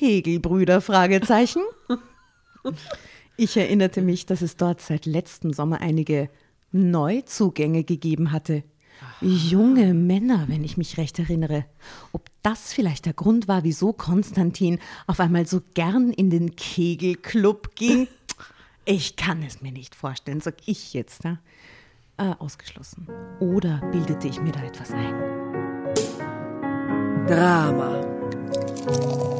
Kegelbrüder? 0.00 0.80
Fragezeichen. 0.80 1.60
Ich 3.36 3.58
erinnerte 3.58 4.00
mich, 4.00 4.24
dass 4.24 4.40
es 4.40 4.56
dort 4.56 4.80
seit 4.80 5.04
letztem 5.04 5.52
Sommer 5.52 5.82
einige 5.82 6.30
Neuzugänge 6.72 7.84
gegeben 7.84 8.32
hatte. 8.32 8.62
Junge 9.20 9.92
Männer, 9.92 10.46
wenn 10.48 10.64
ich 10.64 10.78
mich 10.78 10.96
recht 10.96 11.18
erinnere. 11.18 11.66
Ob 12.12 12.30
das 12.42 12.72
vielleicht 12.72 13.04
der 13.04 13.12
Grund 13.12 13.46
war, 13.46 13.62
wieso 13.62 13.92
Konstantin 13.92 14.78
auf 15.06 15.20
einmal 15.20 15.46
so 15.46 15.60
gern 15.74 16.14
in 16.14 16.30
den 16.30 16.56
Kegelclub 16.56 17.74
ging? 17.74 18.08
Ich 18.86 19.16
kann 19.16 19.42
es 19.42 19.60
mir 19.60 19.72
nicht 19.72 19.94
vorstellen, 19.94 20.40
sag 20.40 20.54
ich 20.64 20.94
jetzt. 20.94 21.24
Ne? 21.24 21.38
Äh, 22.16 22.32
ausgeschlossen. 22.38 23.06
Oder 23.38 23.82
bildete 23.92 24.28
ich 24.28 24.40
mir 24.40 24.52
da 24.52 24.62
etwas 24.62 24.92
ein? 24.92 25.14
Drama. 27.26 29.39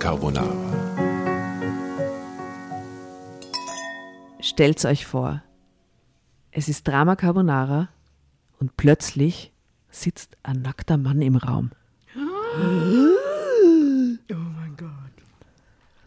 Carbonara. 0.00 0.50
Stellt's 4.40 4.86
euch 4.86 5.04
vor, 5.04 5.42
es 6.50 6.70
ist 6.70 6.88
Drama 6.88 7.16
Carbonara 7.16 7.90
und 8.58 8.78
plötzlich 8.78 9.52
sitzt 9.90 10.38
ein 10.42 10.62
nackter 10.62 10.96
Mann 10.96 11.20
im 11.20 11.36
Raum. 11.36 11.72
Oh 12.16 12.20
mein 14.34 14.74
Gott. 14.78 14.88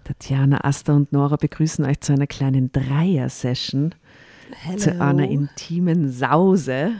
Tatjana, 0.05 0.63
Asta 0.63 0.93
und 0.93 1.13
Nora 1.13 1.35
begrüßen 1.35 1.85
euch 1.85 2.01
zu 2.01 2.13
einer 2.13 2.25
kleinen 2.27 2.71
Dreier-Session, 2.71 3.93
zu 4.75 4.99
einer 4.99 5.29
intimen 5.29 6.11
Sause. 6.11 6.93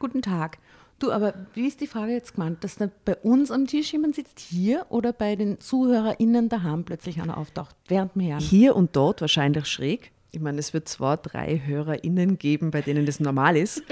Guten 0.00 0.22
Tag. 0.22 0.58
Du, 0.98 1.10
aber 1.10 1.34
wie 1.54 1.66
ist 1.66 1.80
die 1.80 1.86
Frage 1.86 2.12
jetzt 2.12 2.34
gemeint, 2.34 2.62
dass 2.62 2.76
da 2.76 2.88
bei 3.04 3.16
uns 3.16 3.50
am 3.50 3.66
Tisch 3.66 3.92
jemand 3.92 4.14
sitzt, 4.14 4.38
hier 4.38 4.86
oder 4.90 5.12
bei 5.12 5.36
den 5.36 5.60
ZuhörerInnen 5.60 6.48
daheim 6.48 6.84
plötzlich 6.84 7.20
einer 7.20 7.36
auftaucht, 7.36 7.74
während 7.88 8.12
wir 8.14 8.34
hören? 8.34 8.40
Hier 8.40 8.76
und 8.76 8.94
dort 8.94 9.20
wahrscheinlich 9.20 9.66
schräg. 9.66 10.12
Ich 10.30 10.40
meine, 10.40 10.58
es 10.58 10.74
wird 10.74 10.88
zwar 10.88 11.16
drei 11.16 11.62
HörerInnen 11.64 12.38
geben, 12.38 12.72
bei 12.72 12.80
denen 12.80 13.06
das 13.06 13.20
normal 13.20 13.56
ist. 13.56 13.84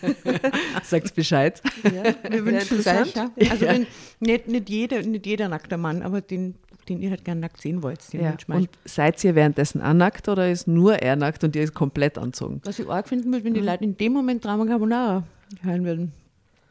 Sagt 0.84 1.14
Bescheid. 1.16 1.60
Wir 1.82 2.44
wünschen 2.44 2.78
es 2.78 2.86
euch. 2.86 3.14
Ja. 3.14 3.30
Also 3.50 3.66
wenn, 3.66 3.86
nicht, 4.20 4.46
nicht, 4.46 4.68
jeder, 4.68 5.02
nicht 5.02 5.26
jeder 5.26 5.48
nackter 5.48 5.76
Mann, 5.76 6.02
aber 6.02 6.20
den, 6.20 6.54
den 6.88 7.02
ihr 7.02 7.10
halt 7.10 7.24
gerne 7.24 7.40
nackt 7.40 7.60
sehen 7.60 7.82
wollt. 7.82 8.12
Den 8.12 8.20
Ja. 8.20 8.36
Und 8.46 8.68
seid 8.84 9.22
ihr 9.24 9.34
währenddessen 9.34 9.82
auch 9.82 9.92
nackt 9.92 10.28
oder 10.28 10.48
ist 10.48 10.68
nur 10.68 10.94
er 10.94 11.16
nackt 11.16 11.42
und 11.42 11.56
ihr 11.56 11.62
ist 11.62 11.74
komplett 11.74 12.16
anzogen? 12.16 12.60
Was 12.64 12.78
ich 12.78 12.88
arg 12.88 13.08
finden 13.08 13.32
würde, 13.32 13.44
wenn 13.44 13.54
die 13.54 13.60
Leute 13.60 13.82
in 13.82 13.96
dem 13.96 14.12
Moment 14.12 14.44
Drama 14.44 14.66
Carbonara 14.66 15.24
hören 15.62 15.84
würden. 15.84 16.12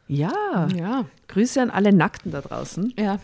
Ja. 0.08 0.66
Ja, 0.76 1.04
Grüße 1.28 1.62
an 1.62 1.70
alle 1.70 1.92
Nackten 1.92 2.32
da 2.32 2.40
draußen. 2.40 2.92
ja. 2.98 3.18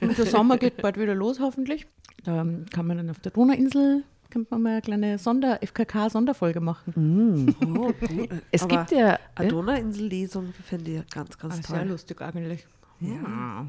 Und 0.00 0.16
der 0.16 0.26
Sommer 0.26 0.56
geht 0.58 0.80
bald 0.82 0.98
wieder 0.98 1.14
los, 1.14 1.40
hoffentlich. 1.40 1.86
Da 2.24 2.46
kann 2.72 2.86
man 2.86 2.96
dann 2.98 3.10
auf 3.10 3.18
der 3.20 3.32
Donauinsel 3.32 4.02
kann 4.30 4.46
man 4.50 4.62
mal 4.62 4.70
eine 4.72 4.82
kleine 4.82 5.18
Sonder 5.18 5.60
FKK-Sonderfolge 5.62 6.60
machen. 6.60 7.54
Oh, 7.64 7.92
gut. 8.06 8.28
Es 8.50 8.62
Aber 8.62 8.76
gibt 8.78 8.90
ja. 8.92 9.18
Eine 9.34 9.48
Donauinsel-Lesung 9.48 10.52
fände 10.64 10.90
ich 10.90 11.10
ganz, 11.10 11.38
ganz 11.38 11.58
Ah, 11.58 11.62
toll. 11.62 11.76
sehr 11.76 11.84
lustig 11.86 12.20
eigentlich. 12.20 12.66
Ja. 13.00 13.66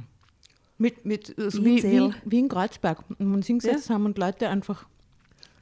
Mit, 0.78 1.06
mit 1.06 1.38
äh, 1.38 1.50
so 1.52 1.64
wie, 1.64 1.82
wie, 1.84 2.12
wie 2.26 2.40
in 2.40 2.50
Kreuzberg. 2.50 3.04
Und 3.18 3.28
man 3.30 3.42
hingesetzt 3.42 3.90
haben 3.90 4.06
und 4.06 4.18
Leute 4.18 4.50
einfach, 4.50 4.86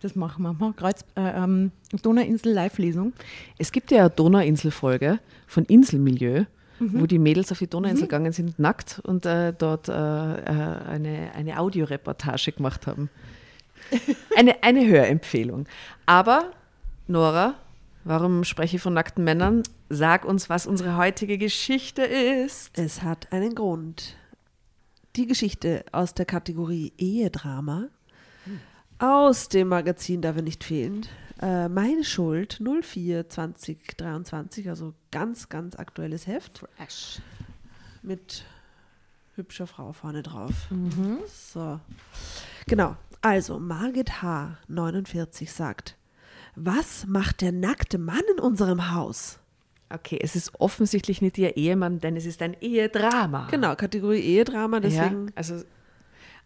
das 0.05 0.15
machen 0.15 0.43
wir. 0.43 0.53
Wir 0.53 0.73
Kreuz, 0.73 1.01
äh, 1.15 1.21
ähm, 1.21 1.71
Donauinsel 2.01 2.53
Live-Lesung. 2.53 3.13
Es 3.57 3.71
gibt 3.71 3.91
ja 3.91 4.01
eine 4.01 4.09
Donauinsel-Folge 4.11 5.19
von 5.47 5.65
Inselmilieu, 5.65 6.45
Mhm. 6.79 7.01
wo 7.01 7.05
die 7.05 7.19
Mädels 7.19 7.51
auf 7.51 7.59
die 7.59 7.67
Donauinsel 7.67 8.05
gegangen 8.07 8.33
sind, 8.33 8.59
nackt 8.59 8.99
und 9.03 9.25
äh, 9.25 9.53
dort 9.53 9.87
äh, 9.87 9.93
äh, 9.93 10.45
eine, 10.45 11.31
eine 11.33 11.57
Audioreportage 11.59 12.51
gemacht 12.51 12.85
haben. 12.87 13.09
Eine, 14.35 14.63
eine 14.63 14.85
Hörempfehlung. 14.87 15.67
Aber, 16.07 16.51
Nora, 17.07 17.53
warum 18.03 18.43
spreche 18.43 18.77
ich 18.77 18.81
von 18.81 18.93
nackten 18.95 19.23
Männern? 19.23 19.61
Sag 19.89 20.25
uns, 20.25 20.49
was 20.49 20.65
unsere 20.65 20.97
heutige 20.97 21.37
Geschichte 21.37 22.01
ist. 22.01 22.77
Es 22.79 23.03
hat 23.03 23.31
einen 23.31 23.53
Grund. 23.53 24.15
Die 25.15 25.27
Geschichte 25.27 25.85
aus 25.91 26.15
der 26.15 26.25
Kategorie 26.25 26.93
Ehedrama 26.97 27.89
aus 28.99 29.49
dem 29.49 29.67
Magazin 29.69 30.21
darf 30.21 30.35
er 30.37 30.41
nicht 30.41 30.63
fehlen. 30.63 31.05
Äh, 31.41 31.67
Meine 31.69 32.03
Schuld 32.03 32.59
04 32.81 33.29
2023, 33.29 34.69
also 34.69 34.93
ganz, 35.11 35.49
ganz 35.49 35.75
aktuelles 35.75 36.27
Heft. 36.27 36.63
Mit 38.01 38.45
hübscher 39.35 39.67
Frau 39.67 39.91
vorne 39.91 40.23
drauf. 40.23 40.53
So. 41.27 41.79
Genau. 42.67 42.95
Also, 43.21 43.59
Margit 43.59 44.21
H., 44.21 44.57
49, 44.67 45.51
sagt: 45.51 45.97
Was 46.55 47.05
macht 47.07 47.41
der 47.41 47.51
nackte 47.51 47.97
Mann 47.97 48.21
in 48.35 48.39
unserem 48.39 48.93
Haus? 48.93 49.39
Okay, 49.89 50.19
es 50.21 50.35
ist 50.35 50.51
offensichtlich 50.59 51.21
nicht 51.21 51.37
ihr 51.37 51.57
Ehemann, 51.57 51.99
denn 51.99 52.15
es 52.15 52.25
ist 52.25 52.41
ein 52.41 52.55
Ehedrama. 52.61 53.47
Genau, 53.51 53.75
Kategorie 53.75 54.19
Ehedrama, 54.19 54.79
deswegen. 54.79 55.27
Ja, 55.27 55.33
also 55.35 55.63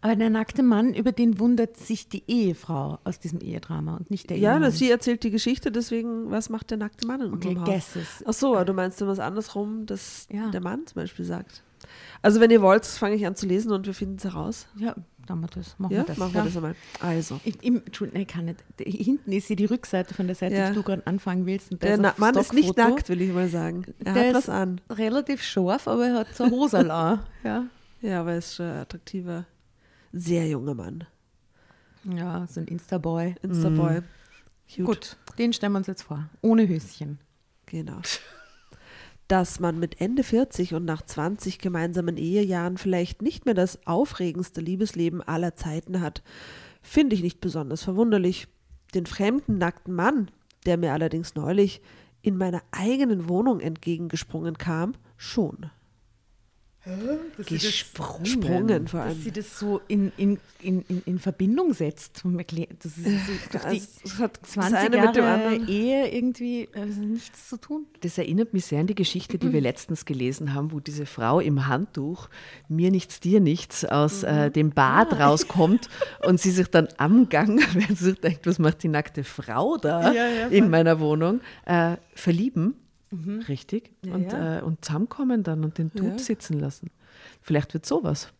Aber 0.02 0.16
der 0.16 0.30
nackte 0.30 0.62
Mann, 0.62 0.94
über 0.94 1.12
den 1.12 1.38
wundert 1.38 1.76
sich 1.76 2.08
die 2.08 2.22
Ehefrau 2.26 2.98
aus 3.04 3.18
diesem 3.20 3.40
Ehedrama 3.40 3.96
und 3.96 4.10
nicht 4.10 4.30
der 4.30 4.38
Ja, 4.38 4.52
Ehemann. 4.52 4.62
das, 4.70 4.78
sie 4.78 4.90
erzählt 4.90 5.22
die 5.24 5.30
Geschichte, 5.30 5.70
deswegen, 5.70 6.30
was 6.30 6.48
macht 6.48 6.70
der 6.70 6.78
nackte 6.78 7.06
Mann 7.06 7.20
in 7.20 7.34
Okay, 7.34 7.54
guesses. 7.54 8.24
Ach 8.26 8.32
so, 8.32 8.62
du 8.64 8.72
meinst 8.72 9.00
dann 9.00 9.08
was 9.08 9.18
andersrum, 9.18 9.84
dass 9.86 10.26
Ja. 10.32 10.48
der 10.50 10.62
Mann 10.62 10.86
zum 10.86 10.94
Beispiel 11.02 11.24
sagt. 11.26 11.62
Also 12.22 12.40
wenn 12.40 12.50
ihr 12.50 12.62
wollt, 12.62 12.84
fange 12.86 13.14
ich 13.16 13.26
an 13.26 13.36
zu 13.36 13.46
lesen 13.46 13.72
und 13.72 13.86
wir 13.86 13.94
finden 13.94 14.16
es 14.16 14.24
heraus. 14.24 14.68
Ja, 14.76 14.94
machen 15.28 15.40
wir 15.42 15.48
das. 15.48 15.78
Machen 15.78 15.92
Ja, 15.92 15.98
wir 16.00 16.04
das. 16.06 16.16
machen 16.18 16.32
ja. 16.34 16.40
wir 16.40 16.44
das 16.44 16.56
einmal. 16.56 16.74
Also, 17.00 17.40
Ich, 17.44 17.56
ich, 17.62 17.66
Entschuldigung, 17.68 18.22
ich 18.22 18.28
kann 18.28 18.44
nicht. 18.46 18.64
Hinten 18.78 19.32
ist 19.32 19.46
hier 19.48 19.56
die 19.56 19.64
Rückseite 19.66 20.14
von 20.14 20.26
der 20.26 20.36
Seite, 20.36 20.54
Ja. 20.56 20.68
die 20.70 20.74
du 20.76 20.82
gerade 20.82 21.06
anfangen 21.06 21.44
willst. 21.46 21.70
Der 21.82 21.94
ist 21.94 22.18
Mann 22.18 22.36
ist 22.36 22.52
nicht 22.54 22.76
nackt, 22.76 23.08
will 23.10 23.20
ich 23.20 23.32
mal 23.32 23.48
sagen. 23.48 23.84
Er 24.04 24.14
Der 24.14 24.22
hat 24.22 24.28
ist 24.30 24.34
was 24.34 24.48
an. 24.48 24.80
Relativ 24.90 25.42
scharf, 25.42 25.88
aber 25.88 26.06
er 26.06 26.14
hat 26.20 26.34
so 26.34 26.48
Hose 26.50 26.90
an. 26.90 27.20
ja. 27.44 27.66
Ja, 28.02 28.20
aber 28.20 28.32
er 28.32 28.38
ist 28.38 28.54
schon 28.56 28.66
attraktiver, 28.66 29.44
sehr 30.12 30.48
junger 30.48 30.74
Mann. 30.74 31.04
ja, 32.04 32.46
so 32.46 32.60
ein 32.60 32.66
Insta-Boy. 32.66 33.36
Instaboy. 33.42 34.02
Cute. 34.72 34.86
Gut, 34.86 35.16
den 35.38 35.52
stellen 35.52 35.72
wir 35.72 35.78
uns 35.78 35.86
jetzt 35.88 36.02
vor. 36.02 36.28
Ohne 36.42 36.68
Höschen. 36.68 37.18
Genau. 37.66 38.00
Dass 39.26 39.60
man 39.60 39.78
mit 39.78 40.00
Ende 40.00 40.22
40 40.22 40.74
und 40.74 40.84
nach 40.84 41.02
20 41.02 41.58
gemeinsamen 41.58 42.16
Ehejahren 42.16 42.78
vielleicht 42.78 43.22
nicht 43.22 43.46
mehr 43.46 43.54
das 43.54 43.86
aufregendste 43.86 44.60
Liebesleben 44.60 45.22
aller 45.22 45.54
Zeiten 45.54 46.00
hat, 46.00 46.22
finde 46.82 47.14
ich 47.14 47.22
nicht 47.22 47.40
besonders 47.40 47.82
verwunderlich. 47.82 48.48
Den 48.94 49.06
fremden 49.06 49.58
nackten 49.58 49.94
Mann, 49.94 50.30
der 50.66 50.76
mir 50.76 50.92
allerdings 50.92 51.34
neulich 51.34 51.80
in 52.22 52.36
meiner 52.36 52.62
eigenen 52.70 53.28
Wohnung 53.28 53.60
entgegengesprungen 53.60 54.58
kam, 54.58 54.94
schon. 55.16 55.70
Gesprungen. 57.36 58.24
Sprungen 58.26 58.88
vor 58.88 59.00
Dass 59.00 59.08
allem. 59.10 59.22
sie 59.22 59.30
das 59.30 59.58
so 59.58 59.82
in, 59.86 60.12
in, 60.16 60.38
in, 60.62 60.82
in, 60.88 61.02
in 61.04 61.18
Verbindung 61.18 61.74
setzt. 61.74 62.22
Das 62.24 62.96
ist 62.96 63.04
so 63.04 63.32
durch 63.58 63.64
die 64.04 64.22
hat 64.22 64.40
das 64.40 64.50
20 64.52 64.78
eine 64.78 65.06
mit 65.06 65.16
dem 65.16 65.24
Jahre 65.24 65.44
anderen. 65.44 65.68
Ehe 65.68 66.08
irgendwie 66.08 66.68
also 66.74 67.00
nichts 67.02 67.50
zu 67.50 67.58
tun. 67.58 67.86
Das 68.00 68.16
erinnert 68.16 68.54
mich 68.54 68.64
sehr 68.64 68.80
an 68.80 68.86
die 68.86 68.94
Geschichte, 68.94 69.36
die 69.36 69.52
wir 69.52 69.60
letztens 69.70 70.06
gelesen 70.06 70.54
haben, 70.54 70.72
wo 70.72 70.80
diese 70.80 71.04
Frau 71.04 71.38
im 71.38 71.66
Handtuch 71.66 72.30
mir 72.68 72.90
nichts, 72.90 73.20
dir 73.20 73.40
nichts 73.40 73.84
aus 73.84 74.22
äh, 74.22 74.50
dem 74.50 74.70
Bad 74.70 75.20
rauskommt 75.20 75.88
und 76.26 76.40
sie 76.40 76.50
sich 76.50 76.68
dann 76.68 76.88
am 76.96 77.28
Gang, 77.28 77.60
wenn 77.74 77.94
sie 77.94 78.06
sich 78.06 78.20
denkt, 78.20 78.46
was 78.46 78.58
macht 78.58 78.82
die 78.82 78.88
nackte 78.88 79.22
Frau 79.22 79.76
da 79.76 80.12
Ja, 80.12 80.26
ja, 80.26 80.46
in 80.46 80.70
meiner 80.70 80.98
Wohnung, 80.98 81.40
äh, 81.66 81.96
verlieben. 82.14 82.74
Richtig. 83.48 83.90
Ja, 84.04 84.14
und, 84.14 84.32
ja. 84.32 84.58
Äh, 84.58 84.62
und 84.62 84.84
zusammenkommen 84.84 85.42
dann 85.42 85.64
und 85.64 85.78
den 85.78 85.90
Dude 85.92 86.10
Ja. 86.12 86.18
sitzen 86.18 86.60
lassen. 86.60 86.90
Vielleicht 87.42 87.74
wird 87.74 87.84
sowas. 87.84 88.32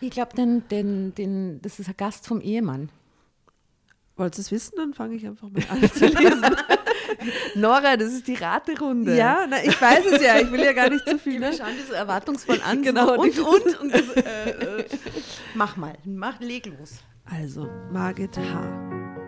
Ich 0.00 0.10
glaube, 0.10 0.36
den, 0.36 0.66
den, 0.68 1.14
den, 1.14 1.60
das 1.62 1.80
ist 1.80 1.88
ein 1.88 1.96
Gast 1.96 2.26
vom 2.26 2.40
Ehemann. 2.40 2.90
Wollt 4.16 4.36
ihr 4.36 4.40
es 4.40 4.50
wissen? 4.52 4.74
Dann 4.76 4.94
fange 4.94 5.16
ich 5.16 5.26
einfach 5.26 5.48
mal 5.50 5.62
an 5.68 5.90
zu 5.92 6.06
lesen. 6.06 6.42
Nora, 7.54 7.96
das 7.96 8.12
ist 8.12 8.26
die 8.28 8.34
Raterunde. 8.34 9.16
ja, 9.16 9.46
na, 9.48 9.62
ich 9.64 9.80
weiß 9.80 10.06
es 10.12 10.22
ja. 10.22 10.38
Ich 10.38 10.50
will 10.52 10.60
ja 10.60 10.72
gar 10.72 10.88
nicht 10.90 11.06
zu 11.08 11.18
viel. 11.18 11.40
Ne? 11.40 11.52
schauen 11.52 11.74
das 11.78 11.88
so 11.88 11.94
erwartungsvoll 11.94 12.60
an. 12.64 12.82
Genau, 12.82 13.14
und, 13.20 13.38
und, 13.38 13.80
und 13.80 13.92
das, 13.94 14.08
äh, 14.16 14.50
äh, 14.50 14.84
mach 15.54 15.76
mal, 15.76 15.94
mach, 16.04 16.38
leg 16.40 16.66
los. 16.66 17.00
Also, 17.24 17.68
Margit 17.90 18.36
H. 18.38 19.25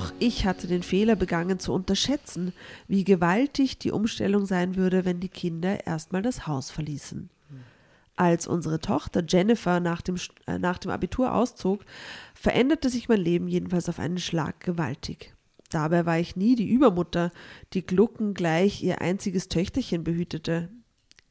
Auch 0.00 0.12
ich 0.18 0.46
hatte 0.46 0.66
den 0.66 0.82
Fehler 0.82 1.14
begangen 1.14 1.58
zu 1.58 1.74
unterschätzen, 1.74 2.54
wie 2.88 3.04
gewaltig 3.04 3.78
die 3.78 3.90
Umstellung 3.90 4.46
sein 4.46 4.76
würde, 4.76 5.04
wenn 5.04 5.20
die 5.20 5.28
Kinder 5.28 5.86
erstmal 5.86 6.22
das 6.22 6.46
Haus 6.46 6.70
verließen. 6.70 7.28
Als 8.16 8.46
unsere 8.46 8.80
Tochter 8.80 9.22
Jennifer 9.26 9.78
nach 9.78 10.00
dem, 10.00 10.16
äh, 10.46 10.58
nach 10.58 10.78
dem 10.78 10.90
Abitur 10.90 11.34
auszog, 11.34 11.84
veränderte 12.34 12.88
sich 12.88 13.08
mein 13.08 13.20
Leben 13.20 13.46
jedenfalls 13.46 13.90
auf 13.90 13.98
einen 13.98 14.18
Schlag 14.18 14.60
gewaltig. 14.60 15.34
Dabei 15.68 16.06
war 16.06 16.18
ich 16.18 16.34
nie 16.34 16.54
die 16.54 16.68
Übermutter, 16.68 17.30
die 17.74 17.84
Glucken 17.84 18.32
gleich 18.32 18.82
ihr 18.82 19.02
einziges 19.02 19.48
Töchterchen 19.48 20.02
behütete. 20.02 20.70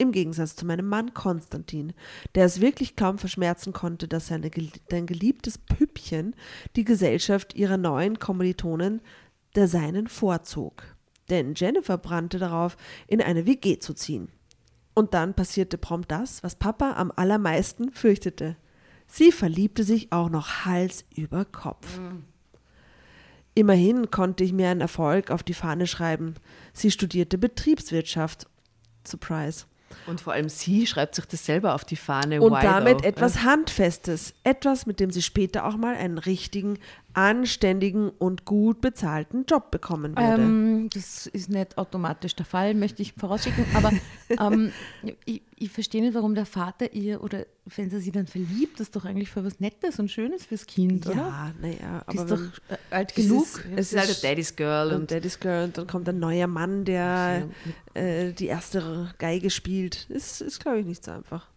Im 0.02 0.14
Gegensatz 0.14 0.56
zu 0.56 0.66
meinem 0.66 0.88
Mann 0.88 1.14
Konstantin, 1.14 1.92
der 2.34 2.46
es 2.46 2.62
wirklich 2.62 2.96
kaum 2.96 3.18
verschmerzen 3.18 3.74
konnte, 3.74 4.08
dass 4.08 4.28
seine, 4.28 4.50
sein 4.90 5.06
geliebtes 5.06 5.58
Püppchen 5.58 6.38
die 6.78 6.86
Gesellschaft 6.86 7.54
ihrer 7.54 7.76
neuen 7.76 8.18
Kommilitonen 8.18 9.02
der 9.56 9.68
seinen 9.68 10.08
vorzog. 10.08 10.96
Denn 11.30 11.54
Jennifer 11.54 11.98
brannte 11.98 12.40
darauf, 12.40 12.78
in 13.08 13.22
eine 13.22 13.46
WG 13.46 13.80
zu 13.80 13.94
ziehen. 13.94 14.30
Und 14.94 15.14
dann 15.14 15.34
passierte 15.34 15.78
prompt 15.78 16.10
das, 16.10 16.44
was 16.44 16.56
Papa 16.56 16.94
am 16.94 17.12
allermeisten 17.14 17.92
fürchtete. 17.92 18.56
Sie 19.06 19.34
verliebte 19.34 19.84
sich 19.84 20.14
auch 20.14 20.30
noch 20.30 20.66
Hals 20.66 21.04
über 21.14 21.44
Kopf. 21.44 22.00
Immerhin 23.54 24.12
konnte 24.12 24.46
ich 24.46 24.54
mir 24.54 24.70
einen 24.70 24.80
Erfolg 24.80 25.30
auf 25.30 25.44
die 25.44 25.54
Fahne 25.54 25.88
schreiben. 25.88 26.36
Sie 26.72 26.90
studierte 26.90 27.38
Betriebswirtschaft. 27.38 28.48
Surprise. 29.06 29.66
Und 30.08 30.22
vor 30.22 30.34
allem 30.34 30.50
sie 30.50 30.88
schreibt 30.88 31.16
sich 31.16 31.26
das 31.26 31.46
selber 31.46 31.76
auf 31.76 31.86
die 31.86 31.96
Fahne. 31.96 32.42
Und 32.42 32.52
Why 32.54 32.62
damit 32.62 33.00
though? 33.00 33.08
etwas 33.08 33.44
Handfestes. 33.44 34.34
Etwas, 34.44 34.86
mit 34.86 35.00
dem 35.00 35.12
sie 35.12 35.22
später 35.22 35.66
auch 35.66 35.78
mal 35.78 35.96
einen 35.96 36.18
richtigen, 36.18 36.80
anständigen 37.14 38.10
und 38.10 38.46
gut 38.46 38.82
bezahlten 38.82 39.46
Job 39.46 39.72
bekommen 39.72 40.16
würde. 40.18 40.42
Ähm, 40.42 40.90
das 40.94 41.28
ist 41.28 41.50
nicht 41.50 41.78
automatisch 41.78 42.36
der 42.36 42.46
Fall, 42.46 42.74
möchte 42.76 43.02
ich 43.02 43.14
vorausschicken. 43.14 43.66
Aber 43.74 43.92
ähm, 44.40 44.72
ich, 45.26 45.42
ich 45.58 45.70
verstehe 45.72 46.02
nicht, 46.02 46.14
warum 46.14 46.36
der 46.36 46.46
Vater 46.46 46.94
ihr 46.94 47.24
oder 47.24 47.46
wenn 47.76 47.90
sie 47.90 48.00
sich 48.00 48.12
dann 48.12 48.28
verliebt, 48.28 48.80
das 48.80 48.88
ist 48.88 48.96
doch 48.96 49.06
eigentlich 49.06 49.30
für 49.30 49.44
was 49.44 49.60
Nettes 49.60 50.00
und 50.00 50.10
Schönes 50.10 50.46
fürs 50.46 50.66
Kind, 50.66 51.06
oder? 51.08 51.16
ja, 51.16 51.54
naja, 51.62 52.04
Die 52.12 52.18
aber 52.18 52.22
ist 52.24 52.32
doch 52.32 52.40
wenn- 52.40 52.76
äh, 52.76 52.78
alt 52.96 53.10
es 53.12 53.16
genug. 53.16 53.44
ist- 53.44 53.62
Es 53.76 53.94
ist 53.94 54.00
halt 54.00 54.10
ein 54.10 54.16
Daddy's 54.22 54.56
Girl 54.56 54.88
und 54.90 54.96
und 55.02 55.12
Daddy's 55.12 55.40
Girl 55.40 55.66
und 55.66 55.78
dann 55.78 55.88
kommt 55.88 56.08
ein 56.10 56.20
neuer 56.20 56.48
Mann, 56.48 56.86
der 56.86 57.48
äh, 57.94 58.32
die 58.34 58.48
erste 58.48 59.14
Geige 59.18 59.50
spielt. 59.50 60.06
Ist, 60.10 60.42
ist 60.42 60.60
glaube 60.62 60.80
ich, 60.80 60.86
nicht 60.86 61.04
so 61.04 61.12
einfach. 61.12 61.48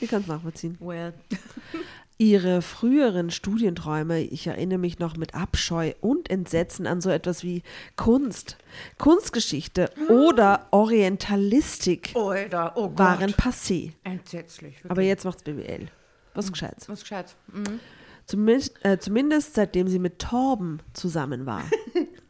Ich 0.00 0.08
kann 0.08 0.20
es 0.22 0.28
nachvollziehen. 0.28 0.76
well, 0.80 1.12
Ihre 2.20 2.62
früheren 2.62 3.30
Studienträume, 3.30 4.20
ich 4.20 4.48
erinnere 4.48 4.78
mich 4.78 4.98
noch 4.98 5.16
mit 5.16 5.34
Abscheu 5.36 5.92
und 6.00 6.28
Entsetzen 6.28 6.88
an 6.88 7.00
so 7.00 7.10
etwas 7.10 7.44
wie 7.44 7.62
Kunst, 7.94 8.56
Kunstgeschichte 8.98 9.88
oder 10.08 10.66
Orientalistik 10.72 12.16
Alter, 12.16 12.72
oh 12.74 12.90
waren 12.96 13.30
passé. 13.30 13.92
Entsetzlich. 14.02 14.74
wirklich. 14.78 14.90
Aber 14.90 15.02
jetzt 15.02 15.24
macht's 15.24 15.44
BWL. 15.44 15.86
Was 16.34 16.50
Gescheites. 16.50 16.88
Was 16.88 17.02
gescheit. 17.02 17.36
Mhm. 17.52 17.78
Zumindest, 18.26 18.84
äh, 18.84 18.98
zumindest 18.98 19.54
seitdem 19.54 19.86
sie 19.86 20.00
mit 20.00 20.18
Torben 20.18 20.82
zusammen 20.94 21.46
war. 21.46 21.62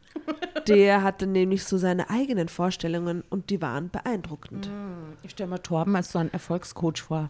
Der 0.67 1.03
hatte 1.03 1.27
nämlich 1.27 1.63
so 1.63 1.77
seine 1.77 2.09
eigenen 2.09 2.47
Vorstellungen 2.49 3.23
und 3.29 3.49
die 3.49 3.61
waren 3.61 3.89
beeindruckend. 3.89 4.69
Ich 5.23 5.31
stelle 5.31 5.49
mir 5.49 5.61
Torben 5.61 5.95
als 5.95 6.11
so 6.11 6.19
einen 6.19 6.31
Erfolgscoach 6.31 7.01
vor. 7.01 7.29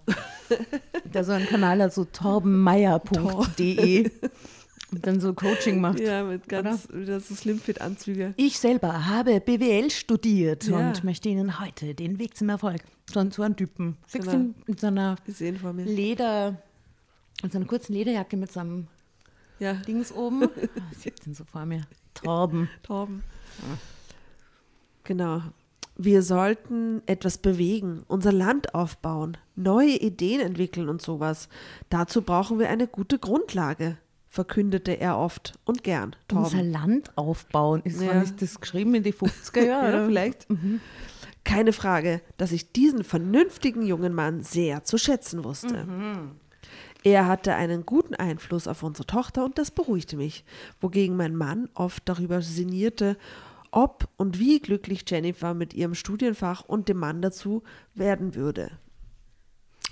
der 1.06 1.24
so 1.24 1.32
einen 1.32 1.48
Kanal 1.48 1.82
hat, 1.82 1.94
so 1.94 2.06
torbenmeier.de 2.06 4.12
und 4.92 5.06
dann 5.06 5.20
so 5.20 5.34
Coaching 5.34 5.80
macht. 5.82 6.00
Ja, 6.00 6.24
mit 6.24 6.48
ganz 6.50 6.88
wieder 6.92 7.20
so 7.20 7.36
Slimfit-Anzüge. 7.36 8.34
Ich 8.38 8.60
selber 8.60 9.08
habe 9.08 9.40
BWL 9.40 9.90
studiert 9.92 10.66
Ja. 10.68 10.78
und 10.90 11.04
möchte 11.04 11.30
Ihnen 11.30 11.60
heute 11.60 11.94
den 11.94 12.18
Weg 12.20 12.36
zum 12.36 12.50
Erfolg. 12.50 12.82
So 13.12 13.20
ein, 13.20 13.32
so 13.32 13.44
ein 13.44 13.56
Typen. 13.56 13.98
Genau. 14.12 14.32
ihn 14.34 14.56
mit 14.68 14.80
so 14.80 14.88
einer. 14.88 15.16
Leder, 15.86 16.62
mit 17.44 17.52
so 17.52 17.58
einer 17.58 17.68
kurzen 17.68 17.94
Lederjacke 17.94 18.38
mit 18.38 18.52
so 18.52 18.60
einem 18.60 18.88
Ja, 19.60 19.74
Dings 19.74 20.12
oben. 20.12 20.44
Ich 20.92 20.98
sehe 21.00 21.14
den 21.26 21.34
so 21.34 21.44
vor 21.46 21.66
mir. 21.66 21.82
Torben. 22.14 22.70
Torben. 22.84 23.24
Genau. 25.04 25.42
Wir 26.02 26.22
sollten 26.24 27.02
etwas 27.08 27.38
bewegen, 27.38 28.04
unser 28.08 28.32
Land 28.32 28.74
aufbauen, 28.74 29.36
neue 29.56 29.98
Ideen 29.98 30.40
entwickeln 30.40 30.88
und 30.88 31.02
sowas. 31.02 31.50
Dazu 31.90 32.22
brauchen 32.22 32.58
wir 32.58 32.70
eine 32.70 32.88
gute 32.88 33.20
Grundlage, 33.20 33.98
verkündete 34.30 34.94
er 35.00 35.18
oft 35.18 35.60
und 35.66 35.84
gern. 35.84 36.16
Unser 36.32 36.52
Torben. 36.58 36.72
Land 36.72 37.18
aufbauen. 37.18 37.82
Ist, 37.84 38.02
Ja. 38.02 38.10
wann 38.10 38.22
ist 38.24 38.42
das 38.42 38.62
geschrieben 38.62 38.96
in 38.96 39.04
die 39.04 39.14
50er 39.14 39.62
Jahre? 39.66 39.92
Ja, 39.98 40.06
vielleicht. 40.06 40.48
Keine 41.44 41.74
Frage, 41.74 42.22
dass 42.38 42.54
ich 42.54 42.72
diesen 42.72 43.04
vernünftigen 43.04 43.82
jungen 43.82 44.14
Mann 44.14 44.42
sehr 44.44 44.86
zu 44.86 44.98
schätzen 44.98 45.44
wusste. 45.44 45.86
Er 47.04 47.28
hatte 47.28 47.56
einen 47.56 47.86
guten 47.86 48.16
Einfluss 48.16 48.68
auf 48.68 48.84
unsere 48.84 49.06
Tochter 49.06 49.46
und 49.46 49.58
das 49.58 49.72
beruhigte 49.72 50.18
mich, 50.18 50.44
wogegen 50.82 51.16
mein 51.16 51.36
Mann 51.36 51.70
oft 51.74 52.04
darüber 52.06 52.42
sinnierte, 52.42 53.18
ob 53.72 54.10
und 54.18 54.40
wie 54.40 54.60
glücklich 54.60 55.06
Jennifer 55.08 55.54
mit 55.54 55.74
ihrem 55.74 55.96
Studienfach 55.96 56.64
und 56.66 56.90
dem 56.90 56.98
Mann 56.98 57.22
dazu 57.22 57.64
werden 57.96 58.36
würde. 58.36 58.72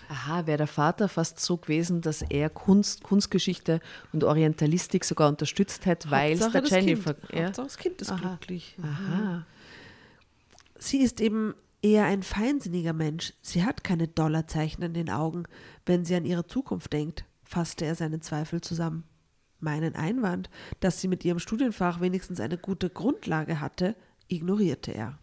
Aha, 0.09 0.45
wäre 0.47 0.57
der 0.57 0.67
Vater 0.67 1.09
fast 1.09 1.39
so 1.39 1.57
gewesen, 1.57 2.01
dass 2.01 2.21
er 2.21 2.49
Kunst, 2.49 3.03
Kunstgeschichte 3.03 3.79
und 4.13 4.23
Orientalistik 4.23 5.03
sogar 5.03 5.27
unterstützt 5.29 5.85
hätte, 5.85 6.09
weil 6.11 6.33
es 6.33 6.39
der 6.39 6.61
das 6.61 6.69
Jennifer. 6.69 7.13
Kind. 7.13 7.33
Ja? 7.33 7.45
Hauptsache 7.45 7.67
das 7.67 7.77
Kind 7.77 8.01
ist 8.01 8.11
Aha. 8.11 8.37
glücklich. 8.37 8.77
Aha. 8.81 9.45
Sie 10.79 10.99
ist 10.99 11.19
eben 11.19 11.55
eher 11.81 12.05
ein 12.05 12.23
feinsinniger 12.23 12.93
Mensch. 12.93 13.33
Sie 13.41 13.63
hat 13.63 13.83
keine 13.83 14.07
Dollarzeichen 14.07 14.83
in 14.83 14.93
den 14.93 15.09
Augen, 15.09 15.43
wenn 15.85 16.05
sie 16.05 16.15
an 16.15 16.25
ihre 16.25 16.47
Zukunft 16.47 16.93
denkt, 16.93 17.25
fasste 17.43 17.85
er 17.85 17.95
seine 17.95 18.19
Zweifel 18.19 18.61
zusammen. 18.61 19.03
Meinen 19.59 19.95
Einwand, 19.95 20.49
dass 20.79 21.01
sie 21.01 21.07
mit 21.07 21.25
ihrem 21.25 21.39
Studienfach 21.39 21.99
wenigstens 21.99 22.39
eine 22.39 22.57
gute 22.57 22.89
Grundlage 22.89 23.59
hatte, 23.59 23.95
ignorierte 24.27 24.91
er. 24.91 25.17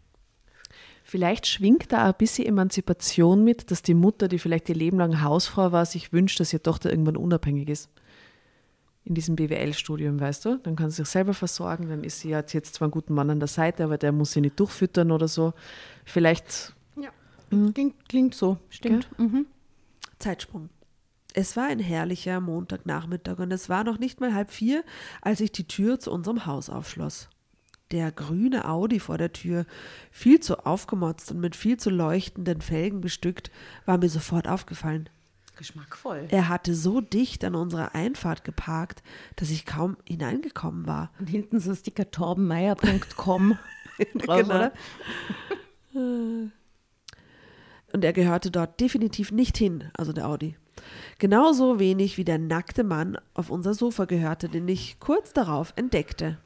Vielleicht 1.04 1.46
schwingt 1.46 1.92
da 1.92 2.06
ein 2.06 2.14
bisschen 2.16 2.46
Emanzipation 2.46 3.44
mit, 3.44 3.70
dass 3.70 3.82
die 3.82 3.94
Mutter, 3.94 4.26
die 4.26 4.38
vielleicht 4.38 4.68
ihr 4.70 4.75
Leben 4.75 4.99
lang 4.99 5.23
Hausfrau 5.23 5.70
war, 5.70 5.84
sich 5.84 6.12
wünscht, 6.12 6.40
dass 6.40 6.52
ihre 6.52 6.62
Tochter 6.62 6.90
irgendwann 6.90 7.18
unabhängig 7.18 7.68
ist. 7.68 7.90
In 9.04 9.14
diesem 9.14 9.37
BWL-Studium, 9.37 10.18
weißt 10.18 10.46
du? 10.46 10.58
Dann 10.58 10.76
kann 10.76 10.88
sie 10.90 10.96
sich 11.02 11.08
selber 11.08 11.34
versorgen, 11.34 11.88
dann 11.88 12.04
ist 12.04 12.20
sie 12.20 12.34
hat 12.34 12.54
jetzt 12.54 12.75
zwar 12.75 12.87
einen 12.87 12.92
guten 12.92 13.12
Mann 13.12 13.28
an 13.28 13.38
der 13.38 13.49
Seite, 13.49 13.84
aber 13.84 13.99
der 13.99 14.12
muss 14.12 14.32
sie 14.32 14.40
nicht 14.40 14.58
durchfüttern 14.58 15.11
oder 15.11 15.28
so. 15.28 15.52
Vielleicht, 16.04 16.75
Ja. 16.96 17.11
Klingt, 17.50 18.08
klingt 18.08 18.34
so, 18.34 18.56
stimmt. 18.70 19.08
Mhm. 19.18 19.46
Zeitsprung. 20.18 20.70
Es 21.34 21.56
war 21.56 21.66
ein 21.66 21.80
herrlicher 21.80 22.40
Montagnachmittag 22.40 23.38
und 23.40 23.52
es 23.52 23.68
war 23.68 23.84
noch 23.84 23.99
nicht 23.99 24.20
mal 24.20 24.34
halb 24.34 24.50
vier, 24.50 24.84
als 25.20 25.40
ich 25.40 25.52
die 25.52 25.66
Tür 25.66 25.99
zu 25.99 26.11
unserem 26.11 26.46
Haus 26.46 26.70
aufschloss. 26.70 27.28
Der 27.90 28.11
grüne 28.12 28.68
Audi 28.68 29.00
vor 29.00 29.18
der 29.18 29.32
Tür, 29.32 29.66
viel 30.11 30.40
zu 30.40 30.64
aufgemotzt 30.64 31.30
und 31.32 31.40
mit 31.40 31.54
viel 31.54 31.76
zu 31.76 31.90
leuchtenden 31.90 32.61
Felgen 32.61 33.00
bestückt, 33.00 33.50
war 33.84 33.99
mir 33.99 34.08
sofort 34.08 34.49
aufgefallen. 34.49 35.11
Geschmackvoll. 35.56 36.26
Er 36.30 36.49
hatte 36.49 36.75
so 36.75 37.00
dicht 37.00 37.44
an 37.44 37.54
unserer 37.54 37.94
Einfahrt 37.94 38.44
geparkt, 38.44 39.02
dass 39.37 39.50
ich 39.50 39.66
kaum 39.66 39.96
hineingekommen 40.04 40.87
war. 40.87 41.11
Und 41.18 41.28
hinten 41.28 41.61
so 41.61 41.75
Sticker 41.75 42.11
torbenmeier.com 42.11 43.58
Genau. 44.14 44.34
oder? 44.40 44.73
Und 45.92 46.52
er 48.02 48.12
gehörte 48.12 48.50
dort 48.50 48.80
definitiv 48.80 49.30
nicht 49.30 49.56
hin, 49.56 49.84
also 49.96 50.12
der 50.12 50.26
Audi. 50.26 50.56
Genauso 51.18 51.78
wenig 51.78 52.18
wie 52.18 52.25
der 52.25 52.38
nackte 52.38 52.82
Mann 52.82 53.16
auf 53.34 53.50
unser 53.50 53.75
Sofa 53.75 54.04
gehörte, 54.04 54.49
den 54.49 54.66
ich 54.66 54.99
kurz 54.99 55.32
darauf 55.32 55.73
entdeckte. 55.76 56.38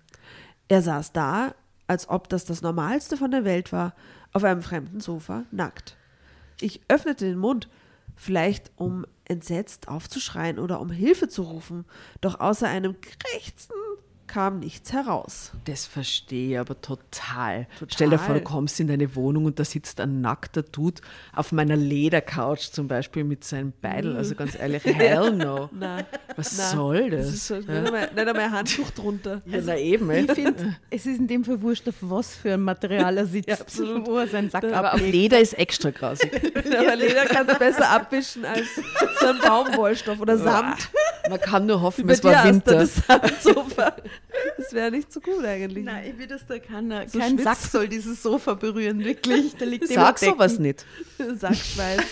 Er 0.69 0.83
saß 0.83 1.13
da, 1.13 1.55
als 1.87 2.09
ob 2.11 2.29
das 2.29 2.45
das 2.45 2.61
Normalste 2.61 3.17
von 3.17 3.31
der 3.31 3.45
Welt 3.45 3.73
war, 3.73 3.95
auf 4.35 4.45
einem 4.45 4.61
fremden 4.63 5.01
Sofa, 5.01 5.45
nackt. 5.51 5.97
Ich 6.61 6.83
öffnete 6.89 7.25
den 7.25 7.39
Mund, 7.39 7.71
vielleicht 8.19 8.73
um 8.77 9.07
entsetzt 9.25 9.89
aufzuschreien 9.89 10.59
oder 10.59 10.81
um 10.81 10.91
Hilfe 10.91 11.29
zu 11.29 11.43
rufen, 11.43 11.87
doch 12.21 12.41
außer 12.41 12.69
einem 12.69 12.97
Krächzen 13.01 13.75
kam 14.29 14.61
nichts 14.61 14.93
heraus. 14.93 15.51
Das 15.65 15.87
verstehe 15.87 16.53
ich 16.53 16.59
aber 16.59 16.81
total. 16.81 17.67
Stell 17.89 18.11
dir 18.11 18.19
vor, 18.19 18.35
du 18.35 18.41
Total. 18.41 18.53
kommst 18.55 18.79
in 18.79 18.87
deine 18.89 19.15
Wohnung 19.17 19.47
und 19.47 19.59
da 19.59 19.65
sitzt 19.65 20.01
ein 20.01 20.21
nackter 20.21 20.63
Dude 20.63 21.01
auf 21.35 21.51
meiner 21.51 21.75
Ledercouch 21.77 22.71
zum 22.71 22.87
Beispiel 22.87 23.25
mit 23.25 23.43
seinem 23.45 23.73
Beidel. 23.83 24.17
Also 24.17 24.35
ganz 24.35 24.55
ehrlich, 24.59 24.85
hell 24.85 25.33
no. 25.33 25.69
Na, 25.73 26.05
Was 26.37 26.57
na, 26.59 26.65
soll 26.71 27.11
das? 27.11 27.27
ist 27.29 27.47
so, 27.49 27.57
nicht, 27.57 27.69
einmal, 27.69 28.03
nicht 28.15 28.19
einmal 28.19 28.37
ein 28.45 28.53
Handtuch 28.53 28.91
drunter. 28.93 29.43
ja, 29.47 29.59
na 29.65 29.77
eben. 29.77 30.11
Ich 30.11 30.31
finde, 30.33 30.77
es 30.91 31.07
ist 31.07 31.19
in 31.19 31.27
dem 31.27 31.45
Fall 31.45 31.61
wurscht, 31.63 31.89
auf 31.89 31.95
was 32.01 32.37
für 32.37 32.55
ein 32.55 32.61
Material 32.61 33.17
er 33.19 33.27
sitzt, 33.27 33.49
Ja, 33.49 33.57
absolut. 33.61 34.07
wo 34.07 34.19
er 34.19 34.29
seinen 34.29 34.51
Sack 34.51 34.65
Aber 34.65 34.95
auf. 34.95 35.01
Leder 35.01 35.41
ist 35.41 35.55
extra 35.59 35.91
grausig. 35.91 36.31
Aber 36.79 36.95
Leder 36.97 37.25
kannst 37.27 37.55
du 37.55 37.59
besser 37.59 37.89
abwischen 37.91 38.45
als 38.45 38.67
so 39.21 39.27
ein 39.27 39.39
Baumwollstoff 39.39 40.21
oder 40.21 40.37
Samt. 40.39 40.91
Man 41.29 41.41
kann 41.41 41.67
nur 41.67 41.81
hoffen, 41.83 42.09
es 42.09 42.23
war 42.25 42.45
Winter. 42.45 42.75
das 42.77 42.95
Samtsofa. 43.07 43.95
Das 44.57 44.73
wäre 44.73 44.91
nicht 44.91 45.13
so 45.13 45.21
gut 45.21 45.45
eigentlich. 45.45 45.85
Nein, 45.85 46.11
ich 46.11 46.19
will 46.19 46.27
das 46.27 46.47
da 46.47 46.59
keiner, 46.59 47.09
So 47.09 47.19
kein 47.19 47.39
schwitzt. 47.39 47.45
Sack 47.45 47.59
soll 47.71 47.89
dieses 47.89 48.23
Sofa 48.23 48.55
berühren, 48.55 49.03
wirklich. 49.05 49.55
Da 49.57 49.65
liegt 49.65 49.91
immer 49.91 50.07
Sag 50.07 50.19
sowas 50.19 50.59
nicht. 50.59 50.85
Sackschweiß. 51.19 52.03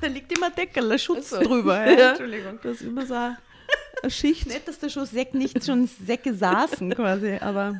Da 0.00 0.06
liegt 0.08 0.36
immer 0.36 0.50
Deckel, 0.50 0.90
ein 0.90 0.98
Schutz 0.98 1.32
Ach 1.34 1.42
so. 1.42 1.48
drüber. 1.48 1.84
Ja. 1.86 1.98
Ja. 1.98 2.08
Entschuldigung. 2.10 2.58
Das 2.62 2.72
ist 2.80 2.82
immer 2.82 3.06
so 3.06 3.14
eine 3.14 3.36
Schicht. 4.08 4.46
Nicht, 4.46 4.66
dass 4.66 4.78
da 4.78 4.88
schon 4.88 5.06
Säck 5.06 5.34
nicht 5.34 5.64
schon 5.64 5.88
Säcke 6.06 6.34
saßen 6.34 6.94
quasi, 6.94 7.36
aber 7.40 7.78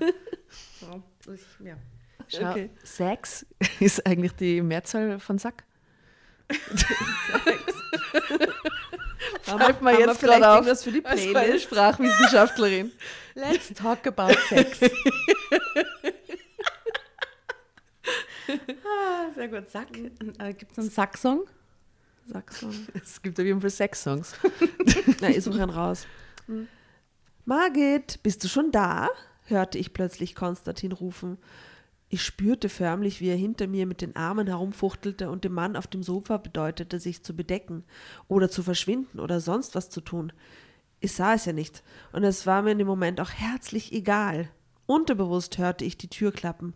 ja. 1.64 1.74
Schau, 2.28 2.50
Okay. 2.50 2.70
Sex 2.84 3.44
ist 3.80 4.06
eigentlich 4.06 4.32
die 4.32 4.62
Mehrzahl 4.62 5.18
von 5.18 5.38
Sack. 5.38 5.64
Haben 6.50 7.58
Mir 9.46 9.52
haben 9.52 9.98
jetzt 9.98 10.20
vielleicht 10.20 10.20
gerade 10.20 10.48
auf. 10.48 10.56
irgendwas 10.56 10.84
für 10.84 10.92
die 10.92 11.00
Playlist? 11.00 11.64
Sprachwissenschaftlerin. 11.64 12.92
Let's 13.34 13.72
talk 13.74 14.06
about 14.06 14.34
sex. 14.48 14.80
ah, 18.48 19.30
sehr 19.34 19.48
gut. 19.48 19.70
Sack. 19.70 19.88
Äh, 20.38 20.54
Gibt 20.54 20.72
es 20.72 20.78
einen 20.78 20.90
Sacksong? 20.90 21.42
Saxon. 22.26 22.86
Es 22.94 23.20
gibt 23.22 23.38
auf 23.38 23.46
jeden 23.46 23.60
Fall 23.60 23.70
Sex-Songs. 23.70 24.34
Na, 25.20 25.28
ich 25.30 25.42
suche 25.42 25.62
einen 25.62 25.70
raus. 25.70 26.06
Margit, 27.44 28.22
bist 28.22 28.44
du 28.44 28.48
schon 28.48 28.70
da? 28.70 29.08
hörte 29.50 29.78
ich 29.78 29.92
plötzlich 29.92 30.34
Konstantin 30.34 30.92
rufen. 30.92 31.38
Ich 32.12 32.24
spürte 32.24 32.68
förmlich, 32.68 33.20
wie 33.20 33.28
er 33.28 33.36
hinter 33.36 33.68
mir 33.68 33.86
mit 33.86 34.00
den 34.00 34.16
Armen 34.16 34.48
herumfuchtelte 34.48 35.30
und 35.30 35.44
dem 35.44 35.52
Mann 35.52 35.76
auf 35.76 35.86
dem 35.86 36.02
Sofa 36.02 36.38
bedeutete, 36.38 36.98
sich 36.98 37.22
zu 37.22 37.36
bedecken 37.36 37.84
oder 38.26 38.50
zu 38.50 38.64
verschwinden 38.64 39.20
oder 39.20 39.38
sonst 39.38 39.76
was 39.76 39.90
zu 39.90 40.00
tun. 40.00 40.32
Ich 40.98 41.12
sah 41.12 41.34
es 41.34 41.44
ja 41.44 41.52
nicht, 41.52 41.84
und 42.12 42.24
es 42.24 42.46
war 42.46 42.62
mir 42.62 42.72
in 42.72 42.78
dem 42.78 42.88
Moment 42.88 43.20
auch 43.20 43.30
herzlich 43.30 43.92
egal. 43.92 44.50
Unterbewusst 44.86 45.56
hörte 45.58 45.84
ich 45.84 45.98
die 45.98 46.10
Tür 46.10 46.32
klappen, 46.32 46.74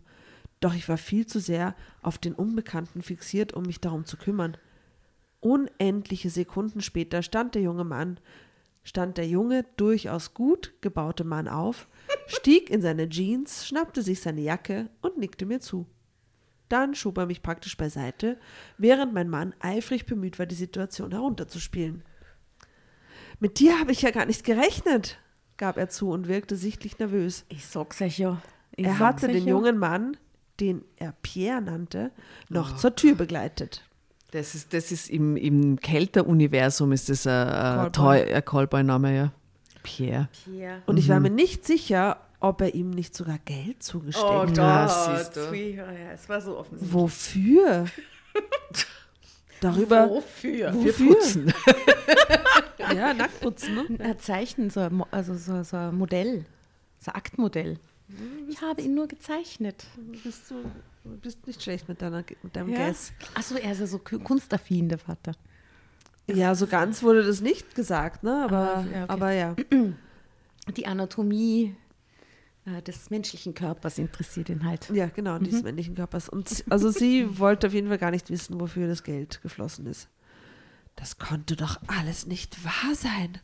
doch 0.61 0.73
ich 0.73 0.87
war 0.87 0.97
viel 0.97 1.27
zu 1.27 1.41
sehr 1.41 1.75
auf 2.01 2.17
den 2.17 2.33
Unbekannten 2.33 3.01
fixiert, 3.01 3.53
um 3.53 3.63
mich 3.63 3.81
darum 3.81 4.05
zu 4.05 4.15
kümmern. 4.15 4.55
Unendliche 5.41 6.29
Sekunden 6.29 6.79
später 6.79 7.21
stand 7.21 7.55
der 7.55 7.61
junge 7.61 7.83
Mann, 7.83 8.21
stand 8.83 9.17
der 9.17 9.27
junge, 9.27 9.65
durchaus 9.75 10.33
gut 10.33 10.73
gebaute 10.79 11.25
Mann 11.25 11.49
auf, 11.49 11.89
stieg 12.27 12.69
in 12.69 12.81
seine 12.81 13.09
Jeans, 13.09 13.67
schnappte 13.67 14.01
sich 14.01 14.21
seine 14.21 14.41
Jacke 14.41 14.89
und 15.01 15.17
nickte 15.17 15.45
mir 15.45 15.59
zu. 15.59 15.85
Dann 16.69 16.95
schob 16.95 17.17
er 17.17 17.25
mich 17.25 17.43
praktisch 17.43 17.77
beiseite, 17.77 18.39
während 18.77 19.13
mein 19.13 19.29
Mann 19.29 19.53
eifrig 19.59 20.05
bemüht 20.05 20.39
war, 20.39 20.45
die 20.45 20.55
Situation 20.55 21.11
herunterzuspielen. 21.11 22.03
Mit 23.39 23.59
dir 23.59 23.79
habe 23.79 23.91
ich 23.91 24.01
ja 24.01 24.11
gar 24.11 24.25
nicht 24.25 24.43
gerechnet, 24.43 25.19
gab 25.57 25.77
er 25.77 25.89
zu 25.89 26.09
und 26.09 26.27
wirkte 26.27 26.55
sichtlich 26.55 26.97
nervös. 26.97 27.45
Ich 27.49 27.65
sag's 27.65 28.01
euch 28.01 28.17
ja. 28.17 28.41
Ich 28.75 28.85
er 28.85 28.99
hatte 28.99 29.27
den 29.27 29.45
ja. 29.45 29.51
jungen 29.51 29.77
Mann, 29.77 30.17
den 30.59 30.83
er 30.97 31.13
Pierre 31.21 31.61
nannte, 31.61 32.11
noch 32.49 32.77
zur 32.77 32.95
Tür 32.95 33.15
begleitet. 33.15 33.83
Das 34.31 34.55
ist, 34.55 34.73
das 34.73 34.91
ist 34.91 35.09
im, 35.09 35.37
im 35.37 35.79
Kelter-Universum 35.79 36.91
ist 36.91 37.09
das 37.09 37.27
ein, 37.27 37.47
ein, 37.47 37.93
ein 37.95 38.45
Callboy-Name, 38.45 39.15
ja. 39.15 39.31
Pierre. 39.85 40.27
Pierre. 40.43 40.81
Und 40.85 40.97
ich 40.97 41.07
war 41.09 41.19
mir 41.19 41.29
nicht 41.29 41.65
sicher, 41.65 42.17
ob 42.39 42.61
er 42.61 42.73
ihm 42.75 42.89
nicht 42.91 43.15
sogar 43.15 43.39
Geld 43.45 43.81
zugesteckt 43.81 44.25
Oh 44.27 44.45
hat. 44.47 44.55
Gott. 44.55 45.33
Pfui, 45.47 45.75
ja, 45.75 45.85
es 46.13 46.27
war 46.29 46.41
so 46.41 46.57
offensichtlich. 46.57 46.93
Wofür? 46.93 47.85
Darüber. 49.61 50.09
Wofür? 50.09 50.73
Wofür? 50.73 51.13
Putzen. 51.15 51.53
Ja, 52.95 53.13
Nacktputzen, 53.15 53.73
ne? 53.73 53.85
Er 53.97 54.17
zeichnet 54.19 54.71
so 54.71 54.87
also 55.09 55.33
so, 55.35 55.63
so 55.63 55.75
ein 55.75 55.95
Modell, 55.97 56.45
so 56.99 57.09
ein 57.11 57.15
Aktmodell. 57.15 57.79
Ich 58.47 58.61
habe 58.61 58.81
ihn 58.81 58.93
nur 58.93 59.07
gezeichnet. 59.07 59.85
Bist 60.23 60.51
du 60.51 60.55
bist 61.03 61.47
nicht 61.47 61.63
schlecht 61.63 61.89
mit, 61.89 62.01
deiner, 62.01 62.23
mit 62.43 62.55
deinem 62.55 62.69
Ja. 62.69 62.85
Guess. 62.87 63.11
Achso, 63.33 63.55
er 63.55 63.71
ist 63.71 63.79
ja 63.79 63.87
so 63.87 63.97
ku- 63.97 64.19
kunstaffin, 64.19 64.87
der 64.87 64.99
Vater. 64.99 65.31
Ja, 66.27 66.55
so 66.55 66.65
ganz 66.67 67.03
wurde 67.03 67.23
das 67.23 67.41
nicht 67.41 67.75
gesagt, 67.75 68.23
ne? 68.23 68.43
Aber, 68.43 68.77
Ah, 68.77 68.81
ja, 68.91 69.03
okay. 69.03 69.05
aber 69.07 69.31
ja. 69.31 69.55
Die 70.75 70.87
Anatomie 70.87 71.75
äh, 72.65 72.81
des 72.81 73.09
menschlichen 73.11 73.53
Körpers 73.53 73.99
interessiert 73.99 74.49
ihn 74.49 74.63
halt. 74.65 74.89
Ja, 74.91 75.05
genau, 75.07 75.37
dieses 75.37 75.61
männlichen 75.61 75.93
Körpers. 75.95 76.27
Und 76.29 76.63
also 76.69 76.89
sie 76.89 77.27
wollte 77.39 77.67
auf 77.67 77.73
jeden 77.73 77.89
Fall 77.89 77.99
gar 77.99 78.11
nicht 78.11 78.29
wissen, 78.31 78.59
wofür 78.59 78.87
das 78.87 79.03
Geld 79.03 79.41
geflossen 79.43 79.85
ist. 79.85 80.09
Das 80.95 81.17
konnte 81.19 81.55
doch 81.55 81.79
alles 81.87 82.25
nicht 82.25 82.63
wahr 82.65 82.95
sein. 82.95 83.37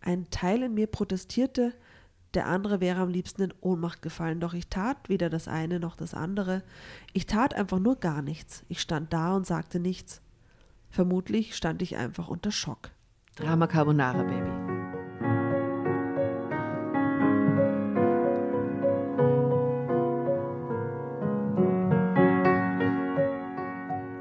Ein 0.00 0.28
Teil 0.30 0.62
in 0.64 0.74
mir 0.74 0.86
protestierte, 0.88 1.72
der 2.34 2.46
andere 2.46 2.80
wäre 2.80 3.00
am 3.02 3.08
liebsten 3.10 3.42
in 3.42 3.54
Ohnmacht 3.60 4.02
gefallen, 4.02 4.40
doch 4.40 4.54
ich 4.54 4.66
tat 4.68 5.08
weder 5.08 5.30
das 5.30 5.46
eine 5.46 5.78
noch 5.78 5.94
das 5.94 6.14
andere. 6.14 6.64
Ich 7.12 7.26
tat 7.26 7.54
einfach 7.54 7.78
nur 7.78 7.96
gar 8.00 8.20
nichts. 8.22 8.64
Ich 8.68 8.80
stand 8.80 9.12
da 9.12 9.36
und 9.36 9.46
sagte 9.46 9.78
nichts. 9.78 10.20
Vermutlich 10.94 11.56
stand 11.56 11.82
ich 11.82 11.96
einfach 11.96 12.28
unter 12.28 12.52
Schock. 12.52 12.92
Drama 13.34 13.66
Carbonara, 13.66 14.22
Baby. 14.22 14.48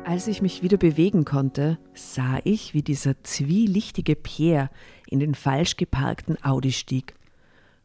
Als 0.04 0.26
ich 0.26 0.42
mich 0.42 0.64
wieder 0.64 0.78
bewegen 0.78 1.26
konnte, 1.26 1.78
sah 1.94 2.40
ich, 2.44 2.74
wie 2.74 2.82
dieser 2.82 3.24
zwielichtige 3.24 4.16
Pierre 4.16 4.72
in 5.08 5.20
den 5.20 5.36
falsch 5.36 5.78
geparkten 5.78 6.44
Audi 6.44 6.72
stieg. 6.72 7.14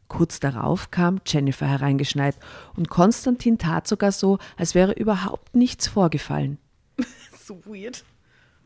Kurz 0.07 0.39
darauf 0.39 0.89
kam 0.89 1.21
Jennifer 1.27 1.67
hereingeschneit 1.67 2.39
und 2.75 2.89
Konstantin 2.89 3.59
tat 3.59 3.87
sogar 3.87 4.11
so, 4.11 4.39
als 4.57 4.73
wäre 4.73 4.93
überhaupt 4.93 5.55
nichts 5.55 5.87
vorgefallen. 5.87 6.57
So 7.49 7.65
weird. 7.65 8.03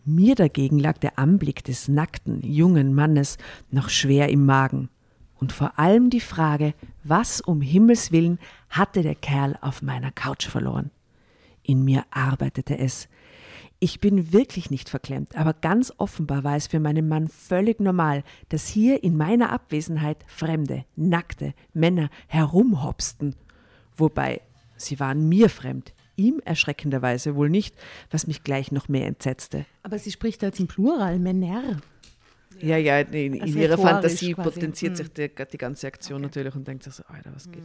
Mir 0.05 0.35
dagegen 0.35 0.79
lag 0.79 0.97
der 0.97 1.17
Anblick 1.17 1.63
des 1.63 1.87
nackten, 1.87 2.41
jungen 2.41 2.93
Mannes 2.93 3.37
noch 3.71 3.89
schwer 3.89 4.29
im 4.29 4.45
Magen. 4.45 4.89
Und 5.35 5.53
vor 5.53 5.79
allem 5.79 6.09
die 6.09 6.19
Frage, 6.19 6.73
was 7.03 7.39
um 7.39 7.61
Himmels 7.61 8.11
willen 8.11 8.39
hatte 8.69 9.01
der 9.01 9.15
Kerl 9.15 9.57
auf 9.61 9.81
meiner 9.81 10.11
Couch 10.11 10.47
verloren? 10.47 10.91
In 11.63 11.85
mir 11.85 12.03
arbeitete 12.11 12.77
es. 12.77 13.07
Ich 13.79 14.01
bin 14.01 14.31
wirklich 14.33 14.69
nicht 14.69 14.89
verklemmt, 14.89 15.35
aber 15.35 15.53
ganz 15.53 15.93
offenbar 15.97 16.43
war 16.43 16.55
es 16.55 16.67
für 16.67 16.79
meinen 16.79 17.07
Mann 17.07 17.27
völlig 17.27 17.79
normal, 17.79 18.23
dass 18.49 18.67
hier 18.67 19.03
in 19.03 19.15
meiner 19.17 19.51
Abwesenheit 19.51 20.17
fremde, 20.27 20.85
nackte 20.95 21.53
Männer 21.73 22.09
herumhopsten. 22.27 23.35
Wobei, 23.95 24.41
sie 24.77 24.99
waren 24.99 25.27
mir 25.27 25.49
fremd, 25.49 25.93
ihm 26.15 26.41
erschreckenderweise 26.45 27.35
wohl 27.35 27.49
nicht, 27.49 27.75
was 28.11 28.27
mich 28.27 28.43
gleich 28.43 28.71
noch 28.71 28.87
mehr 28.89 29.07
entsetzte. 29.07 29.65
Aber 29.83 29.97
sie 29.99 30.11
spricht 30.11 30.41
jetzt 30.41 30.59
im 30.59 30.67
Plural, 30.67 31.19
Männer. 31.19 31.81
Ja, 32.59 32.77
ja, 32.77 32.99
in, 32.99 33.33
in 33.33 33.41
Also 33.41 33.57
ihrer 33.59 33.71
rhetorisch 33.73 33.91
Fantasie 33.91 34.33
quasi. 34.33 34.49
potenziert 34.49 34.97
sich 34.97 35.11
die, 35.11 35.29
die 35.51 35.57
ganze 35.57 35.87
Aktion 35.87 36.21
natürlich 36.21 36.55
und 36.55 36.67
denkt 36.67 36.83
sich 36.83 36.93
so, 36.93 37.03
Alter, 37.07 37.31
was 37.33 37.51
geht? 37.51 37.63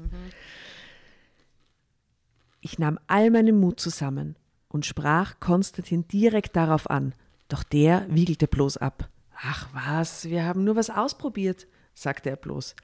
Ich 2.61 2.79
nahm 2.79 2.99
all 3.07 3.31
meinen 3.31 3.61
Mut 3.61 3.81
zusammen 3.81 4.37
und 4.69 4.87
sprach 4.87 5.39
Konstantin 5.41 6.09
direkt 6.09 6.57
darauf 6.57 6.91
an, 6.91 7.15
doch 7.49 7.63
der 7.63 8.07
wiegelte 8.09 8.49
bloß 8.49 8.79
ab. 8.79 9.09
Ach 9.41 9.69
was, 9.73 10.25
wir 10.29 10.45
haben 10.45 10.65
nur 10.65 10.75
was 10.77 10.91
ausprobiert, 10.91 11.67
sagte 11.95 12.31
er 12.31 12.37
bloß. 12.37 12.75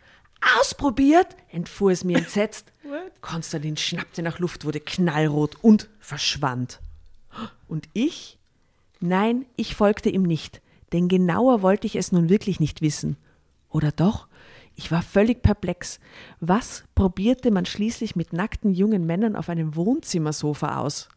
Ausprobiert? 0.58 1.28
entfuhr 1.48 1.92
es 1.92 2.04
mir 2.04 2.18
entsetzt. 2.18 2.72
Konstantin 3.20 3.76
schnappte 3.76 4.22
nach 4.22 4.38
Luft, 4.38 4.64
wurde 4.64 4.80
knallrot 4.80 5.56
und 5.62 5.88
verschwand. 6.00 6.80
Und 7.68 7.88
ich? 7.92 8.38
Nein, 9.00 9.46
ich 9.56 9.74
folgte 9.74 10.08
ihm 10.10 10.22
nicht, 10.22 10.60
denn 10.92 11.08
genauer 11.08 11.62
wollte 11.62 11.86
ich 11.86 11.96
es 11.96 12.12
nun 12.12 12.28
wirklich 12.28 12.60
nicht 12.60 12.80
wissen. 12.80 13.16
Oder 13.70 13.92
doch? 13.92 14.28
Ich 14.76 14.90
war 14.90 15.02
völlig 15.02 15.42
perplex. 15.42 16.00
Was 16.40 16.84
probierte 16.94 17.50
man 17.50 17.66
schließlich 17.66 18.16
mit 18.16 18.32
nackten 18.32 18.72
jungen 18.72 19.06
Männern 19.06 19.36
auf 19.36 19.48
einem 19.48 19.76
Wohnzimmersofa 19.76 20.78
aus? 20.78 21.08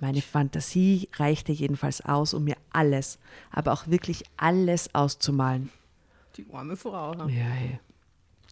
Meine 0.00 0.22
Fantasie 0.22 1.08
reichte 1.16 1.52
jedenfalls 1.52 2.04
aus, 2.04 2.34
um 2.34 2.44
mir 2.44 2.56
alles, 2.70 3.18
aber 3.50 3.72
auch 3.72 3.88
wirklich 3.88 4.24
alles 4.36 4.94
auszumalen. 4.94 5.70
Die 6.36 6.46
arme 6.52 6.76
Frau. 6.76 7.14
Ja, 7.14 7.26
hey. 7.26 7.80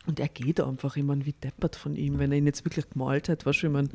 Und 0.07 0.21
er 0.21 0.29
geht 0.29 0.61
einfach 0.61 0.97
immer 0.97 1.17
wie 1.25 1.33
deppert 1.33 1.77
von 1.77 1.97
ihm, 1.97 2.19
wenn 2.19 2.33
er 2.33 2.39
ihn 2.39 2.47
jetzt 2.47 2.65
wirklich 2.65 2.89
gemalt 2.91 3.29
hat, 3.29 3.45
weißt 3.45 3.63
du, 3.63 3.67
ich 3.67 3.73
mein, 3.73 3.91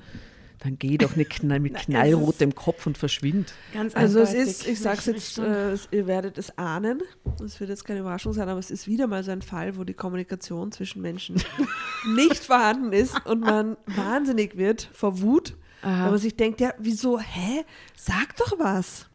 dann 0.60 0.78
geh 0.78 0.98
doch 0.98 1.16
nicht 1.16 1.32
knall, 1.32 1.60
mit 1.60 1.76
knallrotem 1.86 2.54
Kopf 2.54 2.86
und 2.86 2.98
verschwind. 2.98 3.54
Ganz 3.74 3.96
Also 3.96 4.20
es 4.20 4.34
ist, 4.34 4.68
ich 4.68 4.80
sag's 4.80 5.08
jetzt, 5.08 5.40
äh, 5.40 5.76
ihr 5.92 6.08
werdet 6.08 6.38
es 6.38 6.58
ahnen, 6.58 7.02
das 7.40 7.60
wird 7.60 7.70
jetzt 7.70 7.84
keine 7.84 8.02
Überraschung 8.02 8.34
sein, 8.34 8.48
aber 8.48 8.60
es 8.60 8.72
ist 8.72 8.88
wieder 8.88 9.08
mal 9.08 9.24
so 9.24 9.32
ein 9.32 9.42
Fall, 9.42 9.78
wo 9.78 9.84
die 9.84 9.94
Kommunikation 9.94 10.72
zwischen 10.72 11.02
Menschen 11.02 11.42
nicht 12.16 12.44
vorhanden 12.44 12.94
ist 12.94 13.26
und 13.26 13.42
man 13.42 13.78
wahnsinnig 13.88 14.58
wird 14.58 14.90
vor 14.94 15.22
Wut. 15.22 15.56
Aber 15.84 16.20
sich 16.20 16.36
denkt, 16.36 16.62
ja, 16.62 16.76
wieso, 16.78 17.20
hä? 17.20 17.66
Sag 17.96 18.36
doch 18.38 18.60
was. 18.60 19.08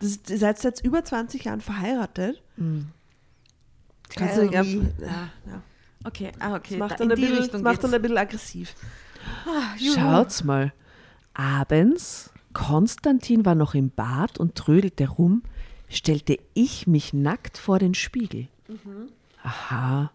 Das, 0.00 0.18
ihr 0.28 0.38
seid 0.38 0.58
seit 0.58 0.84
über 0.84 1.04
20 1.04 1.44
Jahren 1.44 1.60
verheiratet. 1.60 2.42
Kannst 4.16 4.36
du 4.36 4.42
nicht 4.42 4.52
ja, 4.52 4.64
ja. 5.46 5.62
Okay, 6.04 6.30
ah, 6.38 6.54
okay. 6.56 6.78
Das 6.78 6.78
macht 6.78 6.92
da- 6.92 6.96
dann, 7.06 7.10
in 7.10 7.24
ein 7.24 7.40
bisschen, 7.42 7.62
macht 7.62 7.84
dann 7.84 7.94
ein 7.94 8.02
bisschen 8.02 8.18
aggressiv. 8.18 8.74
Schaut's 9.94 10.44
mal. 10.44 10.72
Abends, 11.34 12.30
Konstantin 12.52 13.44
war 13.44 13.54
noch 13.54 13.74
im 13.74 13.90
Bad 13.90 14.38
und 14.38 14.54
trödelte 14.54 15.08
rum, 15.08 15.42
stellte 15.88 16.38
ich 16.54 16.86
mich 16.86 17.12
nackt 17.12 17.58
vor 17.58 17.78
den 17.78 17.94
Spiegel. 17.94 18.48
Aha. 19.42 20.10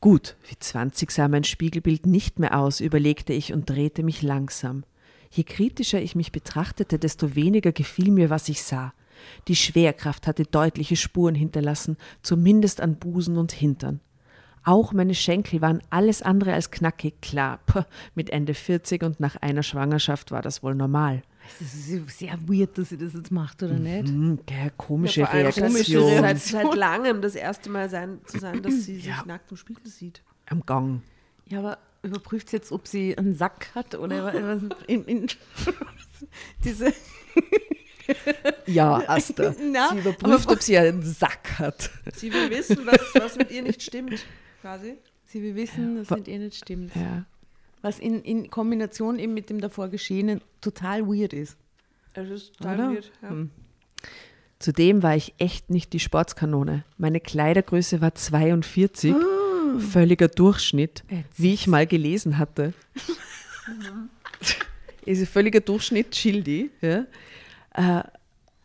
Gut, 0.00 0.36
wie 0.48 0.58
20 0.58 1.10
sah 1.10 1.28
mein 1.28 1.44
Spiegelbild 1.44 2.06
nicht 2.06 2.38
mehr 2.38 2.58
aus, 2.58 2.80
überlegte 2.80 3.32
ich 3.32 3.52
und 3.52 3.68
drehte 3.68 4.02
mich 4.02 4.22
langsam. 4.22 4.84
Je 5.30 5.44
kritischer 5.44 6.00
ich 6.00 6.14
mich 6.16 6.32
betrachtete, 6.32 6.98
desto 6.98 7.34
weniger 7.34 7.70
gefiel 7.72 8.10
mir, 8.10 8.30
was 8.30 8.48
ich 8.48 8.62
sah. 8.62 8.92
Die 9.46 9.54
Schwerkraft 9.56 10.26
hatte 10.26 10.44
deutliche 10.44 10.96
Spuren 10.96 11.34
hinterlassen, 11.34 11.98
zumindest 12.22 12.80
an 12.80 12.96
Busen 12.96 13.36
und 13.36 13.52
Hintern. 13.52 14.00
Auch 14.64 14.92
meine 14.92 15.14
Schenkel 15.14 15.60
waren 15.62 15.82
alles 15.90 16.20
andere 16.22 16.52
als 16.52 16.70
knackig, 16.70 17.20
klar. 17.22 17.60
Puh, 17.66 17.82
mit 18.14 18.30
Ende 18.30 18.54
40 18.54 19.02
und 19.02 19.18
nach 19.20 19.36
einer 19.36 19.62
Schwangerschaft 19.62 20.30
war 20.30 20.42
das 20.42 20.62
wohl 20.62 20.74
normal. 20.74 21.22
Es 21.60 21.74
ist 21.74 22.18
sehr 22.18 22.38
weird, 22.46 22.76
dass 22.78 22.90
sie 22.90 22.98
das 22.98 23.14
jetzt 23.14 23.32
macht, 23.32 23.62
oder 23.62 23.74
nicht? 23.74 24.08
Hm, 24.08 24.38
gell, 24.46 24.70
komische 24.76 25.22
Vor 25.22 25.30
allem 25.30 25.46
Reaktion 25.46 26.18
Seit, 26.20 26.38
seit 26.38 26.74
langem 26.74 27.22
das 27.22 27.34
erste 27.34 27.70
Mal 27.70 27.88
sein, 27.88 28.20
zu 28.26 28.38
sein, 28.38 28.62
dass 28.62 28.74
sie 28.84 28.96
sich 28.96 29.06
Ja. 29.06 29.24
nackt 29.26 29.50
im 29.50 29.56
Spiegel 29.56 29.86
sieht. 29.86 30.22
am 30.48 30.64
Gang. 30.66 31.02
Ja, 31.46 31.58
aber 31.60 31.78
überprüft 32.02 32.52
jetzt, 32.52 32.70
ob 32.70 32.86
sie 32.86 33.16
einen 33.18 33.34
Sack 33.34 33.68
hat 33.74 33.94
oder 33.94 34.24
was 34.34 34.62
in, 34.86 35.04
in 35.06 35.26
diese. 36.64 36.92
Ja, 38.66 39.02
Asta. 39.08 39.54
Na, 39.60 39.88
sie 39.90 39.98
überprüft, 39.98 40.44
aber- 40.46 40.52
ob 40.54 40.62
sie 40.62 40.76
einen 40.78 41.02
Sack 41.02 41.58
hat. 41.58 41.90
Sie 42.14 42.32
will 42.32 42.50
wissen, 42.50 42.78
was, 42.84 43.00
was 43.14 43.36
mit 43.36 43.50
ihr 43.50 43.62
nicht 43.62 43.82
stimmt, 43.82 44.24
quasi. 44.60 44.98
Sie 45.26 45.42
will 45.42 45.54
wissen, 45.54 45.96
dass 45.96 46.10
mit 46.10 46.28
ihr 46.28 46.38
nicht 46.38 46.56
stimmt. 46.56 46.94
Ja. 46.96 47.24
Was 47.82 47.98
in, 47.98 48.22
in 48.22 48.50
Kombination 48.50 49.18
eben 49.18 49.32
mit 49.32 49.48
dem 49.48 49.60
davor 49.60 49.88
Geschehenen 49.88 50.42
total 50.60 51.06
weird 51.06 51.32
ist. 51.32 51.56
Das 52.14 52.28
ist 52.28 52.56
total 52.56 52.74
Oder? 52.74 52.92
weird. 52.92 53.12
Ja. 53.22 53.30
Hm. 53.30 53.50
Zudem 54.58 55.02
war 55.02 55.16
ich 55.16 55.34
echt 55.38 55.70
nicht 55.70 55.92
die 55.94 56.00
Sportskanone. 56.00 56.84
Meine 56.98 57.20
Kleidergröße 57.20 58.02
war 58.02 58.14
42, 58.14 59.14
völliger 59.78 60.28
Durchschnitt, 60.28 61.02
wie 61.36 61.54
ich 61.54 61.66
mal 61.66 61.86
gelesen 61.86 62.36
hatte. 62.36 62.74
Ist 65.06 65.20
ein 65.20 65.26
völliger 65.26 65.60
Durchschnitt, 65.60 66.14
Schildi. 66.14 66.70
Ja? 66.82 67.06
Äh, 67.74 68.02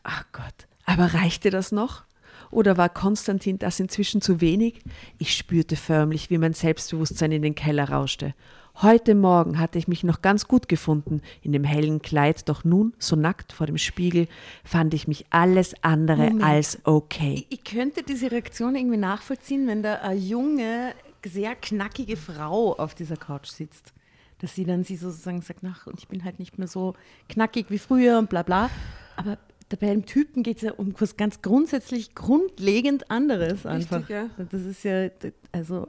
ach 0.04 0.26
Gott, 0.34 0.68
aber 0.86 1.14
reichte 1.14 1.50
das 1.50 1.72
noch? 1.72 2.04
Oder 2.52 2.78
war 2.78 2.90
Konstantin 2.90 3.60
das 3.60 3.80
inzwischen 3.80 4.22
zu 4.22 4.42
wenig? 4.42 4.82
Ich 5.18 5.34
spürte 5.34 5.76
förmlich, 5.76 6.30
wie 6.30 6.38
mein 6.38 6.54
Selbstbewusstsein 6.54 7.32
in 7.32 7.42
den 7.42 7.56
Keller 7.56 7.90
rauschte. 7.90 8.34
Heute 8.82 9.16
Morgen 9.16 9.58
hatte 9.58 9.80
ich 9.80 9.88
mich 9.88 10.04
noch 10.04 10.22
ganz 10.22 10.50
gut 10.50 10.68
gefunden 10.68 11.22
in 11.42 11.54
dem 11.54 11.64
hellen 11.64 12.02
Kleid, 12.02 12.50
doch 12.50 12.66
nun, 12.66 12.94
so 13.00 13.16
nackt 13.16 13.54
vor 13.54 13.68
dem 13.68 13.78
Spiegel, 13.78 14.28
fand 14.66 14.94
ich 14.94 15.08
mich 15.08 15.26
alles 15.30 15.82
andere 15.82 16.30
Moment. 16.30 16.44
als 16.44 16.80
okay. 16.84 17.46
Ich, 17.50 17.60
ich 17.60 17.64
könnte 17.64 18.04
diese 18.04 18.32
Reaktion 18.32 18.76
irgendwie 18.76 18.98
nachvollziehen, 18.98 19.66
wenn 19.68 19.82
da 19.82 19.96
eine 19.96 20.20
junge, 20.20 20.94
sehr 21.26 21.56
knackige 21.56 22.18
Frau 22.18 22.74
auf 22.74 22.96
dieser 22.96 23.16
Couch 23.16 23.48
sitzt. 23.48 23.94
Dass 24.40 24.54
sie 24.56 24.66
dann 24.66 24.84
sie 24.84 24.98
sozusagen 24.98 25.42
sagt, 25.42 25.62
ach, 25.66 25.88
und 25.88 26.00
ich 26.00 26.10
bin 26.10 26.26
halt 26.26 26.40
nicht 26.40 26.58
mehr 26.58 26.68
so 26.68 26.96
knackig 27.30 27.68
wie 27.70 27.80
früher 27.80 28.20
und 28.20 28.30
bla 28.30 28.44
bla. 28.44 28.70
Aber 29.16 29.38
bei 29.78 29.90
einem 29.90 30.06
Typen 30.06 30.44
geht 30.44 30.58
es 30.58 30.64
ja 30.64 30.74
um 30.74 30.94
was 31.00 31.18
ganz 31.18 31.42
grundsätzlich 31.42 32.16
grundlegend 32.16 33.10
anderes 33.12 33.66
einfach. 33.66 34.08
ja. 34.10 34.30
Das 34.38 34.62
ist 34.62 34.84
ja, 34.84 35.10
also, 35.52 35.88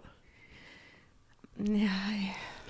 ja, 1.58 1.90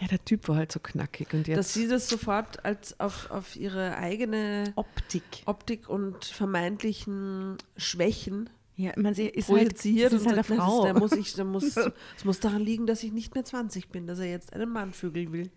Ja, 0.00 0.09
der 0.09 0.24
Typ 0.24 0.48
war 0.48 0.57
halt 0.57 0.72
so 0.72 0.81
knackig 0.81 1.33
und 1.33 1.48
jetzt. 1.48 1.59
Dass 1.59 1.74
sie 1.74 1.88
das 1.88 2.09
sofort 2.09 2.64
als 2.64 3.00
auf, 3.00 3.31
auf 3.31 3.57
ihre 3.57 3.96
eigene 3.96 4.72
Optik. 4.76 5.22
Optik 5.46 5.88
und 5.88 6.24
vermeintlichen 6.24 7.57
Schwächen 7.76 8.50
Ja, 8.76 8.92
man 8.96 9.14
sie 9.14 9.26
ist 9.26 9.46
projiziert 9.46 10.12
halt, 10.12 10.20
sie 10.22 10.29
ist 10.29 10.37
halt 10.37 10.46
sagt, 10.46 10.50
eine 10.50 10.61
Frau. 10.61 10.85
Da 10.85 10.92
muss 10.92 11.12
ich, 11.12 11.35
da 11.35 11.44
muss, 11.44 11.76
es 12.16 12.24
muss 12.24 12.40
daran 12.40 12.62
liegen, 12.62 12.87
dass 12.87 13.02
ich 13.02 13.12
nicht 13.12 13.35
mehr 13.35 13.44
20 13.44 13.88
bin, 13.88 14.07
dass 14.07 14.18
er 14.18 14.31
jetzt 14.31 14.52
einen 14.52 14.70
Mann 14.70 14.92
vögeln 14.92 15.33
will. 15.33 15.50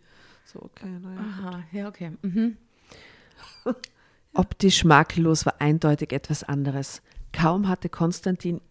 So, 0.45 0.61
okay, 0.61 0.87
naja. 1.01 1.19
Aha, 1.19 1.63
ja, 1.71 1.87
okay. 1.89 2.11
Mhm. 2.21 2.57
Optisch 4.33 4.83
makellos 4.83 5.45
war 5.45 5.59
eindeutig 5.59 6.13
etwas 6.13 6.43
anderes. 6.43 7.01
Kaum 7.33 7.67
hatte 7.67 7.89
Konstantin, 7.89 8.61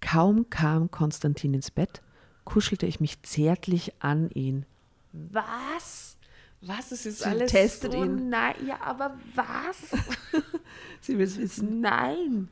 kaum 0.00 0.48
kam 0.50 0.90
Konstantin 0.90 1.54
ins 1.54 1.70
Bett, 1.70 2.02
kuschelte 2.44 2.86
ich 2.86 3.00
mich 3.00 3.22
zärtlich 3.22 3.92
an 4.00 4.30
ihn. 4.30 4.64
Was? 5.12 6.16
Was 6.60 6.92
ist 6.92 7.04
jetzt 7.04 7.18
Sie 7.20 7.24
alles 7.24 7.50
testet 7.50 7.92
so? 7.92 8.04
ihn. 8.04 8.28
Nein, 8.28 8.54
ja, 8.66 8.80
aber 8.80 9.16
was? 9.34 9.76
Sie 11.00 11.16
will 11.18 11.24
es 11.26 11.38
wissen. 11.38 11.80
Nein. 11.80 12.48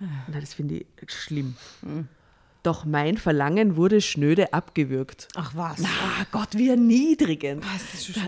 Na, 0.00 0.40
das 0.40 0.54
finde 0.54 0.76
ich 0.76 0.86
schlimm. 1.06 1.56
Doch 2.62 2.84
mein 2.84 3.16
Verlangen 3.16 3.76
wurde 3.76 4.00
schnöde 4.00 4.52
abgewürgt. 4.52 5.28
Ach 5.36 5.54
was. 5.54 5.78
Na 5.80 5.88
Gott, 6.32 6.48
wie 6.54 6.68
erniedrigend. 6.68 7.64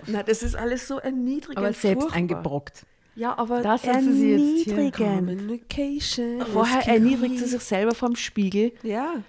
Na, 0.07 0.23
das 0.23 0.43
ist 0.43 0.55
alles 0.55 0.87
so 0.87 0.99
erniedrigend. 0.99 1.59
aber 1.59 1.73
selbst 1.73 2.03
furchtbar. 2.03 2.17
eingebrockt. 2.19 2.87
Ja, 3.21 3.37
aber 3.37 3.61
Das 3.61 3.87
hat 3.87 4.01
sie 4.03 4.13
sich 4.13 4.31
jetzt 4.31 4.65
hier 4.65 4.77
erniedrigend. 4.79 5.29
Communication. 5.29 6.41
Vorher 6.47 6.89
erniedrigt 6.89 7.39
sie 7.39 7.45
sich 7.45 7.61
selber 7.61 7.95
vom 7.95 8.17
Spiegel. 8.17 8.73
Ja, 8.83 9.23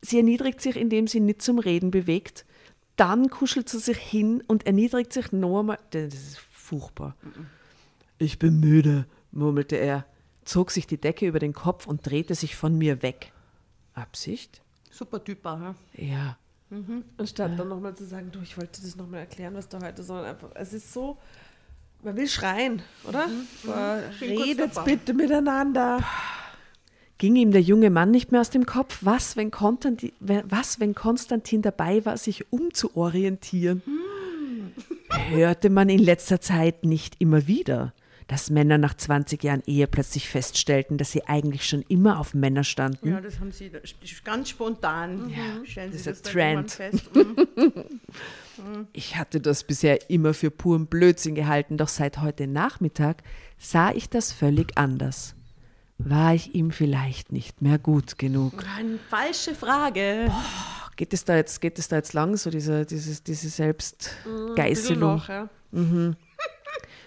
Sie 0.00 0.16
erniedrigt 0.16 0.60
sich, 0.60 0.76
indem 0.76 1.06
sie 1.08 1.18
nicht 1.20 1.42
zum 1.42 1.58
Reden 1.58 1.90
bewegt. 1.90 2.44
Dann 2.96 3.30
kuschelt 3.30 3.68
sie 3.68 3.78
sich 3.78 3.98
hin 3.98 4.42
und 4.46 4.66
erniedrigt 4.66 5.12
sich 5.12 5.32
noch 5.32 5.60
einmal. 5.60 5.78
Das 5.90 6.14
ist 6.14 6.38
furchtbar. 6.38 7.16
Ich 8.18 8.38
bin 8.38 8.60
müde, 8.60 9.06
murmelte 9.32 9.76
er, 9.76 10.06
zog 10.44 10.70
sich 10.70 10.86
die 10.86 11.00
Decke 11.00 11.26
über 11.26 11.38
den 11.40 11.52
Kopf 11.52 11.86
und 11.88 12.04
drehte 12.08 12.34
sich 12.36 12.54
von 12.54 12.78
mir 12.78 13.02
weg. 13.02 13.32
Absicht? 13.94 14.60
Super 14.90 15.22
Typ, 15.22 15.44
ha? 15.44 15.74
Ja. 15.94 16.36
anstatt 17.16 17.58
dann 17.58 17.68
nochmal 17.68 17.94
zu 17.96 18.04
sagen, 18.04 18.30
du, 18.30 18.40
ich 18.40 18.56
wollte 18.56 18.80
das 18.82 18.96
nochmal 18.96 19.20
erklären, 19.20 19.54
was 19.54 19.68
da 19.68 19.80
heute, 19.82 20.02
sondern 20.04 20.26
einfach, 20.26 20.50
es 20.54 20.72
ist 20.72 20.92
so, 20.92 21.18
man 22.02 22.16
will 22.16 22.28
schreien, 22.28 22.82
oder? 23.08 23.28
Bin 24.20 24.36
kurz 24.36 24.46
Redet 24.46 24.84
bitte 24.84 25.14
miteinander. 25.14 26.00
Ging 27.18 27.36
ihm 27.36 27.52
der 27.52 27.60
junge 27.60 27.90
Mann 27.90 28.10
nicht 28.10 28.32
mehr 28.32 28.40
aus 28.40 28.50
dem 28.50 28.66
Kopf? 28.66 28.98
Was, 29.02 29.36
wenn 29.36 29.50
Konstantin, 29.50 30.12
was, 30.20 30.80
wenn 30.80 30.94
Konstantin 30.94 31.62
dabei 31.62 32.04
war, 32.04 32.16
sich 32.16 32.52
umzuorientieren? 32.52 33.82
Hörte 35.28 35.70
man 35.70 35.88
in 35.88 36.00
letzter 36.00 36.40
Zeit 36.40 36.84
nicht 36.84 37.16
immer 37.20 37.46
wieder, 37.46 37.92
dass 38.32 38.48
Männer 38.48 38.78
nach 38.78 38.94
20 38.94 39.44
Jahren 39.44 39.62
Ehe 39.66 39.86
plötzlich 39.86 40.26
feststellten, 40.26 40.96
dass 40.96 41.12
sie 41.12 41.26
eigentlich 41.26 41.68
schon 41.68 41.82
immer 41.82 42.18
auf 42.18 42.32
Männer 42.32 42.64
standen? 42.64 43.10
Ja, 43.10 43.20
das 43.20 43.38
haben 43.38 43.52
sie 43.52 43.70
ganz 44.24 44.48
spontan. 44.48 45.28
Ja, 45.28 45.66
stellen 45.66 45.92
sie 45.92 46.02
das 46.02 46.22
Trend. 46.22 46.70
fest. 46.70 47.10
Mhm. 48.58 48.86
Ich 48.92 49.16
hatte 49.16 49.40
das 49.40 49.64
bisher 49.64 50.10
immer 50.10 50.34
für 50.34 50.50
puren 50.50 50.86
Blödsinn 50.86 51.34
gehalten, 51.34 51.78
doch 51.78 51.88
seit 51.88 52.20
heute 52.20 52.46
Nachmittag 52.46 53.22
sah 53.56 53.92
ich 53.92 54.10
das 54.10 54.30
völlig 54.30 54.76
anders. 54.76 55.34
war 55.96 56.34
ich 56.34 56.54
ihm 56.54 56.70
vielleicht 56.70 57.32
nicht 57.32 57.62
mehr 57.62 57.78
gut 57.78 58.18
genug. 58.18 58.62
Eine 58.76 58.98
falsche 59.08 59.54
Frage. 59.54 60.30
Geht 60.96 61.14
es 61.14 61.24
da 61.24 61.36
jetzt, 61.36 61.62
geht 61.62 61.78
es 61.78 61.88
da 61.88 61.96
jetzt 61.96 62.12
lang, 62.12 62.36
so 62.36 62.50
diese, 62.50 62.84
dieses, 62.84 63.22
diese 63.22 63.48
Selbstgeißelung? 63.48 65.16
Noch, 65.16 65.28
ja. 65.30 65.48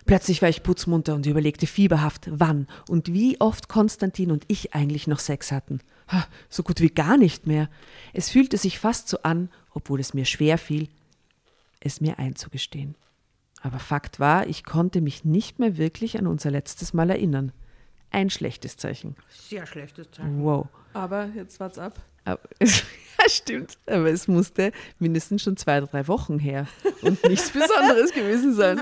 Plötzlich 0.06 0.42
war 0.42 0.50
ich 0.50 0.62
putzmunter 0.64 1.16
und 1.16 1.26
überlegte 1.26 1.66
fieberhaft, 1.66 2.28
wann 2.32 2.68
und 2.90 3.12
wie 3.12 3.40
oft 3.42 3.68
Konstantin 3.70 4.32
und 4.32 4.46
ich 4.48 4.76
eigentlich 4.76 5.08
noch 5.08 5.20
Sex 5.20 5.52
hatten. 5.52 5.80
Ha, 6.10 6.28
So 6.50 6.62
gut 6.62 6.80
wie 6.82 6.90
gar 6.90 7.18
nicht 7.18 7.48
mehr. 7.48 7.70
Es 8.14 8.30
fühlte 8.30 8.58
sich 8.58 8.78
fast 8.78 9.08
so 9.10 9.18
an, 9.24 9.50
obwohl 9.74 10.00
es 10.00 10.14
mir 10.14 10.26
schwer 10.26 10.58
fiel, 10.60 10.90
es 11.80 12.02
mir 12.02 12.20
einzugestehen. 12.20 12.96
Aber 13.62 13.80
Fakt 13.80 14.20
war, 14.20 14.46
ich 14.48 14.64
konnte 14.64 15.02
mich 15.02 15.26
nicht 15.26 15.58
mehr 15.58 15.78
wirklich 15.78 16.20
an 16.20 16.28
unser 16.28 16.52
letztes 16.52 16.94
Mal 16.94 17.10
erinnern. 17.10 17.52
Ein 18.12 18.30
schlechtes 18.30 18.78
Zeichen. 18.78 19.16
Sehr 19.30 19.66
schlechtes 19.66 20.12
Zeichen. 20.12 20.44
Wow. 20.44 20.68
Aber 20.94 21.30
jetzt 21.36 21.60
wart's 21.60 21.80
ab. 21.80 22.00
Aber, 22.26 22.42
stimmt. 23.28 23.78
Aber 23.86 24.08
es 24.08 24.28
musste 24.28 24.72
mindestens 25.00 25.44
schon 25.44 25.58
zwei, 25.58 25.82
drei 25.82 26.08
Wochen 26.08 26.40
her 26.40 26.68
und 27.02 27.24
nichts 27.28 27.50
Besonderes 27.52 28.12
gewesen 28.14 28.54
sein. 28.54 28.82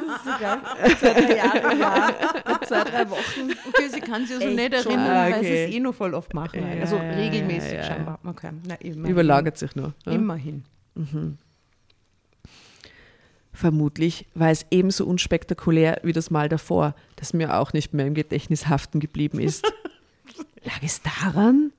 Zwei, 1.00 1.14
drei 1.14 1.36
Jahre, 1.36 1.78
ja. 1.78 2.60
Zwei, 2.66 2.84
drei 2.84 3.10
Wochen. 3.10 3.52
Okay, 3.70 3.90
sie 3.90 4.02
kann 4.02 4.26
sich 4.26 4.36
also 4.36 4.48
Echt 4.48 4.56
nicht 4.56 4.74
erinnern, 4.74 5.10
Ah, 5.10 5.24
weil 5.26 5.34
sie 5.34 5.40
okay. 5.40 5.66
es 5.66 5.76
eh 5.76 5.80
nur 5.80 5.94
voll 5.94 6.14
oft 6.14 6.34
machen. 6.34 6.62
Ja, 6.62 6.82
also 6.82 6.96
ja, 6.98 7.12
regelmäßig 7.12 7.72
ja, 7.72 7.78
ja. 7.78 7.84
scheinbar. 7.84 8.20
Okay. 8.24 8.52
Na, 8.68 8.76
immerhin. 8.76 9.12
Überlagert 9.12 9.58
sich 9.58 9.76
nur. 9.76 9.94
Ja? 10.06 10.12
Immerhin. 10.14 10.64
Vermutlich 13.52 14.26
war 14.34 14.50
es 14.50 14.66
ebenso 14.72 15.06
unspektakulär 15.06 16.00
wie 16.04 16.14
das 16.14 16.32
Mal 16.32 16.50
davor, 16.50 16.96
das 17.16 17.34
mir 17.34 17.60
auch 17.60 17.74
nicht 17.74 17.94
mehr 17.94 18.08
im 18.08 18.14
Gedächtnis 18.14 18.68
haften 18.68 19.00
geblieben 19.00 19.40
ist. 19.40 19.72
Lag 20.64 20.82
es 20.82 21.02
daran? 21.02 21.72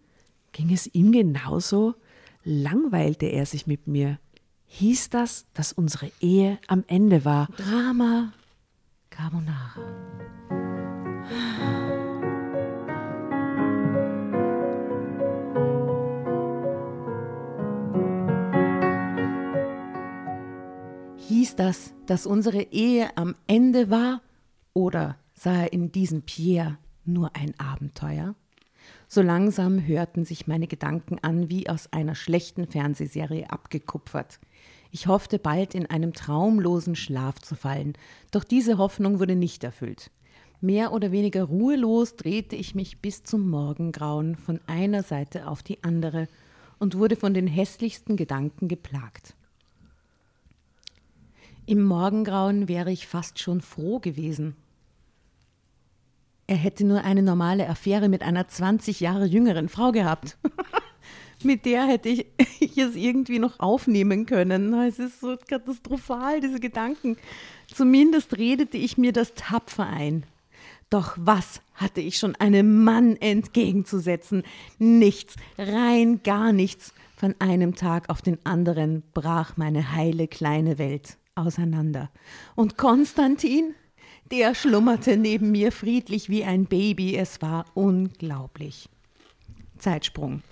Ging 0.52 0.72
es 0.72 0.86
ihm 0.94 1.10
genauso? 1.10 1.94
Langweilte 2.44 3.24
er 3.26 3.46
sich 3.46 3.66
mit 3.66 3.86
mir? 3.86 4.18
Hieß 4.66 5.08
das, 5.08 5.46
dass 5.54 5.72
unsere 5.72 6.10
Ehe 6.20 6.58
am 6.66 6.84
Ende 6.88 7.24
war? 7.24 7.48
Drama 7.56 8.32
Carbonara. 9.08 9.80
Hieß 21.16 21.56
das, 21.56 21.94
dass 22.04 22.26
unsere 22.26 22.60
Ehe 22.60 23.16
am 23.16 23.36
Ende 23.46 23.88
war? 23.88 24.20
Oder 24.74 25.16
sah 25.32 25.62
er 25.62 25.72
in 25.72 25.92
diesem 25.92 26.22
Pierre 26.22 26.76
nur 27.06 27.34
ein 27.34 27.58
Abenteuer? 27.58 28.34
So 29.14 29.22
langsam 29.22 29.86
hörten 29.86 30.24
sich 30.24 30.48
meine 30.48 30.66
Gedanken 30.66 31.20
an, 31.22 31.48
wie 31.48 31.68
aus 31.68 31.92
einer 31.92 32.16
schlechten 32.16 32.66
Fernsehserie 32.66 33.48
abgekupfert. 33.48 34.40
Ich 34.90 35.06
hoffte 35.06 35.38
bald 35.38 35.76
in 35.76 35.86
einem 35.86 36.14
traumlosen 36.14 36.96
Schlaf 36.96 37.38
zu 37.38 37.54
fallen, 37.54 37.92
doch 38.32 38.42
diese 38.42 38.76
Hoffnung 38.76 39.20
wurde 39.20 39.36
nicht 39.36 39.62
erfüllt. 39.62 40.10
Mehr 40.60 40.92
oder 40.92 41.12
weniger 41.12 41.44
ruhelos 41.44 42.16
drehte 42.16 42.56
ich 42.56 42.74
mich 42.74 42.98
bis 43.02 43.22
zum 43.22 43.48
Morgengrauen 43.48 44.34
von 44.34 44.58
einer 44.66 45.04
Seite 45.04 45.46
auf 45.46 45.62
die 45.62 45.84
andere 45.84 46.26
und 46.80 46.98
wurde 46.98 47.14
von 47.14 47.34
den 47.34 47.46
hässlichsten 47.46 48.16
Gedanken 48.16 48.66
geplagt. 48.66 49.36
Im 51.66 51.84
Morgengrauen 51.84 52.66
wäre 52.66 52.90
ich 52.90 53.06
fast 53.06 53.38
schon 53.38 53.60
froh 53.60 54.00
gewesen. 54.00 54.56
Er 56.46 56.56
hätte 56.56 56.84
nur 56.84 57.02
eine 57.02 57.22
normale 57.22 57.68
Affäre 57.68 58.08
mit 58.08 58.22
einer 58.22 58.48
20 58.48 59.00
Jahre 59.00 59.24
jüngeren 59.24 59.68
Frau 59.68 59.92
gehabt. 59.92 60.36
mit 61.42 61.64
der 61.64 61.86
hätte 61.86 62.08
ich, 62.08 62.26
ich 62.60 62.76
es 62.76 62.96
irgendwie 62.96 63.38
noch 63.38 63.60
aufnehmen 63.60 64.26
können. 64.26 64.74
Es 64.74 64.98
ist 64.98 65.20
so 65.20 65.36
katastrophal, 65.48 66.40
diese 66.40 66.60
Gedanken. 66.60 67.16
Zumindest 67.72 68.36
redete 68.36 68.76
ich 68.76 68.98
mir 68.98 69.12
das 69.12 69.34
tapfer 69.34 69.86
ein. 69.86 70.24
Doch 70.90 71.16
was 71.18 71.60
hatte 71.74 72.00
ich 72.00 72.18
schon 72.18 72.36
einem 72.36 72.84
Mann 72.84 73.16
entgegenzusetzen? 73.16 74.42
Nichts, 74.78 75.36
rein 75.58 76.20
gar 76.22 76.52
nichts. 76.52 76.92
Von 77.16 77.34
einem 77.38 77.74
Tag 77.74 78.10
auf 78.10 78.22
den 78.22 78.38
anderen 78.44 79.02
brach 79.14 79.56
meine 79.56 79.92
heile 79.92 80.28
kleine 80.28 80.78
Welt 80.78 81.16
auseinander. 81.34 82.10
Und 82.54 82.76
Konstantin, 82.76 83.74
der 84.30 84.54
schlummerte 84.54 85.16
neben 85.16 85.50
mir 85.50 85.72
friedlich 85.72 86.28
wie 86.28 86.44
ein 86.44 86.66
Baby. 86.66 87.16
Es 87.16 87.42
war 87.42 87.66
unglaublich. 87.74 88.88
Zeitsprung. 89.78 90.42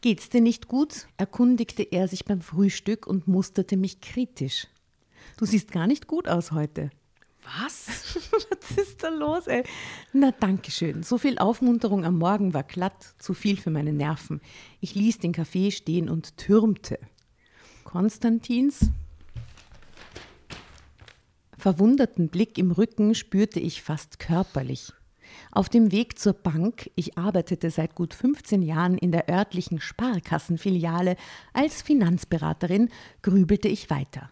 Geht's 0.00 0.28
dir 0.28 0.40
nicht 0.40 0.68
gut? 0.68 1.08
erkundigte 1.16 1.82
er 1.82 2.06
sich 2.06 2.24
beim 2.24 2.40
Frühstück 2.40 3.06
und 3.06 3.26
musterte 3.26 3.76
mich 3.76 4.00
kritisch. 4.00 4.68
Du 5.36 5.44
siehst 5.44 5.72
gar 5.72 5.86
nicht 5.86 6.06
gut 6.06 6.28
aus 6.28 6.52
heute. 6.52 6.90
Was? 7.42 7.88
Was 8.30 8.78
ist 8.78 9.02
da 9.02 9.08
los, 9.08 9.46
ey? 9.46 9.64
Na, 10.12 10.30
danke 10.32 10.70
schön. 10.70 11.02
So 11.02 11.18
viel 11.18 11.38
Aufmunterung 11.38 12.04
am 12.04 12.18
Morgen 12.18 12.54
war 12.54 12.62
glatt, 12.62 13.14
zu 13.18 13.34
viel 13.34 13.56
für 13.56 13.70
meine 13.70 13.92
Nerven. 13.92 14.40
Ich 14.80 14.94
ließ 14.94 15.18
den 15.18 15.32
Kaffee 15.32 15.70
stehen 15.70 16.08
und 16.08 16.36
türmte. 16.36 16.98
Konstantins 17.84 18.90
verwunderten 21.58 22.28
Blick 22.28 22.56
im 22.56 22.70
Rücken 22.70 23.14
spürte 23.14 23.60
ich 23.60 23.82
fast 23.82 24.18
körperlich. 24.18 24.92
Auf 25.50 25.68
dem 25.68 25.92
Weg 25.92 26.18
zur 26.18 26.32
Bank, 26.32 26.90
ich 26.94 27.18
arbeitete 27.18 27.70
seit 27.70 27.94
gut 27.94 28.14
15 28.14 28.62
Jahren 28.62 28.96
in 28.96 29.12
der 29.12 29.28
örtlichen 29.28 29.80
Sparkassenfiliale 29.80 31.16
als 31.52 31.82
Finanzberaterin, 31.82 32.88
grübelte 33.22 33.68
ich 33.68 33.90
weiter. 33.90 34.30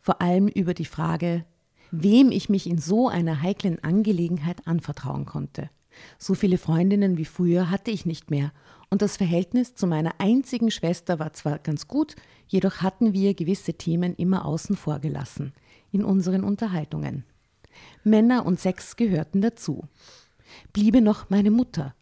Vor 0.00 0.20
allem 0.20 0.48
über 0.48 0.74
die 0.74 0.84
Frage, 0.84 1.44
wem 1.90 2.30
ich 2.30 2.48
mich 2.48 2.66
in 2.66 2.78
so 2.78 3.08
einer 3.08 3.40
heiklen 3.40 3.82
Angelegenheit 3.82 4.66
anvertrauen 4.66 5.24
konnte. 5.24 5.70
So 6.18 6.34
viele 6.34 6.58
Freundinnen 6.58 7.16
wie 7.16 7.24
früher 7.24 7.70
hatte 7.70 7.90
ich 7.90 8.04
nicht 8.04 8.30
mehr, 8.30 8.52
und 8.90 9.00
das 9.00 9.16
Verhältnis 9.16 9.74
zu 9.74 9.86
meiner 9.86 10.20
einzigen 10.20 10.70
Schwester 10.70 11.18
war 11.18 11.32
zwar 11.32 11.58
ganz 11.58 11.88
gut, 11.88 12.16
jedoch 12.46 12.82
hatten 12.82 13.12
wir 13.12 13.34
gewisse 13.34 13.74
Themen 13.74 14.14
immer 14.14 14.44
außen 14.44 14.76
vor 14.76 14.98
gelassen 14.98 15.52
in 15.94 16.04
unseren 16.04 16.44
Unterhaltungen. 16.44 17.24
Männer 18.02 18.44
und 18.44 18.60
Sex 18.60 18.96
gehörten 18.96 19.40
dazu. 19.40 19.84
Bliebe 20.72 21.00
noch 21.00 21.30
meine 21.30 21.50
Mutter, 21.50 21.94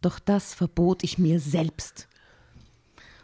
doch 0.00 0.18
das 0.18 0.54
verbot 0.54 1.04
ich 1.04 1.18
mir 1.18 1.40
selbst. 1.40 2.08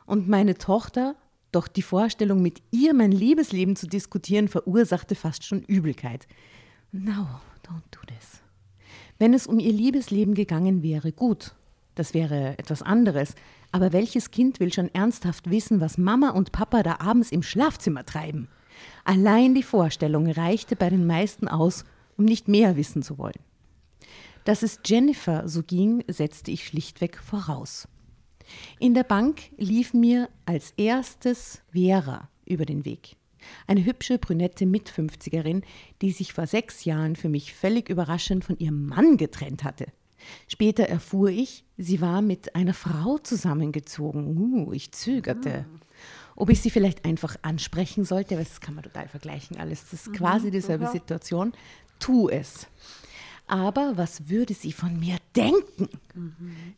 Und 0.07 0.29
meine 0.29 0.57
Tochter, 0.57 1.16
doch 1.53 1.68
die 1.68 1.83
Vorstellung, 1.83 2.42
mit 2.42 2.62
ihr 2.70 2.94
mein 2.94 3.12
Liebesleben 3.12 3.77
zu 3.77 3.87
diskutieren, 3.87 4.48
verursachte 4.48 5.14
fast 5.14 5.44
schon 5.44 5.62
Übelkeit. 5.62 6.27
No, 6.92 7.27
don't 7.66 7.90
do 7.90 8.00
this. 8.07 8.40
Wenn 9.18 9.35
es 9.35 9.46
um 9.46 9.59
ihr 9.59 9.72
Liebesleben 9.72 10.35
gegangen 10.35 10.83
wäre, 10.83 11.12
gut, 11.12 11.55
das 11.94 12.14
wäre 12.14 12.59
etwas 12.59 12.83
anderes. 12.83 13.35
Aber 13.72 13.92
welches 13.92 14.31
Kind 14.31 14.61
will 14.61 14.72
schon 14.72 14.92
ernsthaft 14.94 15.50
wissen, 15.50 15.81
was 15.81 15.98
Mama 15.98 16.31
und 16.31 16.53
Papa 16.53 16.83
da 16.83 17.00
abends 17.00 17.33
im 17.33 17.42
Schlafzimmer 17.42 18.05
treiben? 18.05 18.48
Allein 19.05 19.55
die 19.55 19.62
Vorstellung 19.62 20.31
reichte 20.31 20.77
bei 20.77 20.88
den 20.90 21.07
meisten 21.07 21.47
aus, 21.47 21.85
um 22.17 22.25
nicht 22.25 22.49
mehr 22.49 22.77
wissen 22.77 23.03
zu 23.03 23.19
wollen. 23.19 23.40
Dass 24.45 24.62
es 24.62 24.81
Jennifer 24.85 25.49
so 25.49 25.62
ging, 25.62 26.05
setzte 26.09 26.51
ich 26.51 26.67
schlichtweg 26.67 27.19
voraus. 27.19 27.88
In 28.79 28.95
der 28.95 29.05
Bank 29.05 29.43
lief 29.57 29.95
mir 29.95 30.29
als 30.45 30.73
erstes 30.77 31.62
Vera 31.73 32.29
über 32.45 32.67
den 32.67 32.85
Weg. 32.85 33.17
Eine 33.67 33.85
hübsche 33.85 34.19
brünette 34.19 34.67
Mit-50erin, 34.67 35.62
die 36.01 36.12
sich 36.12 36.33
vor 36.33 36.47
sechs 36.47 36.85
Jahren 36.85 37.17
für 37.17 37.29
mich 37.29 37.55
völlig 37.55 37.88
überraschend 37.88 38.45
von 38.45 38.59
ihrem 38.59 38.87
Mann 38.87 39.17
getrennt 39.17 39.64
hatte. 39.64 39.87
Später 40.49 40.85
erfuhr 40.85 41.29
ich, 41.29 41.64
sie 41.77 42.01
war 42.01 42.23
mit 42.23 42.55
einer 42.55 42.73
Frau 42.73 43.19
zusammengezogen. 43.19 44.37
Uh, 44.37 44.73
ich 44.73 44.93
zögerte. 44.93 45.67
Ob 46.37 46.51
ich 46.51 46.61
sie 46.61 46.70
vielleicht 46.70 47.05
einfach 47.05 47.37
ansprechen 47.42 48.05
sollte, 48.05 48.37
weil 48.37 48.44
das 48.44 48.61
kann 48.61 48.75
man 48.75 48.85
total 48.85 49.09
vergleichen 49.09 49.57
alles. 49.57 49.83
Das 49.90 50.07
ist 50.07 50.12
quasi 50.12 50.51
dieselbe 50.51 50.88
Situation. 50.88 51.53
Tu 51.99 52.29
es. 52.29 52.66
Aber 53.47 53.92
was 53.97 54.29
würde 54.29 54.55
sie 54.55 54.73
von 54.73 54.99
mir 54.99 55.18
denken? 55.37 55.88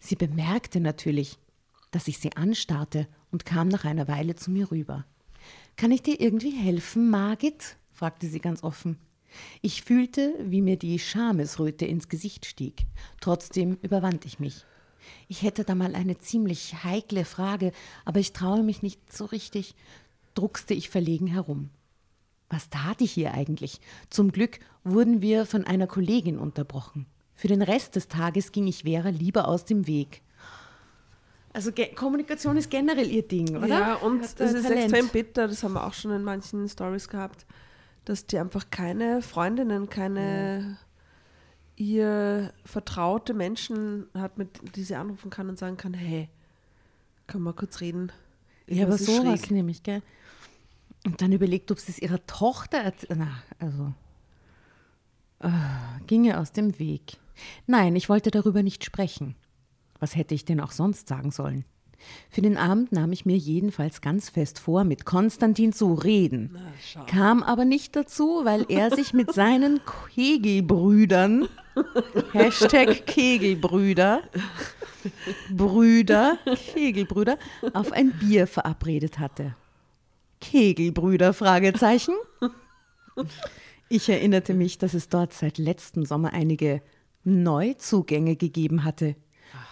Sie 0.01 0.17
bemerkte 0.17 0.81
natürlich, 0.81 1.39
dass 1.91 2.09
ich 2.09 2.19
sie 2.19 2.37
anstarrte 2.37 3.07
und 3.31 3.47
kam 3.47 3.69
nach 3.69 3.85
einer 3.85 4.09
Weile 4.09 4.35
zu 4.35 4.51
mir 4.51 4.71
rüber. 4.71 5.05
Kann 5.77 5.93
ich 5.93 6.03
dir 6.03 6.21
irgendwie 6.21 6.51
helfen, 6.51 7.11
Margit? 7.11 7.77
fragte 7.93 8.27
sie 8.27 8.41
ganz 8.41 8.63
offen. 8.63 8.99
Ich 9.63 9.83
fühlte, 9.83 10.35
wie 10.41 10.63
mir 10.63 10.77
die 10.77 10.99
Schamesröte 10.99 11.87
ins 11.87 12.09
Gesicht 12.09 12.47
stieg. 12.47 12.87
Trotzdem 13.21 13.79
überwand 13.83 14.25
ich 14.25 14.39
mich. 14.39 14.65
Ich 15.29 15.43
hätte 15.43 15.65
da 15.65 15.75
mal 15.75 15.95
eine 15.95 16.19
ziemlich 16.19 16.85
heikle 16.85 17.25
Frage, 17.25 17.73
aber 18.05 18.21
ich 18.21 18.33
traue 18.33 18.63
mich 18.63 18.83
nicht 18.83 19.13
so 19.13 19.25
richtig, 19.25 19.75
druckste 20.35 20.75
ich 20.75 20.91
verlegen 20.91 21.27
herum. 21.27 21.71
Was 22.49 22.71
tat 22.71 23.01
ich 23.01 23.13
hier 23.13 23.35
eigentlich? 23.35 23.81
Zum 24.11 24.31
Glück 24.31 24.61
wurden 24.85 25.21
wir 25.21 25.47
von 25.47 25.65
einer 25.65 25.87
Kollegin 25.87 26.39
unterbrochen. 26.39 27.07
Für 27.35 27.49
den 27.49 27.63
Rest 27.63 27.97
des 27.97 28.09
Tages 28.09 28.53
ging 28.53 28.67
ich 28.67 28.85
Vera 28.85 29.09
lieber 29.09 29.49
aus 29.49 29.65
dem 29.65 29.87
Weg. 29.87 30.23
Also 31.53 31.73
Kommunikation 31.95 32.57
ist 32.57 32.71
generell 32.71 33.11
ihr 33.11 33.27
Ding, 33.27 33.57
oder? 33.57 33.67
Ja, 33.67 33.95
und 33.95 34.21
das 34.23 34.35
da 34.35 34.45
ist 34.45 34.63
Talent. 34.63 34.93
extrem 34.93 35.09
bitter, 35.09 35.49
das 35.49 35.63
haben 35.63 35.73
wir 35.73 35.87
auch 35.87 35.95
schon 35.95 36.13
in 36.13 36.23
manchen 36.23 36.69
Stories 36.69 37.09
gehabt, 37.09 37.47
dass 38.05 38.27
die 38.27 38.39
einfach 38.39 38.69
keine 38.71 39.23
Freundinnen, 39.23 39.89
keine 39.89 40.79
ihr 41.77 42.53
vertraute 42.65 43.35
Menschen 43.35 44.07
hat, 44.15 44.39
mit 44.39 44.77
die 44.77 44.83
sie 44.83 44.95
anrufen 44.95 45.31
kann 45.31 45.49
und 45.49 45.59
sagen 45.59 45.77
kann, 45.77 45.95
hey, 45.95 46.29
können 47.27 47.45
wir 47.45 47.53
kurz 47.53 47.81
reden? 47.81 48.13
Ja, 48.67 48.87
aber 48.87 48.99
sowas 48.99 49.41
schräg. 49.41 49.51
nämlich, 49.51 49.83
gell? 49.83 50.03
Und 51.05 51.23
dann 51.23 51.33
überlegt, 51.33 51.71
ob 51.71 51.79
sie 51.79 51.93
es 51.93 51.99
ihrer 51.99 52.25
Tochter 52.27 52.79
erzählt. 52.79 53.19
Na, 53.19 53.43
also. 53.59 53.93
Äh, 55.39 55.51
ginge 56.07 56.41
aus 56.41 56.53
dem 56.53 56.79
Weg. 56.79 57.19
Nein, 57.67 57.95
ich 57.95 58.09
wollte 58.09 58.31
darüber 58.31 58.63
nicht 58.63 58.85
sprechen. 58.85 59.37
Was 60.01 60.17
hätte 60.17 60.35
ich 60.35 60.45
denn 60.45 60.61
auch 60.61 60.73
sonst 60.73 61.09
sagen 61.09 61.31
sollen? 61.31 61.65
Für 62.29 62.43
den 62.43 62.57
Abend 62.57 62.93
nahm 62.93 63.13
ich 63.13 63.25
mir 63.25 63.37
jedenfalls 63.37 64.01
ganz 64.01 64.29
fest 64.29 64.59
vor, 64.59 64.85
mit 64.85 65.05
Konstantin 65.05 65.73
zu 65.73 65.95
reden. 65.95 66.57
Kam 67.07 67.43
aber 67.43 67.65
nicht 67.65 67.97
dazu, 67.97 68.43
weil 68.45 68.67
er 68.69 68.95
sich 68.95 69.13
mit 69.13 69.33
seinen 69.33 69.81
Kegelbrüdern, 70.15 71.49
Hashtag 72.33 73.07
Kegelbrüder, 73.07 74.23
Brüder, 75.51 76.39
Kegelbrüder, 76.73 77.39
auf 77.73 77.93
ein 77.93 78.13
Bier 78.13 78.47
verabredet 78.47 79.19
hatte. 79.19 79.55
Kegelbrüder, 80.41 81.33
Fragezeichen. 81.33 82.15
Ich 83.89 84.09
erinnerte 84.09 84.55
mich, 84.55 84.79
dass 84.79 84.95
es 84.95 85.09
dort 85.09 85.33
seit 85.33 85.59
letztem 85.59 86.05
Sommer 86.05 86.33
einige 86.33 86.83
Neuzugänge 87.25 88.37
gegeben 88.37 88.85
hatte. 88.85 89.17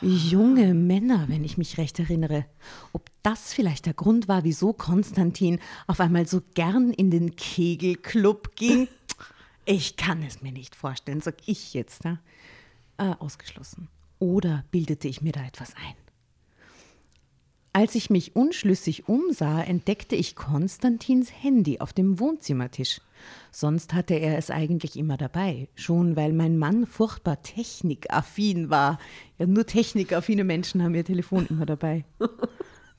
Junge 0.00 0.74
Männer, 0.74 1.26
wenn 1.28 1.44
ich 1.44 1.58
mich 1.58 1.78
recht 1.78 1.98
erinnere. 1.98 2.46
Ob 2.92 3.10
das 3.22 3.52
vielleicht 3.54 3.86
der 3.86 3.94
Grund 3.94 4.28
war, 4.28 4.44
wieso 4.44 4.72
Konstantin 4.72 5.58
auf 5.86 6.00
einmal 6.00 6.26
so 6.26 6.42
gern 6.54 6.92
in 6.92 7.10
den 7.10 7.36
Kegelclub 7.36 8.54
ging? 8.56 8.88
Ich 9.66 9.96
kann 9.96 10.22
es 10.22 10.42
mir 10.42 10.52
nicht 10.52 10.74
vorstellen, 10.76 11.20
sag 11.20 11.36
ich 11.46 11.72
jetzt. 11.74 12.04
Ne? 12.04 12.18
Äh, 12.98 13.14
ausgeschlossen. 13.18 13.88
Oder 14.18 14.64
bildete 14.70 15.08
ich 15.08 15.22
mir 15.22 15.32
da 15.32 15.44
etwas 15.44 15.74
ein? 15.74 15.94
Als 17.72 17.96
ich 17.96 18.08
mich 18.08 18.36
unschlüssig 18.36 19.08
umsah, 19.08 19.60
entdeckte 19.60 20.14
ich 20.14 20.36
Konstantins 20.36 21.32
Handy 21.42 21.80
auf 21.80 21.92
dem 21.92 22.20
Wohnzimmertisch. 22.20 23.00
Sonst 23.50 23.94
hatte 23.94 24.14
er 24.14 24.38
es 24.38 24.50
eigentlich 24.50 24.96
immer 24.96 25.16
dabei, 25.16 25.68
schon 25.74 26.14
weil 26.14 26.32
mein 26.32 26.56
Mann 26.56 26.86
furchtbar 26.86 27.42
technikaffin 27.42 28.70
war. 28.70 29.00
Ja, 29.38 29.46
nur 29.46 29.66
technikaffine 29.66 30.44
Menschen 30.44 30.84
haben 30.84 30.94
ihr 30.94 31.04
Telefon 31.04 31.46
immer 31.50 31.66
dabei. 31.66 32.04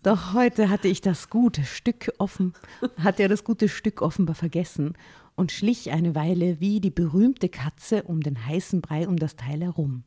Doch 0.04 0.34
heute 0.34 0.70
hatte 0.70 0.90
ich 0.90 1.00
das 1.00 1.30
gute 1.30 1.64
Stück 1.64 2.12
offen, 2.18 2.54
hatte 2.98 3.24
er 3.24 3.30
das 3.30 3.46
gute 3.46 3.70
Stück 3.70 4.02
offenbar 4.02 4.36
vergessen 4.36 4.96
und 5.36 5.52
schlich 5.52 5.92
eine 5.92 6.16
Weile 6.16 6.60
wie 6.60 6.80
die 6.80 6.92
berühmte 6.92 7.50
Katze 7.50 8.04
um 8.04 8.22
den 8.22 8.46
heißen 8.46 8.82
Brei 8.82 9.08
um 9.08 9.18
das 9.18 9.36
Teil 9.36 9.62
herum. 9.62 10.04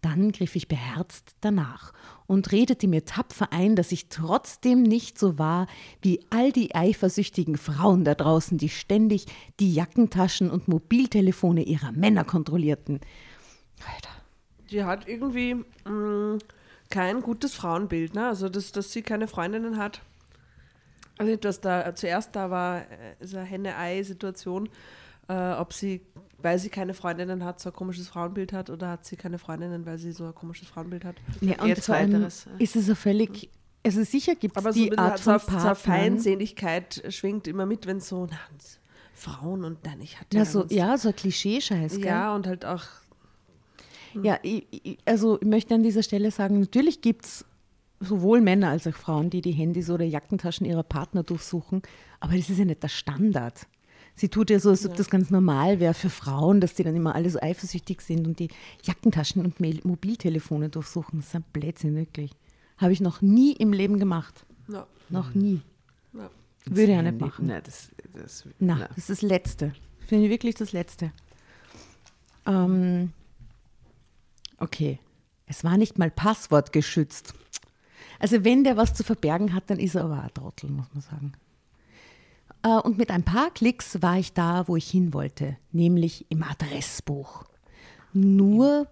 Dann 0.00 0.30
griff 0.30 0.54
ich 0.54 0.68
beherzt 0.68 1.34
danach 1.40 1.92
und 2.26 2.52
redete 2.52 2.86
mir 2.86 3.04
tapfer 3.04 3.52
ein, 3.52 3.74
dass 3.74 3.90
ich 3.90 4.08
trotzdem 4.08 4.82
nicht 4.82 5.18
so 5.18 5.38
war 5.38 5.66
wie 6.02 6.20
all 6.30 6.52
die 6.52 6.74
eifersüchtigen 6.74 7.56
Frauen 7.56 8.04
da 8.04 8.14
draußen, 8.14 8.58
die 8.58 8.68
ständig 8.68 9.26
die 9.58 9.74
Jackentaschen 9.74 10.50
und 10.50 10.68
Mobiltelefone 10.68 11.62
ihrer 11.62 11.90
Männer 11.90 12.24
kontrollierten. 12.24 13.00
Alter. 13.80 14.10
Die 14.70 14.84
hat 14.84 15.08
irgendwie 15.08 15.54
mh, 15.84 16.38
kein 16.90 17.20
gutes 17.20 17.54
Frauenbild, 17.54 18.14
ne? 18.14 18.28
Also, 18.28 18.48
dass, 18.48 18.70
dass 18.70 18.92
sie 18.92 19.02
keine 19.02 19.26
Freundinnen 19.26 19.78
hat. 19.78 20.02
Also, 21.18 21.36
dass 21.36 21.60
da 21.60 21.94
zuerst 21.94 22.34
da 22.36 22.50
war, 22.50 22.80
äh, 22.82 22.84
so 23.20 23.36
eine 23.38 23.46
Henne-Ei-Situation, 23.46 24.68
äh, 25.28 25.52
ob 25.52 25.72
sie, 25.72 26.00
weil 26.38 26.58
sie 26.58 26.68
keine 26.70 26.94
Freundinnen 26.94 27.44
hat, 27.44 27.60
so 27.60 27.70
ein 27.70 27.74
komisches 27.74 28.08
Frauenbild 28.08 28.52
hat 28.52 28.70
oder 28.70 28.88
hat 28.90 29.04
sie 29.04 29.16
keine 29.16 29.38
Freundinnen, 29.38 29.84
weil 29.84 29.98
sie 29.98 30.12
so 30.12 30.26
ein 30.26 30.34
komisches 30.34 30.68
Frauenbild 30.68 31.04
hat. 31.04 31.16
Ja, 31.40 31.60
und 31.62 31.68
Jetzt 31.68 31.86
vor 31.86 31.96
allem 31.96 32.22
ja. 32.22 32.28
ist 32.58 32.76
es 32.76 32.86
so 32.86 32.94
völlig, 32.94 33.50
also 33.84 34.02
sicher 34.04 34.34
gibt 34.36 34.56
es 34.56 34.62
so, 34.64 34.70
die 34.72 34.90
ein 34.92 34.98
Art 34.98 35.14
bisschen 35.16 35.38
von 35.40 35.40
so, 35.40 35.46
so 35.46 35.56
Partnern. 35.64 35.74
Feindseligkeit 35.76 37.02
schwingt 37.10 37.46
immer 37.48 37.66
mit, 37.66 37.86
wenn 37.86 38.00
so, 38.00 38.26
na, 38.30 38.38
Frauen 39.14 39.64
und 39.64 39.84
nein, 39.84 40.00
ich 40.00 40.20
hatte 40.20 40.36
Ja, 40.36 40.44
so, 40.44 40.64
ja, 40.68 40.96
so 40.96 41.08
ein 41.08 41.16
Klischee-Scheiß, 41.16 41.96
gell? 41.96 42.06
ja, 42.06 42.34
und 42.34 42.46
halt 42.46 42.64
auch 42.64 42.84
Ja, 44.22 44.38
ich, 44.42 44.66
ich- 44.70 44.98
also 45.04 45.38
ich 45.40 45.46
möchte 45.46 45.74
an 45.74 45.82
dieser 45.82 46.02
Stelle 46.02 46.30
sagen, 46.30 46.60
natürlich 46.60 47.00
gibt 47.02 47.24
es 47.26 47.44
sowohl 48.00 48.40
Männer 48.40 48.70
als 48.70 48.86
auch 48.86 48.94
Frauen, 48.94 49.30
die 49.30 49.40
die 49.40 49.52
Handys 49.52 49.90
oder 49.90 50.04
Jackentaschen 50.04 50.66
ihrer 50.66 50.82
Partner 50.82 51.22
durchsuchen, 51.22 51.82
aber 52.20 52.36
das 52.36 52.50
ist 52.50 52.58
ja 52.58 52.64
nicht 52.64 52.82
der 52.82 52.88
Standard. 52.88 53.66
Sie 54.14 54.28
tut 54.28 54.50
ja 54.50 54.58
so, 54.58 54.70
als 54.70 54.84
ob 54.84 54.96
das 54.96 55.10
ganz 55.10 55.30
normal 55.30 55.78
wäre 55.78 55.94
für 55.94 56.10
Frauen, 56.10 56.60
dass 56.60 56.74
die 56.74 56.82
dann 56.82 56.96
immer 56.96 57.14
alle 57.14 57.30
so 57.30 57.40
eifersüchtig 57.40 58.00
sind 58.00 58.26
und 58.26 58.40
die 58.40 58.48
Jackentaschen 58.82 59.44
und 59.44 59.60
Mail 59.60 59.80
Mobiltelefone 59.84 60.70
durchsuchen. 60.70 61.20
Das 61.20 61.28
ist 61.28 61.36
ein 61.36 61.44
Blödsinn, 61.52 61.94
wirklich. 61.94 62.32
Habe 62.78 62.92
ich 62.92 63.00
noch 63.00 63.22
nie 63.22 63.52
im 63.52 63.72
Leben 63.72 63.98
gemacht. 64.00 64.44
ja, 64.68 64.86
Noch 65.08 65.34
nie. 65.34 65.60
ja. 66.14 66.30
Würde 66.64 66.82
ich 66.82 66.88
ja 66.88 67.02
nicht 67.02 67.20
machen. 67.20 67.46
Nein, 67.46 67.62
das, 67.64 67.90
das, 68.12 68.44
Na, 68.58 68.74
nein. 68.74 68.88
das 68.88 68.98
ist 68.98 69.10
das 69.10 69.22
Letzte. 69.22 69.72
Finde 70.00 70.24
ich 70.24 70.30
wirklich 70.30 70.56
das 70.56 70.72
Letzte. 70.72 71.12
Ähm, 72.44 73.12
okay. 74.58 74.98
Es 75.46 75.62
war 75.64 75.76
nicht 75.76 75.98
mal 75.98 76.10
passwortgeschützt. 76.10 77.34
Also 78.18 78.44
wenn 78.44 78.64
der 78.64 78.76
was 78.76 78.94
zu 78.94 79.04
verbergen 79.04 79.54
hat, 79.54 79.64
dann 79.70 79.78
ist 79.78 79.94
er 79.94 80.04
aber 80.04 80.22
ein 80.22 80.34
Trottel, 80.34 80.70
muss 80.70 80.86
man 80.92 81.02
sagen. 81.02 81.32
Äh, 82.64 82.80
und 82.80 82.98
mit 82.98 83.10
ein 83.10 83.22
paar 83.22 83.50
Klicks 83.50 84.02
war 84.02 84.18
ich 84.18 84.32
da, 84.32 84.66
wo 84.66 84.76
ich 84.76 84.90
hin 84.90 85.12
wollte, 85.12 85.56
nämlich 85.72 86.26
im 86.30 86.42
Adressbuch. 86.42 87.44
Nur 88.12 88.86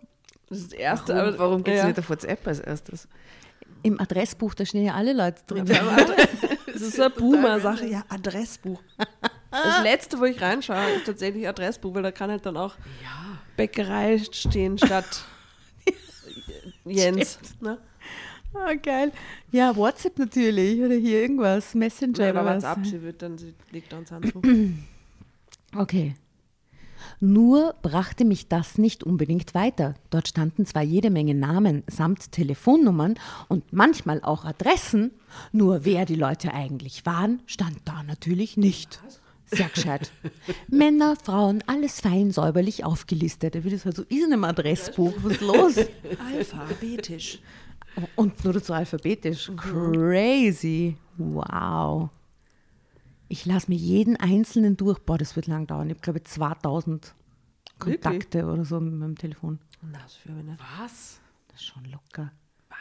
Das 0.49 0.59
ist 0.59 0.73
das 0.73 0.79
Erste. 0.79 1.15
Warum, 1.15 1.29
aber- 1.29 1.39
warum 1.39 1.65
geht 1.65 1.75
es 1.75 1.81
ja. 1.81 1.87
nicht 1.89 1.99
auf 1.99 2.09
WhatsApp 2.11 2.47
als 2.47 2.61
erstes? 2.61 3.09
im 3.83 4.01
Adressbuch, 4.01 4.55
da 4.55 4.67
stehen 4.67 4.85
ja 4.85 4.95
alle 4.95 5.13
Leute 5.13 5.43
drin. 5.47 5.65
Das 6.67 6.83
ist 6.83 6.97
so 6.97 7.03
eine 7.05 7.11
Boomer-Sache. 7.11 7.87
Ja, 7.87 8.05
Adressbuch. 8.09 8.83
Das 9.51 9.83
letzte, 9.83 10.19
wo 10.19 10.25
ich 10.25 10.39
reinschaue, 10.43 10.91
ist 10.97 11.07
tatsächlich 11.07 11.49
Adressbuch, 11.49 11.95
weil 11.95 12.03
da 12.03 12.11
kann 12.13 12.31
halt 12.31 12.45
dann 12.45 12.57
auch 12.59 12.75
Bäckerei 13.57 14.19
stehen 14.19 14.77
statt 14.77 15.25
Jens. 16.85 17.39
Ne? 17.61 17.79
Ah, 18.65 18.75
geil. 18.75 19.13
Ja, 19.53 19.77
WhatsApp 19.77 20.19
natürlich 20.19 20.81
oder 20.81 20.95
hier 20.95 21.21
irgendwas, 21.23 21.75
Messenger 21.75 22.25
Ja, 22.25 22.31
oder 22.31 22.41
aber 22.41 22.57
was. 22.57 22.65
ab, 22.65 22.79
sie 22.85 23.03
wird 23.03 23.23
dann, 23.23 23.39
sie 23.39 23.55
legt 23.71 23.93
da 23.93 23.99
uns 23.99 24.13
an 24.13 24.23
zu. 24.25 24.41
Okay. 25.75 26.15
Nur 27.21 27.75
brachte 27.83 28.25
mich 28.25 28.49
das 28.49 28.79
nicht 28.79 29.05
unbedingt 29.05 29.55
weiter. 29.55 29.95
Dort 30.11 30.29
standen 30.29 30.65
zwar 30.65 30.83
jede 30.83 31.11
Menge 31.11 31.35
Namen 31.35 31.83
samt 31.87 32.33
Telefonnummern 32.33 33.15
und 33.49 33.73
manchmal 33.73 34.23
auch 34.23 34.45
Adressen, 34.45 35.11
nur 35.53 35.85
wer 35.85 36.07
die 36.07 36.15
Leute 36.15 36.55
eigentlich 36.55 37.05
waren, 37.05 37.43
stand 37.47 37.77
da 37.85 38.03
natürlich 38.05 38.57
nicht. 38.57 39.01
Sehr 39.47 39.69
gescheit. 39.69 40.11
Männer, 40.69 41.17
Frauen, 41.23 41.63
alles 41.67 42.01
fein 42.01 42.31
säuberlich 42.33 42.85
aufgelistet. 42.85 43.63
Wie 43.65 43.71
das 43.71 43.85
halt 43.85 43.97
so 43.97 44.03
ist 44.03 44.25
in 44.25 44.33
einem 44.33 44.45
Adressbuch. 44.45 45.13
Was 45.23 45.33
ist 45.33 45.41
los? 45.43 45.75
Alphabetisch. 46.33 47.41
Und 48.17 48.45
nur 48.45 48.53
dazu 48.53 48.73
alphabetisch. 48.75 49.51
Crazy. 49.57 50.97
Wow. 51.17 52.11
Ich 53.29 53.47
lasse 53.47 53.71
mir 53.71 53.77
jeden 53.77 54.17
einzelnen 54.17 54.77
durch. 54.77 54.99
Boah, 55.01 55.19
das 55.19 55.35
wird 55.37 55.47
lang 55.47 55.67
dauern. 55.67 55.89
Ich 55.89 55.95
habe, 55.95 56.03
glaube 56.03 56.19
ich, 56.19 56.25
2000 56.27 57.15
Wirklich? 57.79 58.01
Kontakte 58.03 58.47
oder 58.47 58.65
so 58.65 58.81
mit 58.81 58.95
meinem 58.95 59.17
Telefon. 59.17 59.59
Na, 59.83 59.99
das 60.03 60.15
für 60.15 60.31
eine. 60.31 60.57
Was? 60.79 61.21
Das 61.49 61.61
ist 61.61 61.67
schon 61.67 61.85
locker. 61.87 62.33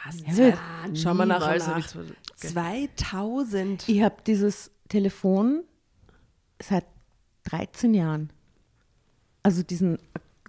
Was? 0.04 0.20
Ja, 0.20 0.36
wird- 0.36 0.98
Schauen 0.98 1.16
wir 1.16 1.26
nach. 1.26 1.54
ich 1.78 1.86
so- 1.86 2.02
2000. 2.36 3.88
Ich 3.88 4.02
habe 4.02 4.16
dieses 4.26 4.70
Telefon 4.88 5.64
seit 6.62 6.84
13 7.44 7.94
Jahren. 7.94 8.30
Also 9.42 9.62
diesen, 9.62 9.98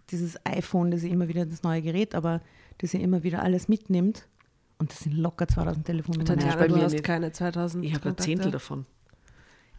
dieses 0.10 0.38
iPhone, 0.46 0.92
das 0.92 1.04
ich 1.04 1.12
immer 1.12 1.28
wieder, 1.28 1.46
das 1.46 1.64
neue 1.64 1.82
Gerät, 1.82 2.16
aber 2.16 2.42
das 2.80 2.94
ihr 2.94 3.00
immer 3.02 3.24
wieder 3.24 3.42
alles 3.44 3.68
mitnimmt. 3.68 4.28
Und 4.80 4.92
das 4.92 5.00
sind 5.00 5.14
locker 5.14 5.48
2000 5.48 5.86
Telefonnummern. 5.86 6.26
Tatjana, 6.28 6.56
bei 6.56 6.68
du 6.68 6.76
mir 6.76 6.84
hast 6.84 6.92
nicht. 6.94 7.04
keine 7.04 7.32
2000 7.32 7.84
Ich 7.86 7.94
habe 7.96 8.10
ein. 8.10 8.18
Zehntel 8.18 8.52
davon. 8.52 8.86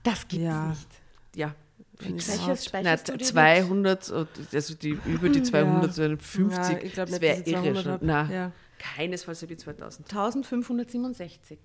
Das 0.02 0.26
gibt's 0.28 0.44
Ja. 0.44 0.66
nicht. 0.68 0.88
Ja. 1.36 1.54
Welches 2.00 2.28
Nein, 2.46 2.56
speicherst 2.56 3.08
dir 3.08 3.18
200, 3.18 4.10
und- 4.10 4.28
also 4.52 4.74
die, 4.74 4.98
über 5.06 5.28
die 5.28 5.42
200, 5.42 5.92
so 5.94 6.02
eine 6.02 6.16
50, 6.16 6.72
Ja, 6.76 6.78
ich 6.82 6.92
glaube 6.92 7.10
das 7.10 7.20
wäre 7.20 7.38
irre 7.42 7.62
200 7.62 7.84
schon. 7.84 8.06
Nein, 8.06 8.30
Ja. 8.30 8.52
keinesfalls 8.78 9.42
habe 9.42 9.52
ich 9.52 9.58
2000. 9.58 10.08
1567 10.08 11.58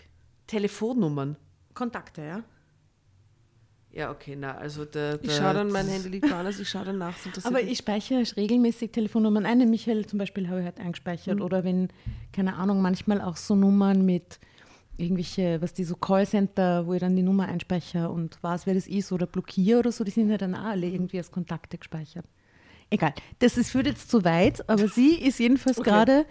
Telefonnummern. 0.47 1.35
Kontakte, 1.73 2.21
ja? 2.23 2.43
Ja, 3.95 4.09
okay, 4.09 4.35
na, 4.35 4.55
also 4.57 4.85
der. 4.85 5.19
Ich 5.21 5.29
der- 5.29 5.37
schaue 5.37 5.53
dann, 5.53 5.71
mein 5.71 5.87
Handy 5.87 6.09
liegt 6.09 6.29
woanders, 6.29 6.59
ich 6.59 6.67
schaue 6.67 6.85
dann 6.85 6.97
nach. 6.97 7.13
Aber 7.43 7.61
ich 7.61 7.77
speichere 7.77 8.23
regelmäßig 8.35 8.91
Telefonnummern 8.91 9.45
ein. 9.45 9.69
Michael 9.69 10.07
zum 10.07 10.17
Beispiel 10.17 10.47
habe 10.49 10.59
ich 10.61 10.65
halt 10.65 10.79
eingespeichert. 10.79 11.35
Mhm. 11.37 11.41
Oder 11.43 11.63
wenn, 11.63 11.89
keine 12.31 12.55
Ahnung, 12.55 12.81
manchmal 12.81 13.21
auch 13.21 13.37
so 13.37 13.55
Nummern 13.55 14.03
mit 14.03 14.39
irgendwelche, 14.97 15.61
was 15.61 15.73
die 15.73 15.83
so 15.83 15.95
Callcenter, 15.95 16.87
wo 16.87 16.93
ich 16.93 17.01
dann 17.01 17.15
die 17.15 17.21
Nummer 17.23 17.47
einspeichere 17.47 18.09
und 18.09 18.41
weiß, 18.41 18.65
wer 18.65 18.73
das 18.73 18.87
ist 18.87 19.11
oder 19.11 19.27
blockiere 19.27 19.77
oder 19.79 19.91
so, 19.91 20.03
die 20.03 20.11
sind 20.11 20.29
ja 20.29 20.37
dann 20.37 20.55
auch 20.55 20.63
alle 20.65 20.87
irgendwie 20.87 21.17
als 21.19 21.31
Kontakte 21.31 21.77
gespeichert. 21.77 22.25
Egal, 22.89 23.13
das 23.39 23.57
ist, 23.57 23.71
führt 23.71 23.87
jetzt 23.87 24.09
zu 24.09 24.23
weit, 24.23 24.67
aber 24.69 24.87
sie 24.87 25.15
ist 25.15 25.39
jedenfalls 25.39 25.77
Okay. 25.79 25.89
gerade. 25.89 26.25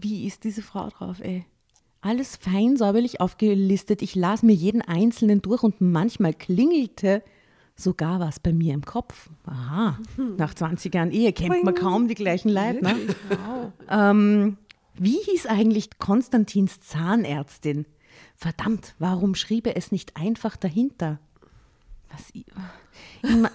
Wie 0.00 0.26
ist 0.26 0.42
diese 0.44 0.62
Frau 0.62 0.88
drauf, 0.88 1.20
ey? 1.20 1.44
Alles 2.02 2.36
fein 2.36 2.76
säuberlich 2.76 3.20
aufgelistet. 3.20 4.02
Ich 4.02 4.14
las 4.14 4.42
mir 4.42 4.52
jeden 4.54 4.82
einzelnen 4.82 5.40
durch 5.40 5.62
und 5.62 5.80
manchmal 5.80 6.34
klingelte 6.34 7.22
sogar 7.76 8.20
was 8.20 8.38
bei 8.40 8.52
mir 8.52 8.74
im 8.74 8.84
Kopf. 8.84 9.30
Aha, 9.46 9.98
nach 10.36 10.52
20 10.52 10.94
Jahren 10.94 11.10
Ehe 11.12 11.32
kennt 11.32 11.64
man 11.64 11.74
kaum 11.74 12.08
die 12.08 12.14
gleichen 12.14 12.50
Leute. 12.50 12.82
Ne? 12.84 12.96
Ähm, 13.88 14.56
wie 14.94 15.16
hieß 15.16 15.46
eigentlich 15.46 15.98
Konstantins 15.98 16.80
Zahnärztin? 16.80 17.86
Verdammt, 18.36 18.94
warum 18.98 19.34
schrieb 19.34 19.66
er 19.66 19.76
es 19.76 19.90
nicht 19.92 20.16
einfach 20.16 20.56
dahinter? 20.56 21.18
Was, 22.10 22.34
i- 22.34 22.44
in, 23.22 23.40
me- 23.42 23.50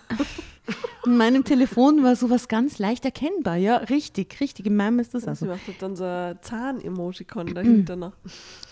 in 1.07 1.17
meinem 1.17 1.43
Telefon 1.43 2.03
war 2.03 2.15
sowas 2.15 2.47
ganz 2.47 2.79
leicht 2.79 3.05
erkennbar. 3.05 3.55
Ja, 3.55 3.77
richtig, 3.77 4.39
richtig. 4.41 4.65
In 4.65 4.75
meinem 4.75 4.99
ist 4.99 5.13
das 5.13 5.23
Sie 5.23 5.29
also. 5.29 5.45
macht 5.45 5.61
dann 5.81 5.95
so 5.95 6.03
ein 6.03 6.37
Zahn-Emoticon 6.41 7.53
dahinter 7.53 7.95
noch. 7.95 8.13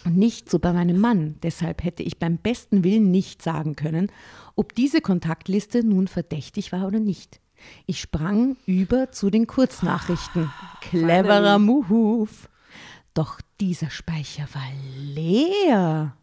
Und 0.04 0.18
nicht 0.18 0.50
so 0.50 0.60
bei 0.60 0.74
meinem 0.74 1.00
Mann. 1.00 1.36
Deshalb 1.44 1.84
hätte 1.84 2.04
ich 2.04 2.20
beim 2.20 2.38
besten 2.38 2.84
Willen 2.84 3.10
nicht 3.10 3.42
sagen 3.42 3.76
können, 3.76 4.12
ob 4.56 4.76
diese 4.76 5.02
Kontaktliste 5.02 5.84
nun 5.84 6.08
verdächtig 6.08 6.72
war 6.72 6.86
oder 6.86 7.00
nicht. 7.00 7.40
Ich 7.86 8.02
sprang 8.02 8.58
über 8.66 9.12
zu 9.12 9.30
den 9.30 9.48
Kurznachrichten. 9.48 10.52
Cleverer 10.82 11.58
Move. 11.58 12.30
Doch 13.14 13.40
dieser 13.62 13.90
Speicher 13.90 14.48
war 14.54 14.70
leer. 14.98 16.18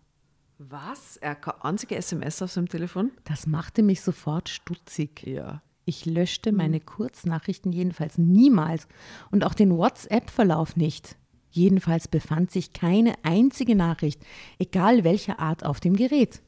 Was? 0.58 1.16
Er 1.16 1.30
hat 1.30 1.42
keine 1.42 1.64
einzige 1.64 1.96
SMS 1.96 2.42
auf 2.42 2.52
seinem 2.52 2.68
Telefon? 2.68 3.10
Das 3.24 3.46
machte 3.46 3.82
mich 3.82 4.02
sofort 4.02 4.48
stutzig. 4.48 5.26
Ja. 5.26 5.62
Ich 5.84 6.06
löschte 6.06 6.52
meine 6.52 6.80
Kurznachrichten 6.80 7.72
jedenfalls 7.72 8.18
niemals 8.18 8.86
und 9.30 9.44
auch 9.44 9.54
den 9.54 9.76
WhatsApp-Verlauf 9.76 10.76
nicht. 10.76 11.16
Jedenfalls 11.50 12.08
befand 12.08 12.50
sich 12.50 12.72
keine 12.72 13.14
einzige 13.24 13.74
Nachricht, 13.74 14.20
egal 14.58 15.04
welcher 15.04 15.38
Art, 15.38 15.64
auf 15.64 15.80
dem 15.80 15.96
Gerät. 15.96 16.40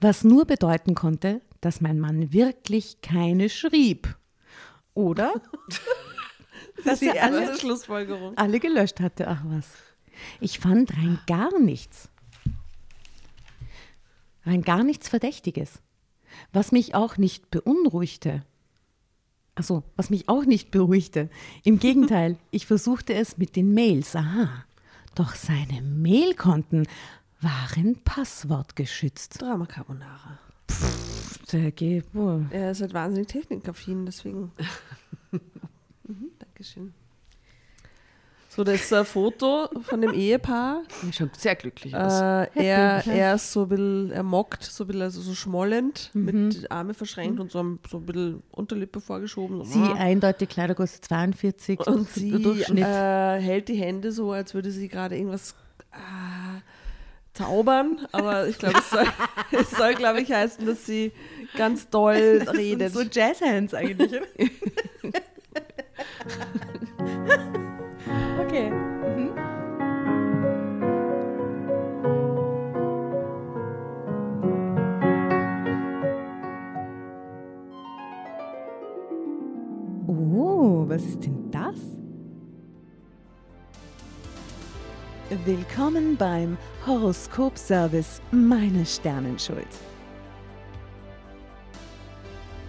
Was 0.00 0.24
nur 0.24 0.46
bedeuten 0.46 0.94
konnte, 0.94 1.42
dass 1.60 1.80
mein 1.80 2.00
Mann 2.00 2.32
wirklich 2.32 3.02
keine 3.02 3.48
schrieb. 3.48 4.16
Oder? 4.94 5.34
dass 6.84 7.00
Die 7.00 7.08
er 7.08 7.24
alle, 7.24 7.58
Schlussfolgerung. 7.58 8.36
alle 8.36 8.58
gelöscht 8.58 9.00
hatte. 9.00 9.28
Ach 9.28 9.42
was. 9.44 9.66
Ich 10.40 10.58
fand 10.58 10.96
rein 10.96 11.18
gar 11.26 11.58
nichts. 11.60 12.08
Rein 14.44 14.62
gar 14.62 14.82
nichts 14.82 15.08
Verdächtiges. 15.08 15.80
Was 16.52 16.72
mich 16.72 16.94
auch 16.94 17.16
nicht 17.16 17.50
beunruhigte. 17.50 18.42
Also, 19.54 19.82
was 19.96 20.10
mich 20.10 20.28
auch 20.28 20.44
nicht 20.44 20.70
beruhigte. 20.70 21.28
Im 21.64 21.78
Gegenteil, 21.78 22.36
ich 22.50 22.66
versuchte 22.66 23.14
es 23.14 23.36
mit 23.38 23.56
den 23.56 23.74
Mails. 23.74 24.16
Aha. 24.16 24.48
Doch 25.14 25.34
seine 25.34 25.82
Mailkonten 25.82 26.86
waren 27.40 27.96
passwortgeschützt. 28.04 29.40
Drama 29.40 29.66
Carbonara. 29.66 30.38
Der 31.52 31.72
Ge- 31.72 32.04
oh. 32.14 32.40
Er 32.50 32.70
ist 32.70 32.80
halt 32.80 32.94
wahnsinnig 32.94 33.26
technikaffin, 33.28 34.06
deswegen. 34.06 34.52
mhm, 35.32 36.30
Dankeschön. 36.38 36.94
So, 38.60 38.64
das 38.64 38.82
ist 38.82 38.92
ein 38.92 39.06
Foto 39.06 39.70
von 39.80 40.02
dem 40.02 40.12
Ehepaar. 40.12 40.82
Er 41.06 41.12
schaut 41.14 41.34
sehr 41.34 41.54
glücklich 41.56 41.96
aus. 41.96 42.20
Äh, 42.20 42.46
er, 42.56 43.06
er 43.06 43.34
ist 43.36 43.52
so 43.52 43.62
ein 43.62 43.68
bisschen, 43.70 44.10
er 44.12 44.22
mockt, 44.22 44.64
so 44.64 44.84
ein 44.84 44.86
bisschen 44.88 45.00
also 45.00 45.22
so 45.22 45.32
schmollend, 45.34 46.10
Mhm. 46.12 46.24
mit 46.26 46.70
Arme 46.70 46.92
verschränkt 46.92 47.40
und 47.40 47.50
so 47.50 47.62
ein, 47.62 47.78
so 47.90 47.96
ein 47.96 48.04
bisschen 48.04 48.42
Unterlippe 48.50 49.00
vorgeschoben. 49.00 49.64
Sie 49.64 49.80
eindeutig 49.80 50.50
Kleidergröße 50.50 51.00
42. 51.00 51.80
und 51.86 52.06
sie 52.10 52.32
Durchschnitt. 52.32 52.84
äh, 52.84 53.40
hält 53.40 53.68
die 53.68 53.76
Hände 53.76 54.12
so, 54.12 54.30
als 54.32 54.52
würde 54.52 54.70
sie 54.70 54.88
gerade 54.88 55.16
irgendwas 55.16 55.54
äh, 55.92 56.60
zaubern. 57.32 58.06
Aber 58.12 58.46
ich 58.46 58.58
glaube, 58.58 58.78
es 58.78 58.90
soll, 58.90 59.06
es 59.58 59.70
soll 59.70 59.94
glaube 59.94 60.20
ich, 60.20 60.30
heißen, 60.30 60.66
dass 60.66 60.84
sie 60.84 61.12
ganz 61.56 61.88
doll 61.88 62.46
redet. 62.54 62.92
So 62.92 63.00
Jazzhands 63.10 63.72
eigentlich. 63.72 64.10
okay. 68.50 68.70
Mhm. 68.70 69.30
Oh, 80.08 80.84
was 80.88 81.04
ist 81.04 81.24
denn 81.24 81.50
das? 81.50 81.76
Willkommen 85.44 86.16
beim 86.16 86.58
Horoskop-Service 86.86 88.20
Meine 88.32 88.84
Sternenschuld. 88.84 89.89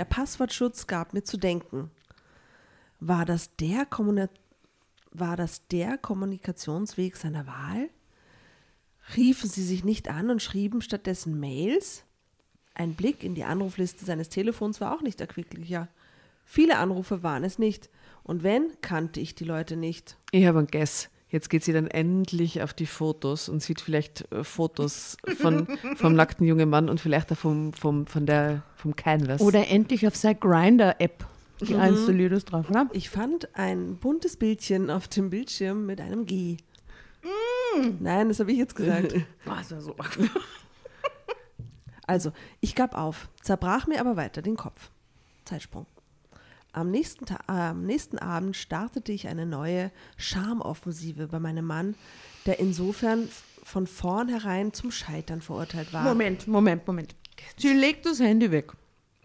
Der 0.00 0.06
Passwortschutz 0.06 0.86
gab 0.86 1.12
mir 1.12 1.24
zu 1.24 1.36
denken. 1.36 1.90
War 3.00 3.26
das 3.26 3.54
der, 3.56 3.84
Kommuni 3.84 4.28
war 5.10 5.36
das 5.36 5.66
der 5.68 5.98
Kommunikationsweg 5.98 7.16
seiner 7.16 7.46
Wahl? 7.46 7.90
Riefen 9.14 9.50
sie 9.50 9.62
sich 9.62 9.84
nicht 9.84 10.08
an 10.08 10.30
und 10.30 10.40
schrieben 10.40 10.80
stattdessen 10.80 11.38
Mails? 11.38 12.04
Ein 12.72 12.94
Blick 12.94 13.22
in 13.22 13.34
die 13.34 13.44
Anrufliste 13.44 14.06
seines 14.06 14.30
Telefons 14.30 14.80
war 14.80 14.96
auch 14.96 15.02
nicht 15.02 15.20
erquicklicher. 15.20 15.88
Viele 16.46 16.78
Anrufe 16.78 17.22
waren 17.22 17.44
es 17.44 17.58
nicht. 17.58 17.90
Und 18.22 18.42
wenn, 18.42 18.72
kannte 18.80 19.20
ich 19.20 19.34
die 19.34 19.44
Leute 19.44 19.76
nicht. 19.76 20.16
Ich 20.32 20.46
habe 20.46 20.60
einen 20.60 20.68
Guess. 20.68 21.10
Jetzt 21.30 21.48
geht 21.48 21.62
sie 21.64 21.72
dann 21.72 21.86
endlich 21.86 22.60
auf 22.62 22.74
die 22.74 22.86
Fotos 22.86 23.48
und 23.48 23.62
sieht 23.62 23.80
vielleicht 23.80 24.30
äh, 24.32 24.42
Fotos 24.42 25.16
von, 25.38 25.66
vom 25.96 26.14
nackten 26.14 26.46
jungen 26.46 26.68
Mann 26.68 26.88
und 26.88 27.00
vielleicht 27.00 27.30
auch 27.32 27.36
vom, 27.36 27.72
vom, 27.72 28.06
von 28.06 28.26
der, 28.26 28.62
vom 28.76 28.96
Canvas. 28.96 29.40
Oder 29.40 29.68
endlich 29.68 30.06
auf 30.06 30.16
seine 30.16 30.34
Grinder-App. 30.36 31.24
Die 31.60 31.74
Mhm. 31.74 31.80
installiert 31.82 32.32
ist 32.32 32.46
drauf, 32.46 32.70
oder? 32.70 32.88
Ich 32.92 33.10
fand 33.10 33.54
ein 33.54 33.96
buntes 33.96 34.36
Bildchen 34.38 34.90
auf 34.90 35.08
dem 35.08 35.28
Bildschirm 35.30 35.84
mit 35.86 36.00
einem 36.00 36.24
G. 36.24 36.56
Nein, 38.00 38.28
das 38.28 38.40
habe 38.40 38.50
ich 38.50 38.58
jetzt 38.58 38.74
gesagt. 38.74 39.14
Also 39.46 39.80
so. 39.80 39.94
Also, 42.06 42.32
ich 42.60 42.74
gab 42.74 42.96
auf, 42.96 43.28
zerbrach 43.42 43.86
mir 43.86 44.00
aber 44.00 44.16
weiter 44.16 44.42
den 44.42 44.56
Kopf. 44.56 44.90
Zeitsprung. 45.44 45.86
Am 46.72 46.90
nächsten, 46.90 47.24
äh, 47.26 47.52
am 47.52 47.84
nächsten 47.84 48.18
Abend 48.18 48.56
startete 48.56 49.12
ich 49.12 49.28
eine 49.28 49.46
neue 49.46 49.90
Charmoffensive 50.16 51.28
bei 51.28 51.40
meinem 51.40 51.64
Mann, 51.64 51.94
der 52.46 52.60
insofern 52.60 53.28
von 53.62 53.86
vornherein 53.86 54.72
zum 54.72 54.90
Scheitern 54.90 55.40
verurteilt 55.40 55.92
war. 55.92 56.04
Moment, 56.04 56.46
Moment, 56.46 56.86
Moment. 56.86 57.14
Sie 57.56 57.72
legt 57.72 58.06
das 58.06 58.20
Handy 58.20 58.50
weg. 58.50 58.72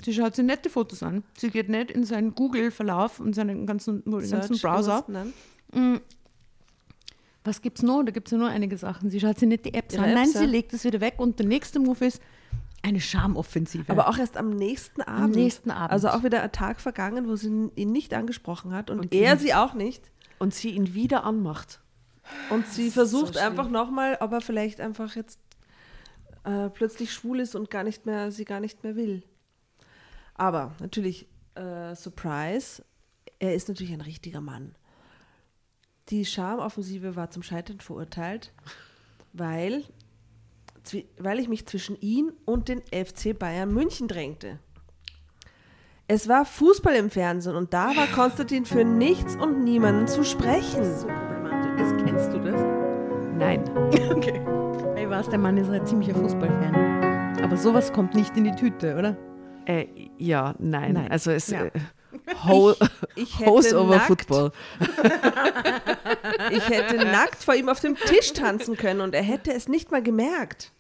Sie 0.04 0.14
schaut 0.14 0.36
sich 0.36 0.46
nette 0.46 0.70
Fotos 0.70 1.04
an. 1.04 1.24
Sie 1.38 1.50
geht 1.50 1.70
nicht 1.70 1.92
in 1.92 2.04
seinen 2.04 2.36
Google-Verlauf 2.36 3.20
und 3.20 3.34
seinen 3.34 3.66
ganzen, 3.66 4.04
ganzen 4.04 4.58
Browser. 4.60 5.06
nein? 5.08 5.34
Was 7.44 7.62
gibt's 7.62 7.84
noch? 7.84 8.04
Da 8.04 8.12
gibt 8.12 8.28
es 8.28 8.32
ja 8.32 8.38
nur 8.40 8.50
einige 8.50 8.76
Sachen. 8.78 9.12
Sie 9.12 9.20
schaut 9.20 9.38
sich 9.38 9.48
nicht 9.48 9.66
die 9.66 9.74
Apps 9.74 9.94
Ihre 9.94 10.04
an. 10.04 10.14
Nein, 10.14 10.24
Apps, 10.26 10.34
sie 10.34 10.46
ja. 10.46 10.50
legt 10.50 10.74
es 10.74 10.84
wieder 10.84 11.00
weg 11.00 11.16
und 11.18 11.38
der 11.38 11.46
nächste 11.46 11.80
Move 11.80 12.06
ist 12.06 12.20
eine 12.86 13.02
Charmoffensive. 13.02 13.92
Aber 13.92 14.08
auch 14.10 14.18
erst 14.18 14.38
am 14.38 14.50
nächsten 14.52 15.02
Abend. 15.02 15.36
nächsten 15.36 15.72
Abend. 15.72 15.92
Also 15.92 16.10
auch 16.10 16.24
wieder 16.24 16.42
ein 16.44 16.52
Tag 16.52 16.80
vergangen, 16.80 17.28
wo 17.28 17.36
sie 17.36 17.70
ihn 17.76 17.92
nicht 17.92 18.14
angesprochen 18.14 18.74
hat 18.74 18.90
und, 18.90 19.00
Und 19.00 19.14
er 19.14 19.34
ihn- 19.34 19.40
sie 19.40 19.54
auch 19.54 19.74
nicht. 19.74 20.12
und 20.40 20.54
sie 20.54 20.70
ihn 20.72 20.94
wieder 20.94 21.24
anmacht. 21.24 21.82
Und 22.50 22.68
sie 22.68 22.90
versucht 22.92 23.34
schlimm. 23.36 23.46
einfach 23.46 23.70
nochmal, 23.70 24.18
ob 24.20 24.32
er 24.32 24.42
vielleicht 24.42 24.82
einfach 24.82 25.16
jetzt 25.16 25.40
äh, 26.44 26.70
plötzlich 26.70 27.12
schwul 27.14 27.40
ist 27.40 27.56
und 27.56 27.70
gar 27.72 27.84
nicht 27.84 28.06
mehr, 28.06 28.32
sie 28.32 28.46
gar 28.46 28.60
nicht 28.60 28.84
mehr 28.84 28.96
will. 28.96 29.24
Aber 30.36 30.74
natürlich, 30.80 31.28
äh, 31.56 31.96
Surprise, 31.96 32.84
er 33.40 33.56
ist 33.56 33.68
natürlich 33.68 33.94
ein 33.94 34.02
richtiger 34.02 34.42
Mann. 34.42 34.76
Die 36.10 36.24
Charmoffensive 36.26 37.16
war 37.16 37.32
zum 37.32 37.42
Scheitern 37.42 37.80
verurteilt, 37.80 38.54
weil, 39.34 39.84
weil 41.20 41.40
ich 41.40 41.48
mich 41.48 41.66
zwischen 41.66 42.00
ihn 42.02 42.32
und 42.46 42.68
den 42.68 42.82
FC 42.82 43.38
Bayern 43.38 43.74
München 43.74 44.08
drängte. 44.08 44.60
Es 46.08 46.28
war 46.28 46.46
Fußball 46.46 46.96
im 46.96 47.10
Fernsehen 47.10 47.56
und 47.56 47.74
da 47.74 47.96
war 47.96 48.06
Konstantin 48.08 48.66
für 48.66 48.84
nichts 48.86 49.36
und 49.36 49.64
niemanden 49.64 50.08
zu 50.08 50.24
sprechen. 50.24 50.84
so 51.00 51.08
problematisch. 51.08 51.72
Das 51.80 52.04
kennst 52.06 52.34
du 52.34 52.40
das? 52.40 52.62
Nein. 53.38 53.64
Okay. 54.16 54.42
Ich 55.02 55.10
weiß, 55.10 55.30
der 55.30 55.40
Mann 55.40 55.58
ist 55.58 55.70
ein 55.70 55.86
ziemlicher 55.86 56.16
Fußballfan. 56.16 57.42
Aber 57.44 57.58
sowas 57.58 57.92
kommt 57.94 58.16
nicht 58.16 58.36
in 58.38 58.44
die 58.46 58.52
Tüte, 58.56 58.96
oder? 58.98 59.18
Äh, 59.66 59.86
ja, 60.18 60.56
nein. 60.60 60.94
Nein. 60.94 61.12
Also 61.12 61.32
es 61.32 61.48
Ja. 61.48 61.66
äh, 61.66 61.72
Ho 62.48 62.74
Ich 63.16 63.40
hätte 63.40 63.50
Hose 63.52 63.80
over 63.80 63.96
nackt- 63.98 64.08
Football. 64.08 64.52
Ich 66.52 66.70
hätte 66.70 66.98
nackt 66.98 67.44
vor 67.44 67.56
ihm 67.56 67.70
auf 67.70 67.80
dem 67.80 67.96
Tisch 67.96 68.34
tanzen 68.34 68.78
können 68.78 69.02
und 69.02 69.14
er 69.16 69.24
hätte 69.24 69.52
es 69.54 69.68
nicht 69.68 69.92
mal 69.92 70.02
gemerkt. 70.02 70.72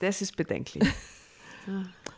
Das 0.00 0.22
ist 0.22 0.36
bedenklich. 0.36 0.84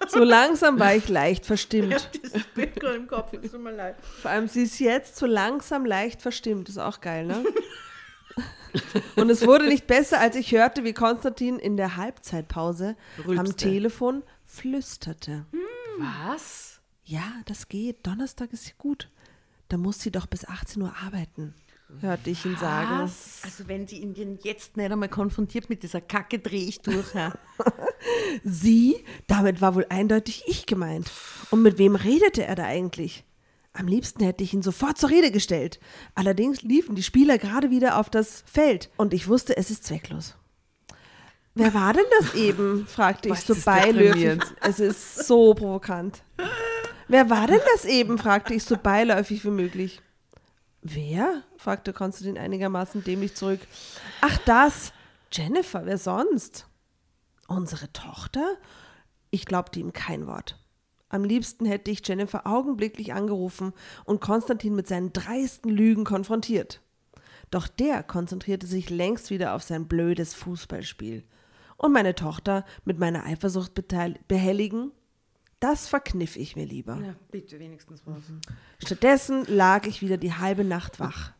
So 0.08 0.22
langsam 0.22 0.78
war 0.78 0.94
ich 0.94 1.08
leicht 1.08 1.44
verstimmt. 1.44 2.10
dieses 2.14 2.46
Bild 2.48 2.78
gerade 2.78 2.96
im 2.96 3.08
Kopf, 3.08 3.32
es 3.32 3.50
tut 3.50 3.60
mir 3.60 3.72
leid. 3.72 3.96
Vor 4.20 4.30
allem, 4.30 4.46
sie 4.46 4.62
ist 4.62 4.78
jetzt 4.78 5.16
so 5.16 5.26
langsam 5.26 5.84
leicht 5.84 6.22
verstimmt. 6.22 6.68
Ist 6.68 6.78
auch 6.78 7.00
geil, 7.00 7.26
ne? 7.26 7.44
Und 9.16 9.30
es 9.30 9.46
wurde 9.46 9.66
nicht 9.66 9.86
besser, 9.86 10.20
als 10.20 10.36
ich 10.36 10.52
hörte, 10.52 10.84
wie 10.84 10.92
Konstantin 10.92 11.58
in 11.58 11.76
der 11.76 11.96
Halbzeitpause 11.96 12.96
am 13.16 13.24
Rülpste. 13.24 13.56
Telefon 13.56 14.22
flüsterte. 14.44 15.46
Was? 15.98 16.80
Ja, 17.04 17.24
das 17.46 17.68
geht. 17.68 18.06
Donnerstag 18.06 18.52
ist 18.52 18.76
gut. 18.78 19.08
Da 19.68 19.76
muss 19.78 20.00
sie 20.00 20.10
doch 20.10 20.26
bis 20.26 20.44
18 20.46 20.82
Uhr 20.82 20.94
arbeiten, 21.04 21.54
hörte 22.00 22.30
ich 22.30 22.44
ihn 22.44 22.56
sagen. 22.56 23.00
Also 23.00 23.66
wenn 23.66 23.86
sie 23.86 23.98
ihn 23.98 24.14
denn 24.14 24.38
jetzt 24.42 24.76
nicht 24.76 24.90
einmal 24.90 25.08
konfrontiert 25.08 25.68
mit 25.68 25.82
dieser 25.82 26.00
Kacke, 26.00 26.38
drehe 26.38 26.68
ich 26.68 26.80
durch. 26.80 27.14
Ja. 27.14 27.32
Sie? 28.44 29.04
Damit 29.26 29.60
war 29.60 29.74
wohl 29.74 29.86
eindeutig 29.88 30.44
ich 30.46 30.66
gemeint. 30.66 31.10
Und 31.50 31.62
mit 31.62 31.78
wem 31.78 31.96
redete 31.96 32.44
er 32.44 32.54
da 32.54 32.64
eigentlich? 32.64 33.24
Am 33.72 33.86
liebsten 33.86 34.24
hätte 34.24 34.42
ich 34.44 34.54
ihn 34.54 34.62
sofort 34.62 34.98
zur 34.98 35.10
Rede 35.10 35.30
gestellt. 35.30 35.78
Allerdings 36.14 36.62
liefen 36.62 36.94
die 36.94 37.02
Spieler 37.02 37.38
gerade 37.38 37.70
wieder 37.70 37.98
auf 37.98 38.10
das 38.10 38.42
Feld 38.46 38.90
und 38.96 39.14
ich 39.14 39.28
wusste, 39.28 39.56
es 39.56 39.70
ist 39.70 39.84
zwecklos. 39.84 40.34
Wer 41.54 41.74
war 41.74 41.92
denn 41.92 42.04
das 42.20 42.34
eben? 42.34 42.86
fragte 42.88 43.30
ich 43.30 43.40
so 43.40 43.54
beiläufig. 43.54 44.40
Es 44.60 44.80
ist 44.80 45.26
so 45.26 45.54
provokant. 45.54 46.22
Wer 47.08 47.30
war 47.30 47.46
denn 47.46 47.60
das 47.72 47.84
eben? 47.84 48.18
fragte 48.18 48.54
ich 48.54 48.64
so 48.64 48.76
beiläufig 48.76 49.44
wie 49.44 49.50
möglich. 49.50 50.02
Wer? 50.90 51.42
fragte 51.56 51.92
Konstantin 51.92 52.38
einigermaßen 52.38 53.04
dämlich 53.04 53.34
zurück. 53.34 53.60
Ach, 54.20 54.38
das. 54.46 54.92
Jennifer, 55.30 55.84
wer 55.84 55.98
sonst? 55.98 56.66
Unsere 57.46 57.92
Tochter? 57.92 58.56
Ich 59.30 59.44
glaubte 59.44 59.80
ihm 59.80 59.92
kein 59.92 60.26
Wort. 60.26 60.58
Am 61.10 61.24
liebsten 61.24 61.66
hätte 61.66 61.90
ich 61.90 62.06
Jennifer 62.06 62.46
augenblicklich 62.46 63.12
angerufen 63.12 63.72
und 64.04 64.20
Konstantin 64.20 64.74
mit 64.74 64.86
seinen 64.86 65.12
dreisten 65.12 65.70
Lügen 65.70 66.04
konfrontiert. 66.04 66.80
Doch 67.50 67.66
der 67.66 68.02
konzentrierte 68.02 68.66
sich 68.66 68.90
längst 68.90 69.30
wieder 69.30 69.54
auf 69.54 69.62
sein 69.62 69.88
blödes 69.88 70.34
Fußballspiel. 70.34 71.24
Und 71.76 71.92
meine 71.92 72.14
Tochter 72.14 72.64
mit 72.84 72.98
meiner 72.98 73.24
Eifersucht 73.24 73.72
behelligen? 74.28 74.92
Das 75.60 75.88
verkniff 75.88 76.36
ich 76.36 76.54
mir 76.56 76.66
lieber. 76.66 77.00
ja, 77.00 77.14
bitte 77.30 77.58
wenigstens 77.58 78.02
was. 78.04 78.22
Stattdessen 78.78 79.44
lag 79.46 79.86
ich 79.86 80.02
wieder 80.02 80.16
die 80.16 80.34
halbe 80.34 80.64
Nacht 80.64 81.00
wach. 81.00 81.32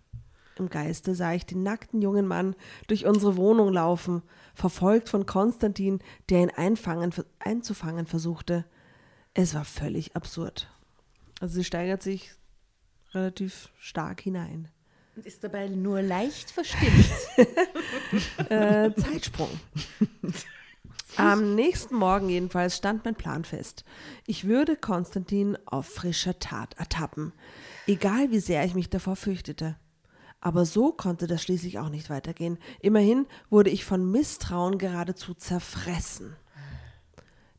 Im 0.58 0.68
Geiste 0.68 1.14
sah 1.14 1.34
ich 1.34 1.46
den 1.46 1.62
nackten 1.62 2.02
jungen 2.02 2.26
Mann 2.26 2.56
durch 2.88 3.06
unsere 3.06 3.36
Wohnung 3.36 3.72
laufen, 3.72 4.22
verfolgt 4.54 5.08
von 5.08 5.24
Konstantin, 5.24 6.00
der 6.30 6.42
ihn 6.42 6.50
einfangen, 6.50 7.14
einzufangen 7.38 8.06
versuchte. 8.06 8.64
Es 9.34 9.54
war 9.54 9.64
völlig 9.64 10.16
absurd. 10.16 10.68
Also 11.40 11.54
sie 11.54 11.64
steigert 11.64 12.02
sich 12.02 12.32
relativ 13.12 13.70
stark 13.78 14.20
hinein. 14.20 14.68
Und 15.14 15.26
ist 15.26 15.44
dabei 15.44 15.68
nur 15.68 16.02
leicht 16.02 16.50
verstimmt. 16.50 17.06
Äh, 18.48 18.92
Zeitsprung. 18.94 19.50
Am 21.18 21.54
nächsten 21.54 21.96
Morgen 21.96 22.28
jedenfalls 22.28 22.76
stand 22.76 23.04
mein 23.04 23.14
Plan 23.16 23.44
fest. 23.44 23.84
Ich 24.26 24.46
würde 24.46 24.76
Konstantin 24.76 25.58
auf 25.66 25.86
frischer 25.86 26.38
Tat 26.38 26.74
ertappen, 26.78 27.32
egal 27.86 28.30
wie 28.30 28.38
sehr 28.40 28.64
ich 28.64 28.74
mich 28.74 28.88
davor 28.88 29.16
fürchtete. 29.16 29.76
Aber 30.40 30.64
so 30.64 30.92
konnte 30.92 31.26
das 31.26 31.42
schließlich 31.42 31.80
auch 31.80 31.88
nicht 31.88 32.08
weitergehen. 32.10 32.58
Immerhin 32.80 33.26
wurde 33.50 33.70
ich 33.70 33.84
von 33.84 34.08
Misstrauen 34.10 34.78
geradezu 34.78 35.34
zerfressen. 35.34 36.36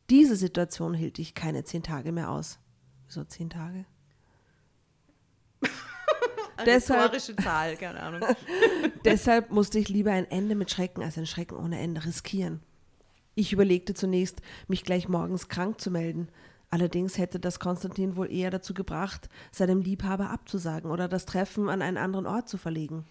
Diese 0.09 0.37
Situation 0.37 0.93
hielt 0.93 1.19
ich 1.19 1.35
keine 1.35 1.65
zehn 1.65 1.83
Tage 1.83 2.13
mehr 2.13 2.31
aus. 2.31 2.57
Wieso 3.07 3.25
zehn 3.25 3.49
Tage? 3.49 3.85
Deshalb- 6.65 7.13
Historische 7.13 7.35
Zahl, 7.43 7.75
keine 7.75 7.99
Ahnung. 8.01 8.21
Deshalb 9.05 9.51
musste 9.51 9.79
ich 9.79 9.89
lieber 9.89 10.11
ein 10.11 10.29
Ende 10.31 10.55
mit 10.55 10.71
Schrecken 10.71 11.03
als 11.03 11.17
ein 11.17 11.25
Schrecken 11.25 11.57
ohne 11.57 11.79
Ende 11.79 12.05
riskieren. 12.05 12.61
Ich 13.39 13.53
überlegte 13.53 13.93
zunächst, 13.93 14.41
mich 14.67 14.83
gleich 14.83 15.07
morgens 15.07 15.47
krank 15.47 15.79
zu 15.79 15.91
melden. 15.91 16.27
Allerdings 16.69 17.17
hätte 17.17 17.39
das 17.39 17.61
Konstantin 17.61 18.17
wohl 18.17 18.29
eher 18.29 18.51
dazu 18.51 18.73
gebracht, 18.73 19.29
seinem 19.49 19.79
Liebhaber 19.79 20.29
abzusagen 20.29 20.91
oder 20.91 21.07
das 21.07 21.25
Treffen 21.25 21.69
an 21.69 21.81
einen 21.81 21.95
anderen 21.95 22.25
Ort 22.25 22.49
zu 22.49 22.57
verlegen. 22.57 23.05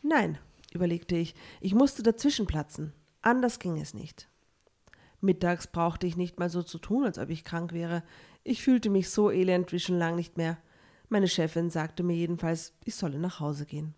Nein, 0.00 0.38
überlegte 0.72 1.16
ich, 1.16 1.34
ich 1.60 1.74
musste 1.74 2.02
dazwischen 2.02 2.46
platzen. 2.46 2.94
Anders 3.20 3.58
ging 3.58 3.78
es 3.78 3.92
nicht. 3.92 4.26
Mittags 5.20 5.66
brauchte 5.66 6.06
ich 6.06 6.16
nicht 6.16 6.38
mal 6.38 6.48
so 6.48 6.62
zu 6.62 6.78
tun, 6.78 7.04
als 7.04 7.18
ob 7.18 7.28
ich 7.28 7.44
krank 7.44 7.74
wäre. 7.74 8.04
Ich 8.44 8.62
fühlte 8.62 8.88
mich 8.88 9.10
so 9.10 9.30
elend 9.30 9.70
wie 9.70 9.80
schon 9.80 9.98
lang 9.98 10.16
nicht 10.16 10.38
mehr. 10.38 10.56
Meine 11.10 11.28
Chefin 11.28 11.68
sagte 11.68 12.02
mir 12.02 12.16
jedenfalls, 12.16 12.72
ich 12.86 12.94
solle 12.94 13.18
nach 13.18 13.38
Hause 13.38 13.66
gehen. 13.66 13.94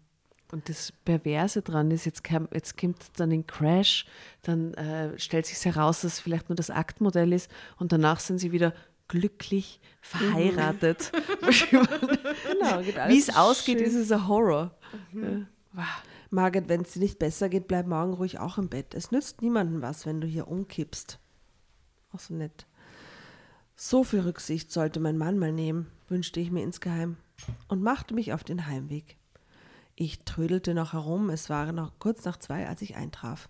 Und 0.55 0.69
das 0.69 0.93
Perverse 1.05 1.63
dran 1.63 1.91
ist, 1.91 2.05
jetzt, 2.07 2.23
kam, 2.23 2.47
jetzt 2.55 2.79
kommt 2.79 2.97
dann 3.17 3.33
ein 3.33 3.45
Crash, 3.45 4.07
dann 4.43 4.73
äh, 4.75 5.19
stellt 5.19 5.47
sich 5.47 5.65
heraus, 5.65 6.03
dass 6.03 6.13
es 6.13 6.21
vielleicht 6.21 6.49
nur 6.49 6.55
das 6.55 6.71
Aktmodell 6.71 7.33
ist 7.33 7.51
und 7.77 7.91
danach 7.91 8.21
sind 8.21 8.39
sie 8.39 8.53
wieder 8.53 8.73
glücklich 9.09 9.81
verheiratet. 10.01 11.11
Genau, 11.43 12.83
geht 12.83 12.97
alles 12.97 13.13
Wie 13.13 13.19
es 13.19 13.35
ausgeht, 13.35 13.79
schön. 13.79 13.89
ist 13.89 13.97
es 13.97 14.13
ein 14.13 14.29
Horror. 14.29 14.79
Margit, 16.31 16.69
wenn 16.69 16.83
es 16.83 16.93
dir 16.93 17.01
nicht 17.01 17.19
besser 17.19 17.49
geht, 17.49 17.67
bleib 17.67 17.89
morgen 17.89 18.15
ruhig 18.15 18.39
auch 18.39 18.57
im 18.57 18.69
Bett. 18.69 18.95
Es 18.95 19.11
nützt 19.11 19.43
niemandem 19.43 19.83
was, 19.83 20.07
wenn 20.07 20.21
du 20.21 20.29
hier 20.29 20.47
umkippst. 20.47 21.19
Auch 22.13 22.21
so 22.21 22.33
nett. 22.33 22.69
So 23.75 24.05
viel 24.05 24.21
Rücksicht 24.21 24.71
sollte 24.71 25.01
mein 25.01 25.19
Mann 25.19 25.37
mal 25.37 25.51
nehmen, 25.51 25.91
wünschte 26.07 26.39
ich 26.39 26.53
mir 26.53 26.63
insgeheim 26.63 27.17
und 27.67 27.83
machte 27.83 28.15
mich 28.15 28.33
auf 28.33 28.45
den 28.45 28.69
Heimweg. 28.69 29.17
Ich 29.97 30.25
trödelte 30.25 30.75
noch 30.75 30.93
herum, 30.93 31.31
es 31.31 31.49
war 31.51 31.71
noch 31.73 31.99
kurz 31.99 32.25
nach 32.25 32.39
zwei, 32.39 32.69
als 32.69 32.83
ich 32.83 32.97
eintraf. 32.97 33.49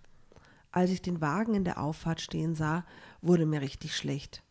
Als 0.71 0.91
ich 0.91 1.01
den 1.01 1.21
Wagen 1.21 1.55
in 1.55 1.63
der 1.63 1.81
Auffahrt 1.81 2.21
stehen 2.21 2.53
sah, 2.53 2.85
wurde 3.21 3.45
mir 3.45 3.61
richtig 3.61 3.95
schlecht. 3.95 4.43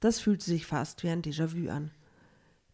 Das 0.00 0.18
fühlte 0.18 0.44
sich 0.44 0.66
fast 0.66 1.02
wie 1.02 1.10
ein 1.10 1.22
Déjà-vu 1.22 1.70
an. 1.70 1.92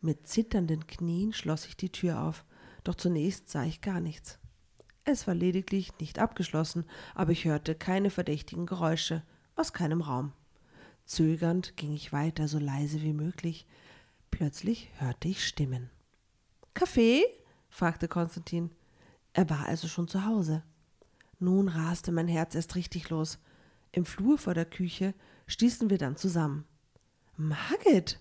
Mit 0.01 0.29
zitternden 0.29 0.87
Knien 0.87 1.33
schloss 1.33 1.67
ich 1.67 1.77
die 1.77 1.91
Tür 1.91 2.23
auf, 2.23 2.45
doch 2.85 2.95
zunächst 2.95 3.51
sah 3.51 3.65
ich 3.65 3.81
gar 3.81 4.01
nichts. 4.01 4.39
Es 5.05 5.27
war 5.27 5.35
lediglich 5.35 5.99
nicht 6.01 6.19
abgeschlossen, 6.19 6.85
aber 7.15 7.33
ich 7.33 7.45
hörte 7.45 7.75
keine 7.75 8.11
verdächtigen 8.11 8.67
Geräusche 8.67 9.23
aus 9.55 9.73
keinem 9.73 10.01
Raum. 10.01 10.33
Zögernd 11.05 11.77
ging 11.77 11.93
ich 11.93 12.13
weiter, 12.13 12.49
so 12.49 12.59
leise 12.59 13.03
wie 13.03 13.13
möglich. 13.13 13.67
Plötzlich 14.31 14.91
hörte 14.99 15.29
ich 15.29 15.47
Stimmen. 15.47 15.91
Kaffee? 16.75 17.25
Fragte 17.77 18.09
Konstantin. 18.09 18.71
Er 19.35 19.51
war 19.51 19.67
also 19.67 19.87
schon 19.87 20.09
zu 20.09 20.25
Hause. 20.25 20.63
Nun 21.39 21.69
raste 21.69 22.11
mein 22.11 22.27
Herz 22.27 22.55
erst 22.55 22.75
richtig 22.75 23.11
los. 23.11 23.39
Im 23.93 24.07
Flur 24.07 24.39
vor 24.39 24.55
der 24.55 24.65
Küche 24.65 25.13
stießen 25.47 25.91
wir 25.91 25.99
dann 25.99 26.17
zusammen. 26.17 26.65
Margit? 27.37 28.19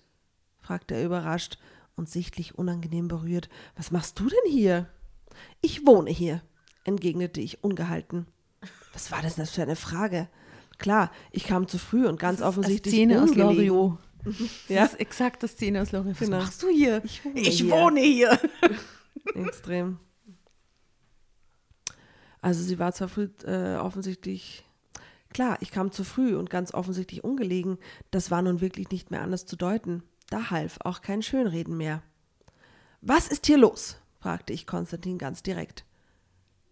fragte 0.60 0.94
er 0.94 1.06
überrascht 1.06 1.58
und 1.96 2.10
sichtlich 2.10 2.58
unangenehm 2.58 3.08
berührt. 3.08 3.48
Was 3.76 3.90
machst 3.90 4.20
du 4.20 4.28
denn 4.28 4.52
hier? 4.52 4.90
Ich 5.62 5.86
wohne 5.86 6.10
hier, 6.10 6.42
entgegnete 6.84 7.40
ich 7.40 7.64
ungehalten. 7.64 8.26
Was 8.92 9.10
war 9.10 9.22
das 9.22 9.36
denn 9.36 9.46
für 9.46 9.62
eine 9.62 9.76
Frage? 9.76 10.28
Klar, 10.76 11.10
ich 11.30 11.44
kam 11.44 11.66
zu 11.66 11.78
früh 11.78 12.06
und 12.06 12.18
ganz 12.20 12.42
offensichtlich 12.42 12.92
Szene 12.94 13.22
aus. 13.22 13.34
Loriot. 13.34 13.98
Ja. 14.68 14.82
Das 14.82 14.94
ist 14.94 15.00
exakt 15.00 15.44
das 15.44 15.52
Szene 15.52 15.80
aus 15.80 15.92
Loriot. 15.92 16.20
Was 16.20 16.26
Genau. 16.26 16.38
machst 16.38 16.60
du 16.62 16.68
hier? 16.68 17.00
Ich 17.04 17.24
wohne 17.24 17.40
ich 17.40 17.58
hier. 17.60 17.70
wohne 17.70 18.00
hier. 18.00 18.40
Extrem. 19.34 19.98
Also 22.40 22.62
sie 22.62 22.78
war 22.78 22.92
zwar 22.92 23.08
früh 23.08 23.28
äh, 23.44 23.76
offensichtlich, 23.76 24.64
klar, 25.30 25.58
ich 25.60 25.70
kam 25.70 25.90
zu 25.90 26.04
früh 26.04 26.36
und 26.36 26.50
ganz 26.50 26.72
offensichtlich 26.72 27.24
ungelegen, 27.24 27.78
das 28.10 28.30
war 28.30 28.42
nun 28.42 28.60
wirklich 28.60 28.90
nicht 28.90 29.10
mehr 29.10 29.22
anders 29.22 29.46
zu 29.46 29.56
deuten. 29.56 30.02
Da 30.30 30.50
half 30.50 30.78
auch 30.80 31.02
kein 31.02 31.22
Schönreden 31.22 31.76
mehr. 31.76 32.02
Was 33.00 33.28
ist 33.28 33.46
hier 33.46 33.58
los? 33.58 33.96
fragte 34.18 34.52
ich 34.52 34.66
Konstantin 34.66 35.18
ganz 35.18 35.42
direkt. 35.42 35.84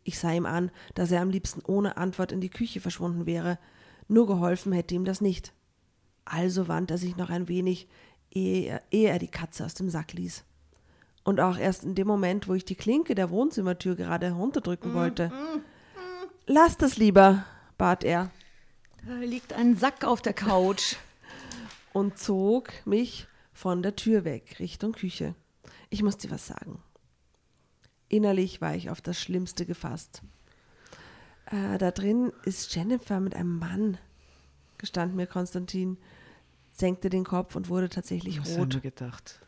Ich 0.02 0.18
sah 0.18 0.32
ihm 0.32 0.46
an, 0.46 0.70
dass 0.94 1.10
er 1.10 1.22
am 1.22 1.30
liebsten 1.30 1.62
ohne 1.64 1.96
Antwort 1.96 2.32
in 2.32 2.40
die 2.40 2.50
Küche 2.50 2.80
verschwunden 2.80 3.26
wäre. 3.26 3.58
Nur 4.08 4.26
geholfen 4.26 4.72
hätte 4.72 4.94
ihm 4.94 5.04
das 5.04 5.20
nicht. 5.20 5.54
Also 6.24 6.68
wandte 6.68 6.94
er 6.94 6.98
sich 6.98 7.16
noch 7.16 7.30
ein 7.30 7.48
wenig, 7.48 7.88
ehe 8.30 8.66
er, 8.66 8.82
ehe 8.90 9.08
er 9.08 9.18
die 9.18 9.28
Katze 9.28 9.64
aus 9.64 9.74
dem 9.74 9.88
Sack 9.88 10.12
ließ. 10.12 10.44
Und 11.24 11.40
auch 11.40 11.56
erst 11.56 11.84
in 11.84 11.94
dem 11.94 12.06
Moment, 12.06 12.48
wo 12.48 12.54
ich 12.54 12.64
die 12.64 12.74
Klinke 12.74 13.14
der 13.14 13.30
Wohnzimmertür 13.30 13.96
gerade 13.96 14.26
herunterdrücken 14.26 14.92
wollte. 14.94 15.32
Lass 16.46 16.76
das 16.76 16.98
lieber, 16.98 17.44
bat 17.78 18.04
er 18.04 18.30
Da 19.06 19.14
liegt 19.16 19.54
ein 19.54 19.76
Sack 19.76 20.04
auf 20.04 20.20
der 20.20 20.34
Couch. 20.34 20.96
und 21.94 22.18
zog 22.18 22.72
mich 22.84 23.26
von 23.54 23.82
der 23.82 23.96
Tür 23.96 24.24
weg, 24.24 24.56
Richtung 24.58 24.92
Küche. 24.92 25.34
Ich 25.88 26.02
muss 26.02 26.18
dir 26.18 26.30
was 26.30 26.46
sagen. 26.46 26.82
Innerlich 28.08 28.60
war 28.60 28.74
ich 28.74 28.90
auf 28.90 29.00
das 29.00 29.18
Schlimmste 29.18 29.64
gefasst. 29.64 30.22
Äh, 31.46 31.78
da 31.78 31.90
drin 31.90 32.32
ist 32.44 32.74
Jennifer 32.74 33.20
mit 33.20 33.34
einem 33.34 33.58
Mann, 33.58 33.96
gestand 34.76 35.14
mir 35.14 35.26
Konstantin, 35.26 35.98
senkte 36.70 37.10
den 37.10 37.24
Kopf 37.24 37.54
und 37.56 37.68
wurde 37.68 37.88
tatsächlich 37.88 38.40
Was 38.40 38.52
haben 38.52 38.60
rot. 38.60 38.74
wir 38.74 38.80
gedacht? 38.80 39.40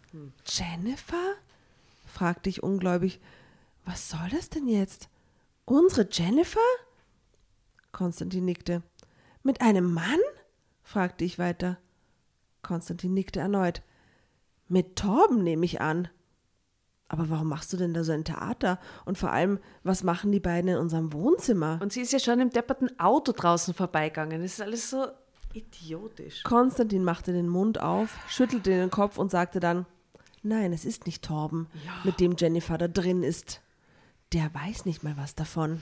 Jennifer? 0.46 1.34
Fragte 2.16 2.48
ich 2.48 2.62
ungläubig. 2.62 3.20
Was 3.84 4.08
soll 4.08 4.28
das 4.30 4.48
denn 4.48 4.66
jetzt? 4.66 5.10
Unsere 5.66 6.08
Jennifer? 6.10 6.58
Konstantin 7.92 8.46
nickte. 8.46 8.82
Mit 9.42 9.60
einem 9.60 9.92
Mann? 9.92 10.20
fragte 10.82 11.24
ich 11.24 11.38
weiter. 11.38 11.78
Konstantin 12.62 13.12
nickte 13.12 13.40
erneut. 13.40 13.82
Mit 14.66 14.96
Torben 14.96 15.44
nehme 15.44 15.66
ich 15.66 15.82
an. 15.82 16.08
Aber 17.08 17.28
warum 17.28 17.48
machst 17.48 17.72
du 17.72 17.76
denn 17.76 17.92
da 17.92 18.02
so 18.02 18.12
ein 18.12 18.24
Theater? 18.24 18.80
Und 19.04 19.18
vor 19.18 19.30
allem, 19.30 19.58
was 19.84 20.02
machen 20.02 20.32
die 20.32 20.40
beiden 20.40 20.70
in 20.70 20.78
unserem 20.78 21.12
Wohnzimmer? 21.12 21.78
Und 21.82 21.92
sie 21.92 22.00
ist 22.00 22.12
ja 22.12 22.18
schon 22.18 22.40
im 22.40 22.50
depperten 22.50 22.98
Auto 22.98 23.32
draußen 23.32 23.74
vorbeigegangen. 23.74 24.40
Das 24.40 24.54
ist 24.54 24.62
alles 24.62 24.88
so 24.88 25.06
idiotisch. 25.52 26.42
Konstantin 26.44 27.04
machte 27.04 27.32
den 27.34 27.48
Mund 27.48 27.78
auf, 27.80 28.16
schüttelte 28.26 28.70
den 28.70 28.90
Kopf 28.90 29.18
und 29.18 29.30
sagte 29.30 29.60
dann, 29.60 29.84
nein, 30.48 30.72
es 30.72 30.84
ist 30.84 31.06
nicht 31.06 31.24
Torben, 31.24 31.68
mit 32.04 32.20
dem 32.20 32.36
Jennifer 32.38 32.78
da 32.78 32.88
drin 32.88 33.22
ist. 33.22 33.60
Der 34.32 34.50
weiß 34.52 34.84
nicht 34.84 35.02
mal 35.02 35.16
was 35.16 35.34
davon. 35.34 35.80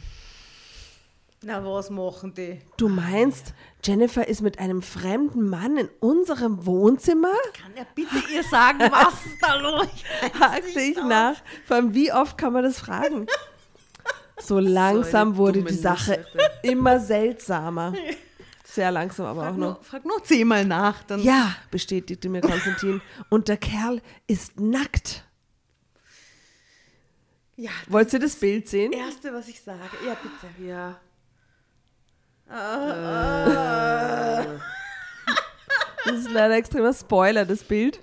Na, 1.43 1.63
was 1.63 1.91
machen 1.91 2.33
die? 2.35 2.61
Du 2.79 2.89
meinst, 2.89 3.53
Jennifer 3.83 4.27
ist 4.27 4.41
mit 4.41 4.59
einem 4.59 4.81
fremden 4.81 5.49
Mann 5.49 5.77
in 5.77 5.89
unserem 6.01 6.65
Wohnzimmer? 6.65 7.35
Kann 7.53 7.73
er 7.77 7.87
bitte 7.95 8.17
ihr 8.35 8.43
sagen, 8.45 8.79
was 8.81 9.27
ist 9.27 9.43
da 9.43 9.55
los? 9.57 9.87
Hakte 10.41 10.81
ich 10.81 10.97
nach. 10.97 11.37
Vor 11.67 11.77
allem, 11.77 11.95
wie 11.95 12.11
oft 12.13 12.39
kann 12.39 12.53
man 12.53 12.63
das 12.65 12.79
fragen? 12.79 13.27
So 14.37 14.59
langsam 14.59 15.29
eine 15.29 15.37
wurde 15.37 15.63
die 15.63 15.75
Sache 15.75 16.19
Alter. 16.19 16.65
immer 16.65 16.99
seltsamer. 16.99 17.93
Sehr 18.75 18.91
langsam 18.91 19.27
aber 19.27 19.43
auch 19.43 19.45
Frag 19.47 19.57
noch. 19.57 19.75
nur, 19.77 19.83
frag 19.85 20.05
nur 20.05 20.25
zehnmal 20.25 20.65
nach. 20.65 21.05
Dann 21.05 21.21
Ja, 21.23 21.55
bestätigte 21.71 22.29
mir 22.29 22.41
Konstantin. 22.41 23.01
Und 23.29 23.47
der 23.47 23.57
Kerl 23.57 24.03
ist 24.27 24.59
nackt. 24.59 25.25
ja 27.57 27.71
Wollt 27.89 28.13
ihr 28.13 28.19
das 28.19 28.35
Bild 28.35 28.69
sehen? 28.69 28.91
das 28.91 29.01
Erste, 29.01 29.33
was 29.33 29.47
ich 29.47 29.61
sage. 29.63 29.79
Ja, 30.05 30.17
bitte. 30.21 30.67
Ja. 30.67 31.01
Das 36.07 36.17
ist 36.19 36.31
leider 36.33 36.57
extremer 36.57 36.93
Spoiler, 36.93 37.45
das 37.47 37.63
Bild. 37.65 38.01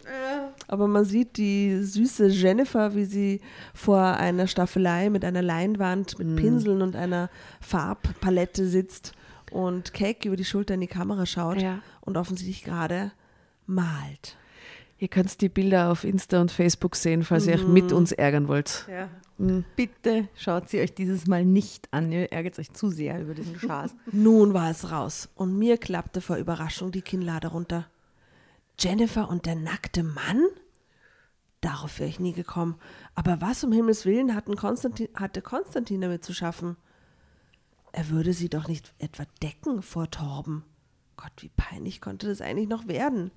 Aber 0.67 0.87
man 0.87 1.03
sieht 1.05 1.35
die 1.37 1.83
süße 1.83 2.27
Jennifer, 2.27 2.95
wie 2.95 3.03
sie 3.05 3.41
vor 3.73 4.01
einer 4.01 4.47
Staffelei 4.47 5.09
mit 5.09 5.25
einer 5.25 5.41
Leinwand, 5.41 6.17
mit 6.17 6.35
Pinseln 6.37 6.81
und 6.81 6.95
einer 6.95 7.29
Farbpalette 7.59 8.65
sitzt 8.67 9.11
und 9.51 9.93
keck 9.93 10.25
über 10.25 10.35
die 10.35 10.45
Schulter 10.45 10.73
in 10.73 10.81
die 10.81 10.87
Kamera 10.87 11.25
schaut 11.25 11.61
Ja. 11.61 11.79
und 12.01 12.17
offensichtlich 12.17 12.63
gerade 12.63 13.11
malt. 13.65 14.37
Ihr 14.97 15.07
könnt 15.07 15.41
die 15.41 15.49
Bilder 15.49 15.91
auf 15.91 16.03
Insta 16.03 16.39
und 16.41 16.51
Facebook 16.51 16.95
sehen, 16.95 17.23
falls 17.23 17.47
ihr 17.47 17.55
euch 17.55 17.65
mit 17.65 17.91
uns 17.91 18.11
ärgern 18.11 18.47
wollt. 18.47 18.87
Ja. 18.89 19.09
Bitte 19.75 20.27
schaut 20.35 20.69
sie 20.69 20.79
euch 20.79 20.93
dieses 20.93 21.25
Mal 21.25 21.43
nicht 21.43 21.91
an. 21.91 22.11
Ihr 22.11 22.31
ärgert 22.31 22.59
euch 22.59 22.71
zu 22.73 22.89
sehr 22.91 23.19
über 23.19 23.33
diesen 23.33 23.59
Schaß. 23.59 23.95
Nun 24.11 24.53
war 24.53 24.69
es 24.69 24.91
raus 24.91 25.29
und 25.33 25.57
mir 25.57 25.79
klappte 25.79 26.21
vor 26.21 26.35
Überraschung 26.35 26.91
die 26.91 27.01
Kinnlade 27.01 27.47
runter. 27.47 27.87
Jennifer 28.79 29.27
und 29.27 29.47
der 29.47 29.55
nackte 29.55 30.03
Mann? 30.03 30.45
Darauf 31.61 31.97
wäre 31.99 32.09
ich 32.09 32.19
nie 32.19 32.33
gekommen. 32.33 32.75
Aber 33.15 33.41
was 33.41 33.63
um 33.63 33.71
Himmels 33.71 34.05
Willen 34.05 34.35
hatten 34.35 34.55
Konstantin, 34.55 35.09
hatte 35.15 35.41
Konstantin 35.41 36.01
damit 36.01 36.23
zu 36.23 36.33
schaffen? 36.33 36.77
Er 37.91 38.09
würde 38.09 38.33
sie 38.33 38.49
doch 38.49 38.67
nicht 38.67 38.93
etwa 38.99 39.25
decken 39.41 39.81
vor 39.81 40.09
Torben. 40.09 40.63
Gott, 41.17 41.33
wie 41.39 41.49
peinlich 41.49 42.01
konnte 42.01 42.27
das 42.27 42.41
eigentlich 42.41 42.69
noch 42.69 42.87
werden? 42.87 43.31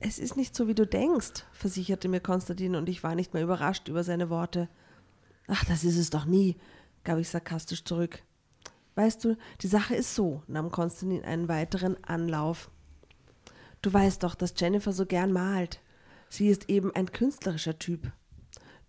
Es 0.00 0.18
ist 0.18 0.36
nicht 0.36 0.56
so, 0.56 0.66
wie 0.66 0.74
du 0.74 0.86
denkst, 0.86 1.44
versicherte 1.52 2.08
mir 2.08 2.20
Konstantin 2.20 2.74
und 2.74 2.88
ich 2.88 3.02
war 3.04 3.14
nicht 3.14 3.34
mehr 3.34 3.42
überrascht 3.42 3.88
über 3.88 4.02
seine 4.02 4.30
Worte. 4.30 4.68
Ach, 5.46 5.64
das 5.64 5.84
ist 5.84 5.98
es 5.98 6.10
doch 6.10 6.24
nie, 6.24 6.56
gab 7.04 7.18
ich 7.18 7.28
sarkastisch 7.28 7.84
zurück. 7.84 8.22
Weißt 8.96 9.24
du, 9.24 9.36
die 9.60 9.68
Sache 9.68 9.94
ist 9.94 10.14
so, 10.14 10.42
nahm 10.46 10.70
Konstantin 10.70 11.24
einen 11.24 11.48
weiteren 11.48 12.02
Anlauf. 12.04 12.70
Du 13.82 13.92
weißt 13.92 14.22
doch, 14.22 14.34
dass 14.34 14.54
Jennifer 14.56 14.92
so 14.92 15.04
gern 15.04 15.32
malt. 15.32 15.80
Sie 16.28 16.48
ist 16.48 16.68
eben 16.70 16.94
ein 16.94 17.12
künstlerischer 17.12 17.78
Typ. 17.78 18.10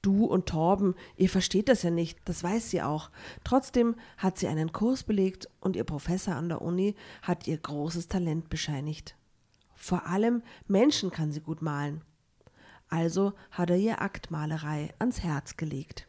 Du 0.06 0.26
und 0.26 0.46
Torben, 0.46 0.94
ihr 1.16 1.30
versteht 1.30 1.68
das 1.68 1.82
ja 1.82 1.90
nicht, 1.90 2.20
das 2.26 2.44
weiß 2.44 2.70
sie 2.70 2.84
auch. 2.84 3.10
Trotzdem 3.44 3.96
hat 4.18 4.38
sie 4.38 4.48
einen 4.48 4.72
Kurs 4.72 5.02
belegt 5.02 5.50
und 5.62 5.76
ihr 5.76 5.84
Professor 5.84 6.36
an 6.36 6.48
der 6.48 6.62
Uni 6.62 6.94
hat 7.24 7.48
ihr 7.48 7.58
großes 7.58 8.08
Talent 8.08 8.50
bescheinigt. 8.50 9.16
Vor 9.74 10.06
allem 10.06 10.44
Menschen 10.68 11.10
kann 11.10 11.32
sie 11.32 11.42
gut 11.42 11.64
malen. 11.64 12.04
Also 12.88 13.34
hat 13.50 13.72
er 13.72 13.78
ihr 13.78 14.00
Aktmalerei 14.00 14.94
ans 15.00 15.22
Herz 15.22 15.58
gelegt. 15.58 16.06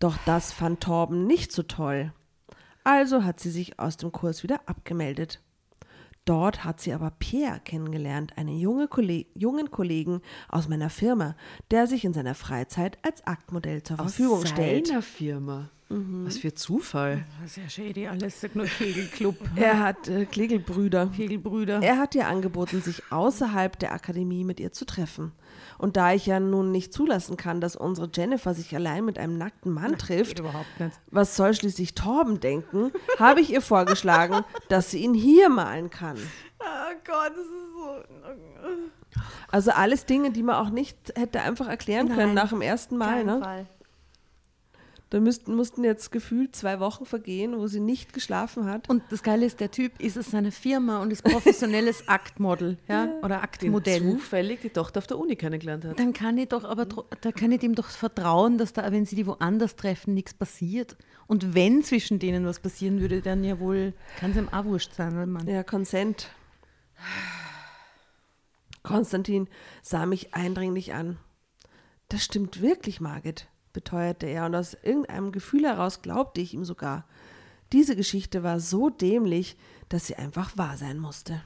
Doch 0.00 0.18
das 0.26 0.52
fand 0.52 0.82
Torben 0.82 1.26
nicht 1.26 1.50
so 1.50 1.62
toll. 1.62 2.12
Also 2.84 3.24
hat 3.24 3.40
sie 3.40 3.50
sich 3.50 3.78
aus 3.78 3.96
dem 3.96 4.12
Kurs 4.12 4.42
wieder 4.42 4.60
abgemeldet. 4.66 5.40
Dort 6.28 6.62
hat 6.62 6.78
sie 6.78 6.92
aber 6.92 7.10
Pierre 7.18 7.58
kennengelernt, 7.64 8.36
einen 8.36 8.58
junge 8.58 8.86
Kolleg 8.86 9.28
jungen 9.32 9.70
Kollegen 9.70 10.20
aus 10.50 10.68
meiner 10.68 10.90
Firma, 10.90 11.34
der 11.70 11.86
sich 11.86 12.04
in 12.04 12.12
seiner 12.12 12.34
Freizeit 12.34 12.98
als 13.02 13.26
Aktmodell 13.26 13.82
zur 13.82 13.96
Verfügung 13.96 14.42
Aus 14.42 14.48
stellt. 14.50 14.88
seiner 14.88 15.00
Firma. 15.00 15.70
Was 15.90 16.36
für 16.36 16.52
Zufall. 16.52 17.24
Sehr 17.46 17.70
shady, 17.70 18.06
alles 18.06 18.46
nur 18.52 18.66
Kegelclub. 18.66 19.36
Er 19.56 19.78
hat 19.78 20.06
äh, 20.06 20.26
Kegelbrüder. 20.26 21.06
Kegelbrüder. 21.16 21.82
Er 21.82 21.96
hat 21.96 22.14
ihr 22.14 22.28
angeboten, 22.28 22.82
sich 22.82 23.02
außerhalb 23.10 23.78
der 23.78 23.92
Akademie 23.94 24.44
mit 24.44 24.60
ihr 24.60 24.70
zu 24.70 24.84
treffen. 24.84 25.32
Und 25.78 25.96
da 25.96 26.12
ich 26.12 26.26
ja 26.26 26.40
nun 26.40 26.72
nicht 26.72 26.92
zulassen 26.92 27.38
kann, 27.38 27.62
dass 27.62 27.74
unsere 27.74 28.10
Jennifer 28.12 28.52
sich 28.52 28.74
allein 28.76 29.06
mit 29.06 29.18
einem 29.18 29.38
nackten 29.38 29.72
Mann 29.72 29.96
trifft, 29.96 30.40
überhaupt 30.40 30.78
nicht. 30.78 30.92
was 31.10 31.36
soll 31.36 31.54
schließlich 31.54 31.94
Torben 31.94 32.40
denken, 32.40 32.92
habe 33.18 33.40
ich 33.40 33.50
ihr 33.50 33.62
vorgeschlagen, 33.62 34.44
dass 34.68 34.90
sie 34.90 34.98
ihn 34.98 35.14
hier 35.14 35.48
malen 35.48 35.88
kann. 35.88 36.18
Oh 36.60 36.94
Gott, 37.06 37.30
das 37.30 37.46
ist 37.46 38.34
so. 38.34 39.22
Also 39.50 39.70
alles 39.70 40.04
Dinge, 40.04 40.32
die 40.32 40.42
man 40.42 40.56
auch 40.56 40.70
nicht 40.70 40.98
hätte 41.16 41.40
einfach 41.40 41.68
erklären 41.68 42.08
können 42.08 42.34
Nein, 42.34 42.34
nach 42.34 42.50
dem 42.50 42.60
ersten 42.60 42.98
Mal. 42.98 43.24
Ne? 43.24 43.40
Fall. 43.40 43.66
Da 45.10 45.20
müssten, 45.20 45.54
mussten 45.54 45.84
jetzt 45.84 46.12
gefühlt 46.12 46.54
zwei 46.54 46.80
Wochen 46.80 47.06
vergehen, 47.06 47.58
wo 47.58 47.66
sie 47.66 47.80
nicht 47.80 48.12
geschlafen 48.12 48.66
hat. 48.66 48.90
Und 48.90 49.02
das 49.08 49.22
Geile 49.22 49.46
ist, 49.46 49.58
der 49.58 49.70
Typ 49.70 49.98
ist 50.00 50.18
es 50.18 50.30
seine 50.32 50.52
Firma 50.52 51.00
und 51.00 51.10
ist 51.10 51.24
professionelles 51.24 52.06
Aktmodel, 52.08 52.76
ja, 52.88 53.08
oder 53.22 53.36
Den 53.36 53.42
Aktmodell. 53.44 54.02
zufällig 54.02 54.60
die 54.60 54.68
Tochter 54.68 54.98
auf 54.98 55.06
der 55.06 55.18
Uni 55.18 55.36
kennengelernt 55.36 55.86
hat. 55.86 55.98
Dann 55.98 56.12
kann 56.12 56.36
ich 56.36 56.48
doch 56.48 56.64
aber, 56.64 56.84
da 56.84 57.32
kann 57.32 57.52
ich 57.52 57.60
dem 57.60 57.74
doch 57.74 57.88
vertrauen, 57.88 58.58
dass 58.58 58.74
da, 58.74 58.92
wenn 58.92 59.06
sie 59.06 59.16
die 59.16 59.26
woanders 59.26 59.76
treffen, 59.76 60.12
nichts 60.12 60.34
passiert. 60.34 60.96
Und 61.26 61.54
wenn 61.54 61.82
zwischen 61.82 62.18
denen 62.18 62.44
was 62.44 62.60
passieren 62.60 63.00
würde, 63.00 63.22
dann 63.22 63.44
ja 63.44 63.58
wohl, 63.60 63.94
kann 64.18 64.32
es 64.32 64.36
ihm 64.36 64.50
auch 64.50 64.64
wurscht 64.66 64.92
sein, 64.92 65.16
weil 65.16 65.26
man. 65.26 65.46
Ja, 65.48 65.62
Consent. 65.62 66.28
Konstantin 68.82 69.48
sah 69.82 70.06
mich 70.06 70.34
eindringlich 70.34 70.94
an. 70.94 71.18
Das 72.08 72.24
stimmt 72.24 72.62
wirklich, 72.62 73.00
Margit, 73.00 73.48
beteuerte 73.78 74.26
er, 74.26 74.46
und 74.46 74.56
aus 74.56 74.76
irgendeinem 74.82 75.30
Gefühl 75.30 75.64
heraus 75.64 76.02
glaubte 76.02 76.40
ich 76.40 76.52
ihm 76.52 76.64
sogar. 76.64 77.06
Diese 77.72 77.94
Geschichte 77.94 78.42
war 78.42 78.58
so 78.58 78.90
dämlich, 78.90 79.56
dass 79.88 80.08
sie 80.08 80.16
einfach 80.16 80.56
wahr 80.56 80.76
sein 80.76 80.98
musste. 80.98 81.42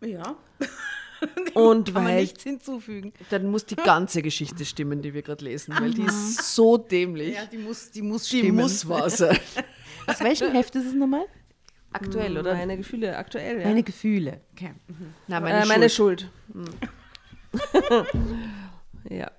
Ja. 0.00 0.36
Und 1.54 1.86
Kann 1.86 1.94
man 1.94 2.04
weil 2.04 2.20
nichts 2.20 2.44
hinzufügen. 2.44 3.12
Dann 3.28 3.50
muss 3.50 3.66
die 3.66 3.74
ganze 3.74 4.22
Geschichte 4.22 4.64
stimmen, 4.64 5.02
die 5.02 5.12
wir 5.12 5.22
gerade 5.22 5.44
lesen, 5.44 5.74
weil 5.78 5.92
die 5.92 6.02
ist 6.02 6.54
so 6.54 6.78
dämlich. 6.78 7.36
die 7.50 7.58
muss, 7.58 7.90
die 7.90 8.02
muss 8.02 8.28
die 8.28 8.52
muss 8.52 8.88
wahr 8.88 9.10
sein. 9.10 9.36
Aus 10.06 10.20
welchem 10.20 10.52
Heft 10.52 10.76
ist 10.76 10.86
es 10.86 10.94
nochmal? 10.94 11.26
Aktuell, 11.92 12.38
oder? 12.38 12.54
meine 12.54 12.76
Gefühle 12.76 13.16
aktuell, 13.16 13.60
ja. 13.60 13.66
Meine 13.66 13.82
Gefühle. 13.82 14.40
Okay. 14.52 14.74
Nein, 15.26 15.42
meine, 15.42 15.64
äh, 15.64 15.66
meine 15.66 15.90
Schuld. 15.90 16.30
Schuld. 16.52 16.70
ja. 19.10 19.30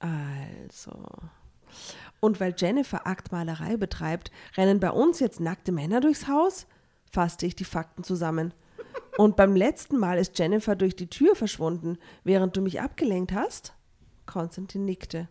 Also. 0.00 0.92
Und 2.18 2.40
weil 2.40 2.54
Jennifer 2.56 3.06
Aktmalerei 3.06 3.76
betreibt, 3.76 4.30
rennen 4.56 4.80
bei 4.80 4.90
uns 4.90 5.20
jetzt 5.20 5.40
nackte 5.40 5.72
Männer 5.72 6.00
durchs 6.00 6.26
Haus? 6.26 6.66
Fasste 7.10 7.46
ich 7.46 7.54
die 7.54 7.64
Fakten 7.64 8.04
zusammen. 8.04 8.52
Und 9.16 9.36
beim 9.36 9.54
letzten 9.54 9.98
Mal 9.98 10.18
ist 10.18 10.38
Jennifer 10.38 10.76
durch 10.76 10.96
die 10.96 11.08
Tür 11.08 11.34
verschwunden, 11.34 11.98
während 12.24 12.56
du 12.56 12.62
mich 12.62 12.80
abgelenkt 12.80 13.32
hast? 13.32 13.74
Konstantin 14.26 14.84
nickte. 14.84 15.28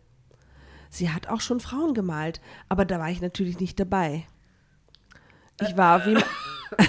Sie 0.90 1.12
hat 1.12 1.28
auch 1.28 1.42
schon 1.42 1.60
Frauen 1.60 1.94
gemalt, 1.94 2.42
aber 2.68 2.86
da 2.86 3.00
war 3.00 3.10
ich 3.10 3.22
natürlich 3.22 3.60
nicht 3.60 3.80
dabei. 3.80 4.26
Ich 5.62 5.76
warf 6.72 6.82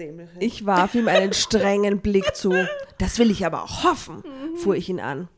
ihm, 0.00 0.28
ich 0.40 0.66
warf 0.66 0.94
ihm 0.94 1.08
einen 1.08 1.32
strengen 1.32 2.00
Blick 2.00 2.34
zu. 2.34 2.52
Das 2.98 3.18
will 3.18 3.30
ich 3.30 3.46
aber 3.46 3.62
auch 3.62 3.84
hoffen, 3.84 4.22
fuhr 4.56 4.76
ich 4.76 4.88
ihn 4.88 5.00
an. 5.00 5.28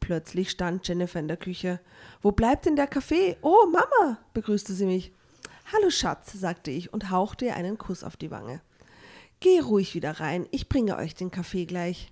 Plötzlich 0.00 0.50
stand 0.50 0.88
Jennifer 0.88 1.20
in 1.20 1.28
der 1.28 1.36
Küche. 1.36 1.80
Wo 2.22 2.32
bleibt 2.32 2.66
denn 2.66 2.76
der 2.76 2.86
Kaffee? 2.86 3.36
Oh, 3.42 3.66
Mama, 3.66 4.18
begrüßte 4.32 4.72
sie 4.72 4.86
mich. 4.86 5.12
Hallo 5.72 5.90
Schatz, 5.90 6.32
sagte 6.32 6.70
ich 6.70 6.94
und 6.94 7.10
hauchte 7.10 7.44
ihr 7.44 7.56
einen 7.56 7.76
Kuss 7.76 8.02
auf 8.02 8.16
die 8.16 8.30
Wange. 8.30 8.62
Geh 9.40 9.60
ruhig 9.60 9.94
wieder 9.94 10.18
rein, 10.18 10.48
ich 10.50 10.68
bringe 10.68 10.96
euch 10.96 11.14
den 11.14 11.30
Kaffee 11.30 11.66
gleich. 11.66 12.10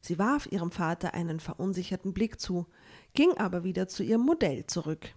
Sie 0.00 0.20
warf 0.20 0.46
ihrem 0.52 0.70
Vater 0.70 1.14
einen 1.14 1.40
verunsicherten 1.40 2.14
Blick 2.14 2.40
zu, 2.40 2.66
ging 3.14 3.36
aber 3.38 3.64
wieder 3.64 3.88
zu 3.88 4.04
ihrem 4.04 4.22
Modell 4.22 4.66
zurück. 4.66 5.08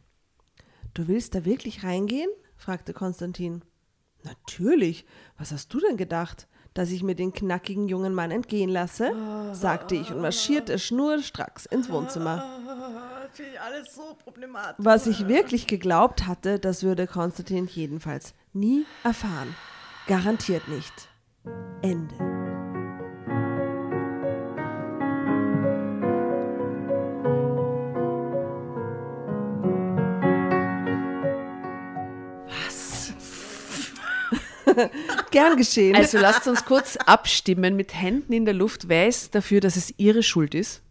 Du 0.96 1.08
willst 1.08 1.36
da 1.36 1.46
wirklich 1.46 1.84
reingehen? 1.84 2.30
Fragte 2.60 2.94
Konstantin. 2.94 3.64
Natürlich. 4.24 5.06
Was 5.38 5.52
hast 5.52 5.74
du 5.74 5.80
denn 5.80 5.98
gedacht? 5.98 6.48
Dass 6.76 6.92
ich 6.92 7.02
mir 7.02 7.16
den 7.16 7.34
knackigen 7.34 7.88
jungen 7.88 8.14
Mann 8.14 8.30
entgehen 8.30 8.70
lasse? 8.70 9.12
sagte 9.54 9.96
ich 9.96 10.12
und 10.12 10.22
marschierte 10.22 10.78
schnurstracks 10.78 11.66
ins 11.66 11.90
Wohnzimmer. 11.90 12.46
Alles 13.66 13.96
so 13.96 14.16
problematisch. 14.24 14.84
Was 14.84 15.08
ich 15.08 15.28
wirklich 15.28 15.68
geglaubt 15.68 16.28
hatte, 16.28 16.60
das 16.60 16.84
würde 16.84 17.08
Konstantin 17.08 17.68
jedenfalls 17.68 18.34
nie 18.54 18.86
erfahren. 19.04 19.56
Garantiert 20.08 20.68
nicht. 20.68 21.10
Ende. 21.82 22.29
Gern 35.32 35.58
geschehen. 35.58 35.96
Also 35.96 36.18
lasst 36.18 36.48
uns 36.48 36.66
kurz 36.66 36.98
abstimmen 36.98 37.76
mit 37.76 37.94
Händen 37.94 38.34
in 38.34 38.46
der 38.46 38.54
Luft. 38.54 38.88
Wer 38.88 39.08
ist 39.08 39.36
dafür, 39.36 39.62
dass 39.62 39.76
es 39.76 39.94
ihre 39.98 40.24
Schuld 40.24 40.56
ist? 40.56 40.82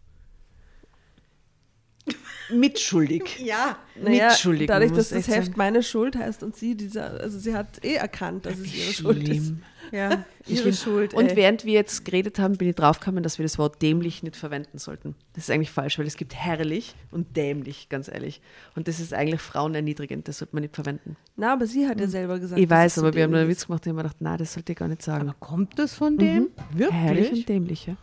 Mitschuldig. 2.51 3.39
Ja. 3.39 3.77
naja, 3.95 4.29
mitschuldig, 4.29 4.67
dadurch, 4.67 4.91
dass 4.91 5.09
das 5.09 5.27
Heft 5.27 5.55
meine 5.55 5.83
Schuld 5.83 6.15
heißt 6.15 6.41
und 6.41 6.55
sie 6.55 6.75
dieser, 6.75 7.19
also 7.19 7.37
sie 7.37 7.53
hat 7.53 7.83
eh 7.83 7.95
erkannt, 7.95 8.45
dass 8.45 8.57
es 8.57 8.73
ihre 8.73 8.93
Schuld 8.93 9.27
ist. 9.29 9.53
Ja, 9.91 10.23
ihre. 10.47 10.73
Schuld. 10.73 11.13
Und 11.13 11.29
ey. 11.29 11.35
während 11.35 11.65
wir 11.65 11.73
jetzt 11.73 12.05
geredet 12.05 12.39
haben, 12.39 12.57
bin 12.57 12.69
ich 12.69 12.75
draufgekommen, 12.75 13.23
dass 13.23 13.37
wir 13.37 13.43
das 13.43 13.57
Wort 13.57 13.81
dämlich 13.81 14.23
nicht 14.23 14.35
verwenden 14.35 14.77
sollten. 14.77 15.15
Das 15.33 15.45
ist 15.45 15.51
eigentlich 15.51 15.71
falsch, 15.71 15.97
weil 15.99 16.07
es 16.07 16.17
gibt 16.17 16.35
herrlich 16.35 16.95
und 17.11 17.35
dämlich, 17.35 17.89
ganz 17.89 18.07
ehrlich. 18.07 18.41
Und 18.75 18.87
das 18.87 18.99
ist 18.99 19.13
eigentlich 19.13 19.41
frauenerniedrigend, 19.41 20.27
das 20.27 20.39
sollte 20.39 20.55
man 20.55 20.63
nicht 20.63 20.75
verwenden. 20.75 21.15
Na, 21.35 21.53
aber 21.53 21.65
sie 21.67 21.87
hat 21.87 21.99
ja 21.99 22.07
selber 22.07 22.39
gesagt. 22.39 22.59
ich 22.59 22.67
dass 22.67 22.77
weiß, 22.77 22.91
es 22.91 22.95
so 22.95 23.01
aber 23.01 23.15
wir 23.15 23.23
haben 23.23 23.31
nur 23.31 23.39
einen 23.41 23.49
Witz 23.49 23.65
gemacht 23.65 23.85
und 23.85 23.87
ich 23.87 23.89
habe 23.89 23.97
mir 23.97 24.03
gedacht, 24.03 24.17
na, 24.19 24.37
das 24.37 24.53
sollte 24.53 24.71
ich 24.71 24.77
gar 24.77 24.87
nicht 24.87 25.01
sagen. 25.01 25.29
Aber 25.29 25.37
kommt 25.39 25.77
das 25.79 25.93
von 25.93 26.17
dem? 26.17 26.49
herrlich 26.89 27.31
und 27.31 27.47
dämlich, 27.47 27.87
ja. 27.87 27.95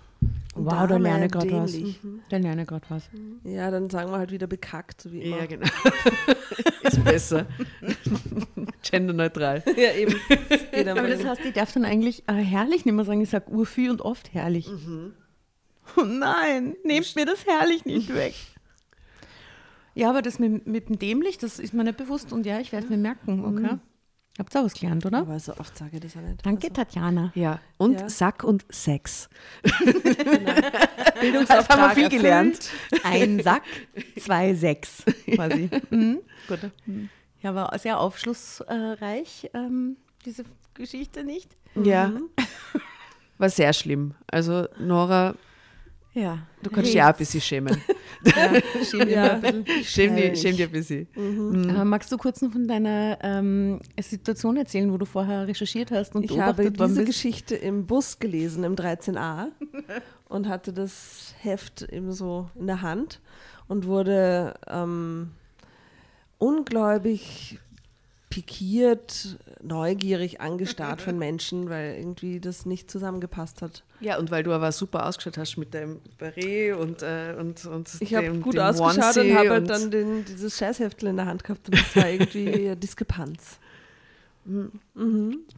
Wow, 0.55 0.87
da 0.89 0.97
lerne 0.97 1.29
gerade 1.29 1.53
was. 1.53 1.73
dämlich. 1.73 2.01
Da 2.31 2.39
lerne 2.39 2.65
gerade 2.65 2.87
was. 2.89 3.11
Ja, 3.45 3.71
dann 3.71 3.91
sagen 3.91 4.11
wir 4.11 4.19
halt 4.19 4.31
wieder 4.31 4.47
bekackt, 4.47 5.03
so 5.03 5.13
wie 5.13 5.21
immer. 5.23 5.39
Ja, 5.39 5.47
genau. 5.47 5.67
ist 6.83 7.05
besser. 7.05 7.47
Genderneutral. 8.83 9.63
Ja, 9.77 9.93
eben. 9.93 10.15
Das 10.73 10.87
Aber 10.87 11.09
das 11.09 11.25
heißt, 11.25 11.45
ich 11.45 11.53
darf 11.53 11.73
dann 11.73 11.85
eigentlich 11.85 12.25
äh, 12.27 12.33
herrlich 12.33 12.87
nicht 12.87 12.95
mehr 12.95 13.05
sagen, 13.05 13.21
ich 13.21 13.29
sage 13.29 13.51
urviel 13.51 13.91
und 13.91 14.01
oft 14.01 14.33
herrlich. 14.33 14.71
Oh 15.97 16.03
nein, 16.03 16.75
nehmt 16.85 17.15
mir 17.17 17.27
das 17.27 17.47
herrlich 17.47 17.85
nicht 17.85 18.15
weg. 18.15 18.35
Ja, 19.95 20.11
aber 20.11 20.23
das 20.23 20.39
mit, 20.39 20.67
mit 20.67 20.89
dem 20.89 20.99
dämlich, 20.99 21.39
das 21.39 21.59
ist 21.59 21.75
mir 21.75 21.85
nicht 21.85 21.97
bewusst 21.97 22.33
und 22.33 22.47
ja, 22.47 22.61
ich 22.61 22.73
werde 22.73 22.85
es 22.85 22.91
mir 22.91 22.97
merken, 22.97 23.45
okay? 23.45 23.79
Habt 24.39 24.55
ihr 24.55 24.61
auch 24.61 24.65
was 24.67 24.75
gelernt, 24.75 25.07
oder? 25.07 25.19
aber 25.19 25.39
so 25.41 25.57
oft 25.57 25.77
sage 25.79 25.93
ich 25.97 26.01
das 26.03 26.17
auch 26.17 26.21
nicht. 26.21 26.45
Danke, 26.45 26.71
Tatjana. 26.73 27.33
Ja, 27.35 27.59
und 27.79 28.01
Ja. 28.01 28.09
Sack 28.11 28.45
und 28.45 28.67
Sex. 28.71 29.29
Bildungsauftrag 31.21 31.79
haben 31.79 31.89
wir 31.89 31.95
viel 31.95 32.05
erfüllt. 32.05 32.23
gelernt. 32.23 32.71
Ein 33.03 33.41
Sack, 33.43 33.63
zwei 34.19 34.55
Sechs, 34.55 35.05
quasi. 35.35 35.71
Mhm. 35.91 36.21
Gut. 36.49 36.59
Ja, 37.43 37.55
war 37.55 37.79
sehr 37.79 37.99
aufschlussreich, 38.01 39.51
ähm, 39.55 39.97
diese 40.25 40.45
Geschichte 40.75 41.25
nicht? 41.25 41.51
Ja. 41.75 42.13
War 43.39 43.51
sehr 43.51 43.75
schlimm. 43.75 44.15
Also, 44.31 44.67
Nora, 44.79 45.35
Ja. 46.17 46.39
du 46.63 46.71
kannst 46.71 46.93
dich 46.95 47.03
auch 47.03 47.07
ein 47.09 47.15
bisschen 47.17 47.41
schämen. 47.43 47.77
Ja, 48.25 48.61
schäm 48.83 49.01
dich 49.01 49.11
Ja. 49.11 49.33
ein 49.35 49.41
bisschen. 49.63 49.67
Schäm, 49.85 50.17
Ehrlich. 50.17 50.31
dich, 50.33 50.41
schäm 50.41 50.57
dich 50.57 50.65
ein 50.67 50.73
bisschen. 50.73 51.71
Aber 51.71 51.85
magst 51.85 52.11
du 52.11 52.17
kurz 52.17 52.41
noch 52.43 52.51
von 52.51 52.67
deiner 52.67 53.19
ähm, 53.23 53.79
Situation 54.01 54.57
erzählen, 54.57 54.91
wo 54.93 54.97
du 54.97 55.05
vorher 55.05 55.47
recherchiert 55.47 55.91
hast 55.93 56.15
und 56.17 56.25
Ich 56.25 56.31
habe 56.41 56.65
beobachtet 56.65 56.81
diese 56.81 56.95
bist? 57.05 57.07
Geschichte 57.07 57.55
im 57.55 57.87
Bus 57.87 58.19
gelesen, 58.19 58.65
im 58.65 58.75
13a, 58.75 59.49
und 60.29 60.49
hatte 60.49 60.73
das 60.73 61.35
Heft 61.43 61.83
eben 61.83 62.11
so 62.13 62.49
in 62.59 62.67
der 62.67 62.81
Hand 62.83 63.21
und 63.69 63.87
wurde 63.87 64.55
ähm, 64.67 65.31
ungläubig 66.39 67.59
pikiert, 68.31 69.39
neugierig 69.63 70.41
angestarrt 70.41 71.01
von 71.01 71.19
Menschen, 71.19 71.71
weil 71.71 71.97
irgendwie 71.97 72.41
das 72.41 72.67
nicht 72.67 72.91
zusammengepasst 72.91 73.63
hat. 73.63 73.85
Ja, 74.01 74.19
und 74.19 74.31
weil 74.31 74.43
du 74.43 74.53
aber 74.53 74.73
super 74.73 75.07
ausgeschaut 75.07 75.39
hast 75.39 75.57
mit 75.57 75.73
deinem 75.73 76.01
Barret 76.19 76.75
und, 76.77 77.03
äh, 77.03 77.35
und, 77.39 77.65
und 77.65 77.89
Ich 78.01 78.15
habe 78.15 78.27
dem- 78.27 78.43
gut 78.43 78.55
dem 78.55 78.61
ausgeschaut 78.63 79.17
Onesie 79.17 79.31
und 79.33 79.39
habe 79.39 79.51
halt 79.51 79.71
dann 79.71 79.91
den, 79.91 80.25
dieses 80.25 80.59
Scheißheftel 80.59 81.09
in 81.09 81.17
der 81.17 81.27
Hand 81.27 81.45
gehabt 81.45 81.69
und 81.69 81.79
das 81.79 81.97
war 81.97 82.09
irgendwie 82.09 82.53
eine 82.55 82.77
Diskrepanz. 82.77 83.59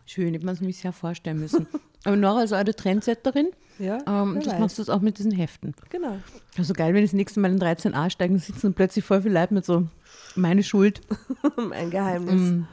Schön, 0.07 0.34
ich 0.34 0.43
muss 0.43 0.61
mich 0.61 0.78
sehr 0.78 0.93
vorstellen 0.93 1.41
müssen. 1.41 1.66
Aber 2.05 2.16
Nora 2.16 2.43
ist 2.45 2.53
eine 2.53 2.74
Trendsetterin. 2.74 3.49
Ja, 3.78 3.99
Ähm, 4.07 4.36
das 4.43 4.55
weiß. 4.55 4.61
machst 4.61 4.78
du 4.78 4.93
auch 4.93 5.01
mit 5.01 5.18
diesen 5.18 5.30
Heften. 5.32 5.74
Genau. 5.91 6.16
Also 6.57 6.72
geil, 6.72 6.95
wenn 6.95 7.05
ich 7.05 7.11
das 7.11 7.16
nächste 7.16 7.39
Mal 7.41 7.51
in 7.53 7.61
13a 7.61 8.11
steigen 8.11 8.34
und 8.34 8.41
sitzen 8.43 8.68
und 8.68 8.74
plötzlich 8.74 9.05
voll 9.05 9.22
viel 9.22 9.32
Leute 9.32 9.55
mit 9.55 9.64
so, 9.64 9.86
meine 10.34 10.62
Schuld. 10.62 11.01
Ein 11.70 11.91
Geheimnis. 11.91 12.64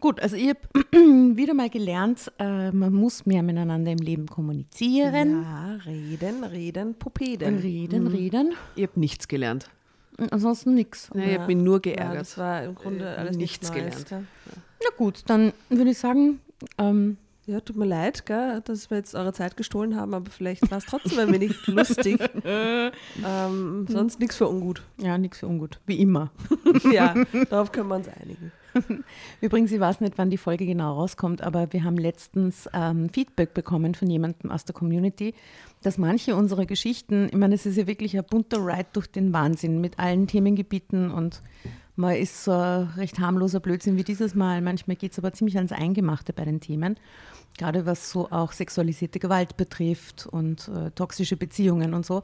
Gut, 0.00 0.20
also 0.20 0.36
ich 0.36 0.48
habe 0.50 0.60
wieder 1.36 1.54
mal 1.54 1.70
gelernt, 1.70 2.30
äh, 2.38 2.70
man 2.70 2.92
muss 2.92 3.24
mehr 3.26 3.42
miteinander 3.42 3.92
im 3.92 3.98
Leben 3.98 4.26
kommunizieren. 4.26 5.42
Ja, 5.42 5.78
reden, 5.86 6.44
reden, 6.44 6.94
Pupeden. 6.94 7.58
Reden, 7.58 8.06
reden. 8.06 8.54
Ich 8.74 8.82
habe 8.86 9.00
nichts 9.00 9.26
gelernt. 9.26 9.70
Ansonsten 10.30 10.74
nichts. 10.74 11.10
Nee, 11.14 11.32
ich 11.34 11.38
habe 11.40 11.54
mich 11.54 11.62
nur 11.62 11.76
Ja, 11.76 11.80
geärgert. 11.92 12.20
das 12.20 12.38
war 12.38 12.62
im 12.64 12.74
Grunde 12.74 13.04
Äh, 13.04 13.18
alles 13.18 13.36
nichts 13.36 13.60
nichts 13.70 13.72
gelernt. 13.74 14.08
gell? 14.08 14.22
Na 14.82 14.90
gut, 14.96 15.22
dann 15.26 15.52
würde 15.70 15.90
ich 15.90 15.98
sagen, 15.98 16.40
ähm, 16.78 17.16
Ja, 17.46 17.60
tut 17.60 17.76
mir 17.76 17.84
leid, 17.86 18.26
gell, 18.26 18.60
dass 18.64 18.90
wir 18.90 18.96
jetzt 18.98 19.14
eure 19.14 19.32
Zeit 19.32 19.56
gestohlen 19.56 19.94
haben, 19.96 20.14
aber 20.14 20.30
vielleicht 20.30 20.68
war 20.70 20.78
es 20.78 20.84
trotzdem 20.86 21.18
ein 21.20 21.32
wenig 21.32 21.54
lustig. 21.68 22.18
ähm, 22.44 23.86
sonst 23.88 24.20
nichts 24.20 24.36
für 24.36 24.48
ungut. 24.48 24.82
ja, 24.98 25.16
nichts 25.18 25.38
für 25.38 25.46
ungut, 25.46 25.80
wie 25.86 26.00
immer. 26.00 26.30
ja, 26.92 27.14
darauf 27.50 27.70
können 27.72 27.88
wir 27.88 27.96
uns 27.96 28.08
einigen. 28.08 28.52
Übrigens, 29.40 29.72
ich 29.72 29.80
weiß 29.80 30.00
nicht, 30.00 30.18
wann 30.18 30.30
die 30.30 30.38
Folge 30.38 30.66
genau 30.66 30.94
rauskommt, 30.94 31.42
aber 31.42 31.72
wir 31.72 31.84
haben 31.84 31.96
letztens 31.96 32.68
ähm, 32.72 33.08
Feedback 33.08 33.54
bekommen 33.54 33.94
von 33.94 34.08
jemandem 34.08 34.50
aus 34.50 34.64
der 34.64 34.74
Community, 34.74 35.34
dass 35.82 35.98
manche 35.98 36.36
unserer 36.36 36.66
Geschichten, 36.66 37.28
ich 37.30 37.36
meine, 37.36 37.54
es 37.54 37.66
ist 37.66 37.76
ja 37.76 37.86
wirklich 37.86 38.16
ein 38.16 38.24
bunter 38.28 38.58
Ride 38.58 38.88
durch 38.92 39.06
den 39.06 39.32
Wahnsinn 39.32 39.80
mit 39.80 39.98
allen 39.98 40.26
Themengebieten 40.26 41.10
und 41.10 41.42
mal 41.96 42.16
ist 42.16 42.44
so 42.44 42.52
ein 42.52 42.90
recht 42.96 43.18
harmloser 43.18 43.60
Blödsinn 43.60 43.96
wie 43.96 44.04
dieses 44.04 44.34
Mal. 44.34 44.60
Manchmal 44.60 44.96
geht 44.96 45.12
es 45.12 45.18
aber 45.18 45.32
ziemlich 45.32 45.56
ans 45.56 45.72
Eingemachte 45.72 46.32
bei 46.32 46.44
den 46.44 46.60
Themen, 46.60 46.96
gerade 47.58 47.86
was 47.86 48.10
so 48.10 48.30
auch 48.30 48.52
sexualisierte 48.52 49.18
Gewalt 49.18 49.56
betrifft 49.56 50.26
und 50.26 50.68
äh, 50.68 50.90
toxische 50.90 51.36
Beziehungen 51.36 51.94
und 51.94 52.04
so. 52.04 52.22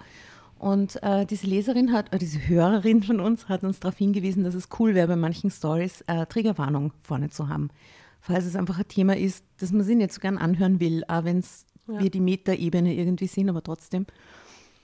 Und 0.62 1.02
äh, 1.02 1.26
diese 1.26 1.48
Leserin 1.48 1.92
hat, 1.92 2.14
äh, 2.14 2.18
diese 2.18 2.46
Hörerin 2.46 3.02
von 3.02 3.18
uns 3.18 3.48
hat 3.48 3.64
uns 3.64 3.80
darauf 3.80 3.98
hingewiesen, 3.98 4.44
dass 4.44 4.54
es 4.54 4.68
cool 4.78 4.94
wäre, 4.94 5.08
bei 5.08 5.16
manchen 5.16 5.50
Stories 5.50 6.02
äh, 6.06 6.24
Triggerwarnung 6.26 6.92
vorne 7.02 7.30
zu 7.30 7.48
haben. 7.48 7.70
Falls 8.20 8.44
es 8.44 8.54
einfach 8.54 8.78
ein 8.78 8.86
Thema 8.86 9.16
ist, 9.16 9.44
das 9.58 9.72
man 9.72 9.82
sich 9.82 9.96
nicht 9.96 10.12
so 10.12 10.20
gern 10.20 10.38
anhören 10.38 10.78
will, 10.78 11.02
auch 11.08 11.24
wenn 11.24 11.40
es 11.40 11.66
wir 11.88 12.10
die 12.10 12.20
Metaebene 12.20 12.94
irgendwie 12.94 13.26
sind, 13.26 13.48
aber 13.50 13.64
trotzdem. 13.64 14.06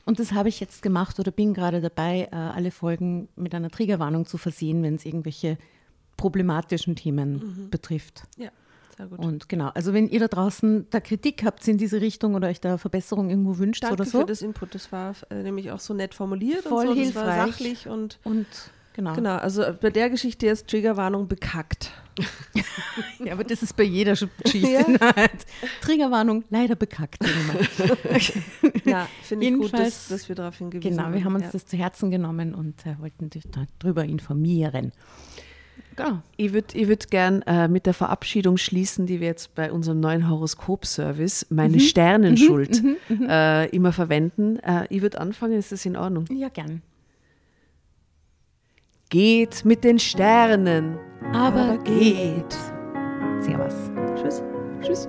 Und 0.05 0.19
das 0.19 0.33
habe 0.33 0.49
ich 0.49 0.59
jetzt 0.59 0.83
gemacht 0.83 1.21
oder 1.21 1.31
bin 1.31 1.55
gerade 1.55 1.81
dabei, 1.81 2.29
äh, 2.33 2.35
alle 2.35 2.73
Folgen 2.73 3.29
mit 3.37 3.55
einer 3.55 3.71
Triggerwarnung 3.71 4.27
zu 4.27 4.37
versehen, 4.37 4.83
wenn 4.83 4.97
es 4.97 5.07
irgendwelche 5.07 5.59
problematischen 6.17 6.97
Themen 6.97 7.69
betrifft. 7.71 8.25
Ja. 8.37 8.51
Und 9.17 9.49
genau, 9.49 9.71
also 9.75 9.93
wenn 9.93 10.09
ihr 10.09 10.21
da 10.21 10.29
draußen 10.29 10.87
da 10.91 11.01
Kritik 11.01 11.45
habt 11.45 11.67
in 11.69 11.79
diese 11.79 12.01
Richtung 12.01 12.35
oder 12.35 12.49
euch 12.49 12.61
da 12.61 12.79
Verbesserung 12.79 13.31
irgendwo 13.31 13.59
wünscht 13.59 13.83
Danke 13.85 13.95
oder 13.95 14.05
so. 14.05 14.21
für 14.21 14.27
das 14.27 14.43
Input. 14.43 14.75
Das 14.75 14.91
war 14.93 15.15
äh, 15.31 15.43
nämlich 15.43 15.71
auch 15.71 15.81
so 15.81 15.95
nett 15.95 16.15
formuliert 16.15 16.65
Voll 16.65 16.89
und 16.89 16.97
so. 16.97 17.03
Das 17.05 17.15
war 17.15 17.25
hilfreich. 17.25 17.53
sachlich 17.53 17.89
und 17.89 18.19
Und 18.25 18.47
genau. 18.95 19.15
genau. 19.15 19.37
Also 19.37 19.65
bei 19.81 19.91
der 19.91 20.11
Geschichte 20.11 20.47
ist 20.49 20.67
Triggerwarnung 20.69 21.29
bekackt. 21.29 21.91
Ja, 23.25 23.33
aber 23.33 23.45
das 23.45 23.63
ist 23.63 23.77
bei 23.77 23.83
jeder 23.85 24.13
Sch- 24.13 24.29
Geschichte. 24.43 24.99
Halt. 25.01 25.47
Triggerwarnung, 25.81 26.45
leider 26.51 26.75
bekackt. 26.77 27.25
Ja, 28.85 29.07
finde 29.23 29.47
ich 29.47 29.55
gut, 29.55 29.73
dass, 29.73 30.09
dass 30.09 30.29
wir 30.29 30.35
darauf 30.37 30.57
hingewiesen 30.57 30.97
genau, 30.97 31.13
wir 31.13 31.23
haben 31.25 31.35
uns 31.35 31.45
ja. 31.45 31.51
das 31.53 31.67
zu 31.67 31.77
Herzen 31.77 32.11
genommen 32.11 32.55
und 32.55 32.87
äh, 32.87 32.99
wollten 32.99 33.29
dich 33.31 33.45
darüber 33.81 34.05
informieren. 34.05 34.93
Genau. 35.99 36.23
Ich 36.37 36.53
würde 36.53 36.79
ich 36.79 36.87
würd 36.87 37.11
gern 37.11 37.43
äh, 37.43 37.67
mit 37.67 37.85
der 37.85 37.95
Verabschiedung 37.95 38.57
schließen, 38.57 39.07
die 39.07 39.21
wir 39.21 39.27
jetzt 39.27 39.55
bei 39.57 39.73
unserem 39.73 39.99
neuen 39.99 40.31
Horoskop-Service, 40.31 41.47
meine 41.51 41.81
Sternenschuld, 41.81 42.83
äh, 43.11 43.69
immer 43.71 43.93
verwenden. 43.93 44.59
Äh, 44.61 44.87
ich 44.91 45.03
würde 45.03 45.21
anfangen, 45.21 45.59
ist 45.59 45.73
das 45.73 45.85
in 45.85 45.97
Ordnung? 45.97 46.27
Ja, 46.31 46.49
gern. 46.51 46.83
Geht 49.11 49.65
mit 49.65 49.83
den 49.83 49.99
Sternen. 49.99 50.99
Aber 51.33 51.79
geht. 51.79 52.57
Servus. 53.41 53.75
Tschüss. 54.15 54.43
Tschüss. 54.81 55.09